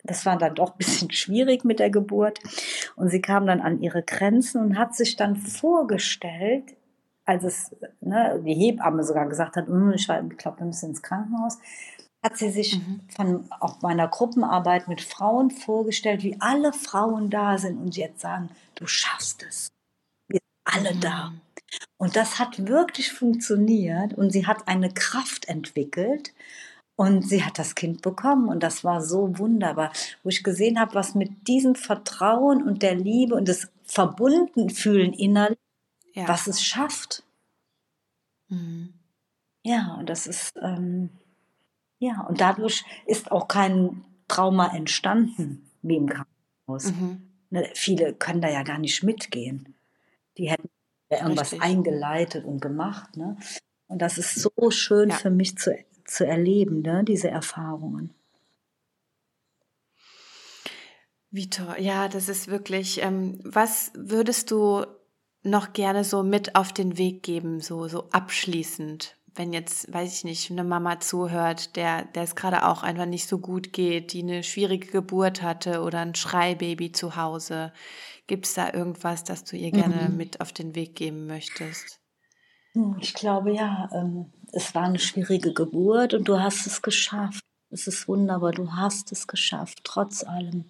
das 0.04 0.26
war 0.26 0.36
dann 0.36 0.54
doch 0.54 0.72
ein 0.72 0.78
bisschen 0.78 1.10
schwierig 1.12 1.64
mit 1.64 1.78
der 1.78 1.90
Geburt, 1.90 2.40
und 2.96 3.08
sie 3.08 3.20
kam 3.20 3.46
dann 3.46 3.60
an 3.60 3.80
ihre 3.80 4.02
Grenzen 4.02 4.60
und 4.60 4.78
hat 4.78 4.94
sich 4.94 5.16
dann 5.16 5.36
vorgestellt, 5.36 6.76
als 7.24 7.44
es 7.44 7.76
ne, 8.00 8.42
die 8.44 8.54
Hebamme 8.54 9.04
sogar 9.04 9.26
gesagt 9.28 9.56
hat, 9.56 9.66
hm, 9.66 9.92
ich, 9.92 10.08
ich 10.08 10.38
glaube, 10.38 10.58
wir 10.58 10.66
müssen 10.66 10.90
ins 10.90 11.02
Krankenhaus, 11.02 11.58
hat 12.22 12.36
sie 12.36 12.50
sich 12.50 12.78
mhm. 12.78 13.00
von 13.14 13.50
auch 13.60 13.80
meiner 13.82 14.08
Gruppenarbeit 14.08 14.88
mit 14.88 15.00
Frauen 15.00 15.50
vorgestellt, 15.50 16.22
wie 16.22 16.40
alle 16.40 16.72
Frauen 16.72 17.30
da 17.30 17.58
sind 17.58 17.78
und 17.78 17.96
jetzt 17.96 18.20
sagen, 18.20 18.50
du 18.74 18.86
schaffst 18.86 19.42
es. 19.42 19.68
Wir 20.28 20.40
sind 20.40 20.82
alle 20.84 20.94
mhm. 20.94 21.00
da. 21.00 21.32
Und 21.98 22.16
das 22.16 22.38
hat 22.38 22.66
wirklich 22.66 23.12
funktioniert 23.12 24.14
und 24.14 24.30
sie 24.30 24.46
hat 24.46 24.68
eine 24.68 24.92
Kraft 24.92 25.48
entwickelt 25.48 26.32
und 26.96 27.28
sie 27.28 27.44
hat 27.44 27.58
das 27.58 27.74
Kind 27.74 28.02
bekommen 28.02 28.48
und 28.48 28.62
das 28.62 28.82
war 28.84 29.02
so 29.02 29.38
wunderbar, 29.38 29.92
wo 30.22 30.30
ich 30.30 30.42
gesehen 30.42 30.80
habe, 30.80 30.94
was 30.94 31.14
mit 31.14 31.46
diesem 31.46 31.74
Vertrauen 31.74 32.62
und 32.62 32.82
der 32.82 32.94
Liebe 32.94 33.34
und 33.34 33.48
des 33.48 33.68
Verbundenfühlen 33.84 35.12
innerlich, 35.12 35.58
ja. 36.14 36.26
was 36.26 36.46
es 36.46 36.62
schafft. 36.62 37.22
Mhm. 38.48 38.94
Ja, 39.62 39.96
und 39.98 40.08
das 40.08 40.26
ist, 40.26 40.54
ähm, 40.62 41.10
ja, 41.98 42.22
und 42.28 42.40
dadurch 42.40 42.84
ist 43.06 43.30
auch 43.32 43.48
kein 43.48 44.04
Trauma 44.28 44.74
entstanden, 44.74 45.68
wie 45.82 45.96
im 45.96 46.06
Krankenhaus. 46.06 46.92
Mhm. 46.92 47.28
Ne, 47.50 47.68
viele 47.74 48.14
können 48.14 48.40
da 48.40 48.48
ja 48.48 48.62
gar 48.62 48.78
nicht 48.78 49.02
mitgehen. 49.02 49.74
Die 50.36 50.50
hätten 50.50 50.68
ja 51.10 51.22
irgendwas 51.22 51.52
Richtig. 51.52 51.62
eingeleitet 51.62 52.44
und 52.44 52.60
gemacht. 52.60 53.16
Ne? 53.16 53.36
Und 53.88 54.02
das 54.02 54.18
ist 54.18 54.34
so 54.34 54.70
schön 54.70 55.10
ja. 55.10 55.16
für 55.16 55.30
mich 55.30 55.56
zu, 55.56 55.76
zu 56.04 56.26
erleben, 56.26 56.82
ne? 56.82 57.04
diese 57.04 57.28
Erfahrungen. 57.28 58.14
Vitor, 61.30 61.78
ja, 61.78 62.08
das 62.08 62.28
ist 62.28 62.48
wirklich, 62.48 63.02
ähm, 63.02 63.38
was 63.44 63.92
würdest 63.94 64.50
du 64.50 64.86
noch 65.42 65.72
gerne 65.72 66.04
so 66.04 66.22
mit 66.22 66.54
auf 66.54 66.72
den 66.72 66.96
Weg 66.96 67.22
geben, 67.22 67.60
so, 67.60 67.86
so 67.88 68.08
abschließend? 68.10 69.17
Wenn 69.38 69.52
jetzt, 69.52 69.92
weiß 69.92 70.12
ich 70.12 70.24
nicht, 70.24 70.50
eine 70.50 70.64
Mama 70.64 70.98
zuhört, 71.00 71.76
der, 71.76 72.04
der 72.04 72.24
es 72.24 72.34
gerade 72.34 72.66
auch 72.66 72.82
einfach 72.82 73.06
nicht 73.06 73.28
so 73.28 73.38
gut 73.38 73.72
geht, 73.72 74.12
die 74.12 74.22
eine 74.22 74.42
schwierige 74.42 74.88
Geburt 74.88 75.42
hatte 75.42 75.82
oder 75.82 76.00
ein 76.00 76.16
Schreibaby 76.16 76.92
zu 76.92 77.16
Hause, 77.16 77.72
gibt 78.26 78.46
es 78.46 78.54
da 78.54 78.72
irgendwas, 78.72 79.24
das 79.24 79.44
du 79.44 79.56
ihr 79.56 79.70
gerne 79.70 80.08
mhm. 80.08 80.16
mit 80.16 80.40
auf 80.40 80.52
den 80.52 80.74
Weg 80.74 80.96
geben 80.96 81.26
möchtest? 81.26 82.00
Hm, 82.72 82.96
ich 83.00 83.14
glaube 83.14 83.54
ja, 83.54 83.88
ähm, 83.94 84.32
es 84.52 84.74
war 84.74 84.84
eine 84.84 84.98
schwierige 84.98 85.54
Geburt 85.54 86.14
und 86.14 86.26
du 86.26 86.40
hast 86.40 86.66
es 86.66 86.82
geschafft. 86.82 87.42
Es 87.70 87.86
ist 87.86 88.08
wunderbar, 88.08 88.52
du 88.52 88.72
hast 88.72 89.12
es 89.12 89.26
geschafft, 89.26 89.80
trotz 89.84 90.24
allem. 90.24 90.64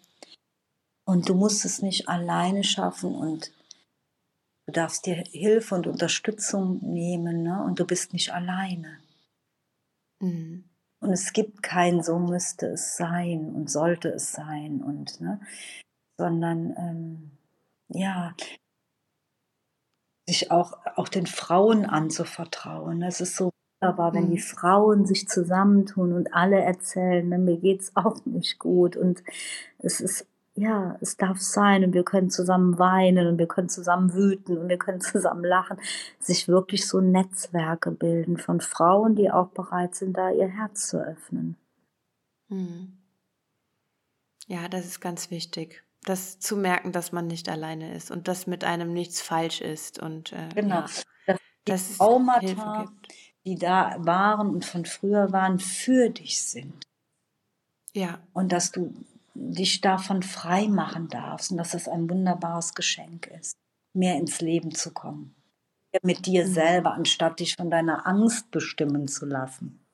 Und 1.05 1.29
du 1.29 1.35
musst 1.35 1.65
es 1.65 1.81
nicht 1.81 2.09
alleine 2.09 2.65
schaffen 2.65 3.15
und 3.15 3.51
Du 4.69 4.73
darfst 4.73 5.07
dir 5.07 5.15
Hilfe 5.15 5.77
und 5.77 5.87
Unterstützung 5.87 6.79
nehmen 6.83 7.43
ne? 7.43 7.65
und 7.65 7.81
du 7.81 7.87
bist 7.87 8.13
nicht 8.13 8.35
alleine. 8.35 8.99
Mhm. 10.21 10.65
Und 11.01 11.11
es 11.11 11.33
gibt 11.33 11.63
kein 11.63 12.03
so 12.03 12.19
müsste 12.19 12.67
es 12.67 12.95
sein 12.99 13.49
und 13.55 13.71
sollte 13.71 14.11
es 14.11 14.31
sein 14.33 14.83
und 14.83 15.23
ne, 15.23 15.41
sondern 16.19 16.77
ähm, 16.77 17.31
ja, 17.89 18.35
sich 20.29 20.51
auch, 20.51 20.79
auch 20.97 21.09
den 21.09 21.27
Frauen 21.27 21.87
anzuvertrauen. 21.87 23.03
Es 23.03 23.23
ist 23.23 23.37
so 23.37 23.53
wunderbar, 23.81 24.13
wenn 24.13 24.29
die 24.29 24.37
mhm. 24.37 24.43
Frauen 24.43 25.07
sich 25.07 25.29
zusammentun 25.29 26.13
und 26.13 26.35
alle 26.35 26.61
erzählen, 26.61 27.27
ne, 27.27 27.39
mir 27.39 27.57
geht's 27.57 27.97
auch 27.97 28.23
nicht 28.27 28.59
gut 28.59 28.99
und 28.99 29.23
es 29.79 30.03
ist 30.03 30.27
ja, 30.59 30.97
es 31.01 31.17
darf 31.17 31.41
sein 31.41 31.85
und 31.85 31.93
wir 31.93 32.03
können 32.03 32.31
zusammen 32.31 32.79
weinen 32.79 33.29
und 33.29 33.39
wir 33.39 33.47
können 33.47 33.69
zusammen 33.69 34.13
wüten 34.13 34.59
und 34.59 34.69
wir 34.69 34.79
können 34.79 35.01
zusammen 35.01 35.45
lachen, 35.45 35.79
sich 36.19 36.49
wirklich 36.49 36.87
so 36.87 37.01
Netzwerke 37.01 37.91
bilden 37.91 38.37
von 38.37 38.61
Frauen, 38.61 39.15
die 39.15 39.31
auch 39.31 39.49
bereit 39.49 39.95
sind, 39.95 40.17
da 40.17 40.31
ihr 40.31 40.49
Herz 40.49 40.89
zu 40.89 40.99
öffnen. 40.99 41.57
Hm. 42.49 42.99
Ja, 44.47 44.69
das 44.69 44.87
ist 44.87 45.01
ganz 45.01 45.31
wichtig. 45.31 45.85
Das 46.05 46.39
zu 46.39 46.57
merken, 46.57 46.93
dass 46.93 47.13
man 47.13 47.27
nicht 47.27 47.49
alleine 47.49 47.95
ist 47.95 48.11
und 48.11 48.29
dass 48.29 48.47
mit 48.47 48.65
einem 48.65 48.93
nichts 48.93 49.21
falsch 49.21 49.61
ist 49.61 50.01
und 50.01 50.33
äh, 50.33 50.49
genau. 50.55 50.77
Ja, 50.77 50.83
dass 51.27 51.41
das 51.65 51.99
Traumata, 51.99 52.87
die 53.45 53.57
da 53.57 53.97
waren 53.99 54.51
und 54.51 54.65
von 54.65 54.87
früher 54.87 55.33
waren, 55.33 55.59
für 55.59 56.09
dich 56.09 56.43
sind. 56.43 56.87
Ja. 57.93 58.21
Und 58.33 58.53
dass 58.53 58.73
du 58.73 58.95
dich 59.39 59.81
davon 59.81 60.23
frei 60.23 60.69
machen 60.69 61.09
darfst 61.09 61.51
und 61.51 61.59
dass 61.59 61.71
das 61.71 61.89
ein 61.89 62.11
wunderbares 62.11 62.75
Geschenk 62.75 63.27
ist, 63.29 63.57
mehr 63.93 64.17
ins 64.17 64.41
Leben 64.41 64.75
zu 64.75 64.93
kommen. 64.93 65.35
Mit 66.03 66.27
dir 66.27 66.47
mhm. 66.47 66.53
selber, 66.53 66.93
anstatt 66.93 67.41
dich 67.41 67.55
von 67.55 67.71
deiner 67.71 68.07
Angst 68.07 68.51
bestimmen 68.51 69.09
zu 69.09 69.27
lassen. 69.27 69.85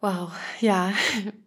Wow, 0.00 0.32
ja, 0.60 0.92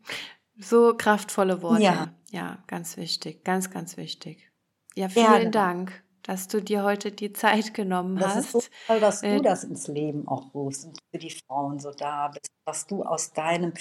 so 0.58 0.96
kraftvolle 0.96 1.62
Worte. 1.62 1.84
Ja. 1.84 2.14
ja, 2.30 2.64
ganz 2.68 2.98
wichtig, 2.98 3.44
ganz, 3.44 3.70
ganz 3.72 3.98
wichtig. 3.98 4.52
Ja, 4.96 5.10
vielen 5.10 5.26
Gerne. 5.26 5.52
Dank, 5.52 6.04
dass 6.24 6.48
du 6.48 6.62
dir 6.62 6.84
heute 6.84 7.12
die 7.12 7.34
Zeit 7.34 7.74
genommen 7.74 8.18
das 8.18 8.36
hast. 8.36 8.38
Das 8.38 8.46
ist 8.46 8.52
so 8.52 8.70
toll, 8.88 9.00
dass 9.00 9.24
äh, 9.24 9.38
du 9.38 9.42
das 9.44 9.64
ins 9.64 9.88
Leben 9.88 10.28
auch 10.28 10.54
rufst 10.54 10.86
und 10.86 11.00
für 11.12 11.20
die 11.20 11.32
Frauen 11.32 11.80
so 11.80 11.92
da 11.92 12.30
bist, 12.30 12.52
dass 12.66 12.88
du 12.88 13.04
aus 13.04 13.34
deinem, 13.34 13.74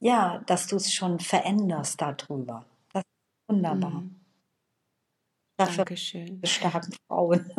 ja, 0.00 0.42
dass 0.46 0.66
du 0.66 0.76
es 0.76 0.92
schon 0.92 1.20
veränderst 1.20 2.00
darüber. 2.00 2.64
Das 2.92 3.02
ist 3.02 3.48
wunderbar. 3.48 3.90
Mhm. 3.90 4.20
Dafür 5.58 5.84
Dankeschön. 5.84 6.40
starken 6.44 6.94
Frauen. 7.08 7.50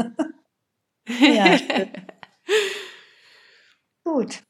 ja, 1.08 1.58
Gut. 4.08 4.44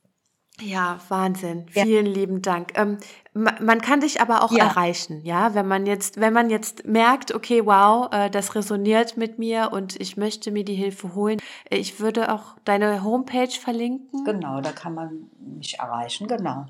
Ja, 0.61 0.99
Wahnsinn. 1.09 1.67
Ja. 1.73 1.83
Vielen 1.83 2.07
lieben 2.07 2.41
Dank. 2.41 2.73
Ähm, 2.75 2.97
man 3.33 3.79
kann 3.81 3.99
dich 3.99 4.21
aber 4.21 4.43
auch 4.43 4.51
ja. 4.51 4.65
erreichen, 4.65 5.21
ja, 5.23 5.53
wenn 5.53 5.67
man 5.67 5.85
jetzt, 5.85 6.19
wenn 6.19 6.33
man 6.33 6.49
jetzt 6.49 6.87
merkt, 6.87 7.33
okay, 7.33 7.63
wow, 7.65 8.11
äh, 8.11 8.29
das 8.31 8.55
resoniert 8.55 9.17
mit 9.17 9.37
mir 9.37 9.69
und 9.71 9.99
ich 10.01 10.17
möchte 10.17 10.51
mir 10.51 10.65
die 10.65 10.73
Hilfe 10.73 11.13
holen. 11.13 11.39
Ich 11.69 11.99
würde 11.99 12.33
auch 12.33 12.55
deine 12.65 13.03
Homepage 13.03 13.51
verlinken. 13.51 14.23
Genau, 14.25 14.59
da 14.61 14.71
kann 14.71 14.95
man 14.95 15.29
mich 15.39 15.77
erreichen, 15.77 16.27
genau. 16.27 16.65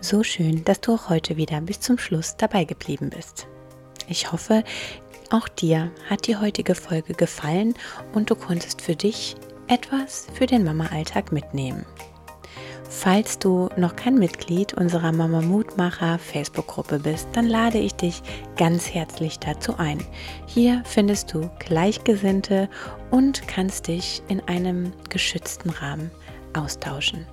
So 0.00 0.22
schön, 0.22 0.64
dass 0.64 0.80
du 0.80 0.94
auch 0.94 1.08
heute 1.08 1.36
wieder 1.36 1.60
bis 1.62 1.80
zum 1.80 1.96
Schluss 1.96 2.36
dabei 2.36 2.64
geblieben 2.64 3.08
bist. 3.08 3.46
Ich 4.08 4.32
hoffe, 4.32 4.64
auch 5.32 5.48
dir 5.48 5.90
hat 6.08 6.26
die 6.26 6.36
heutige 6.36 6.74
Folge 6.74 7.14
gefallen 7.14 7.74
und 8.12 8.30
du 8.30 8.34
konntest 8.34 8.82
für 8.82 8.94
dich 8.94 9.36
etwas 9.66 10.26
für 10.34 10.46
den 10.46 10.64
Mama-Alltag 10.64 11.32
mitnehmen. 11.32 11.86
Falls 12.88 13.38
du 13.38 13.70
noch 13.76 13.96
kein 13.96 14.16
Mitglied 14.16 14.74
unserer 14.74 15.12
Mama 15.12 15.40
Mutmacher 15.40 16.18
Facebook-Gruppe 16.18 16.98
bist, 16.98 17.26
dann 17.32 17.46
lade 17.46 17.78
ich 17.78 17.94
dich 17.94 18.22
ganz 18.56 18.92
herzlich 18.92 19.38
dazu 19.38 19.76
ein. 19.78 20.04
Hier 20.46 20.82
findest 20.84 21.32
du 21.32 21.48
Gleichgesinnte 21.58 22.68
und 23.10 23.48
kannst 23.48 23.88
dich 23.88 24.22
in 24.28 24.40
einem 24.42 24.92
geschützten 25.08 25.70
Rahmen 25.70 26.10
austauschen. 26.52 27.26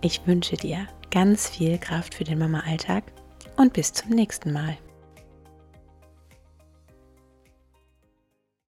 Ich 0.00 0.24
wünsche 0.26 0.56
dir 0.56 0.86
ganz 1.10 1.48
viel 1.48 1.76
Kraft 1.78 2.14
für 2.14 2.24
den 2.24 2.38
Mama-Alltag 2.38 3.02
und 3.56 3.72
bis 3.72 3.92
zum 3.92 4.10
nächsten 4.10 4.52
Mal. 4.52 4.78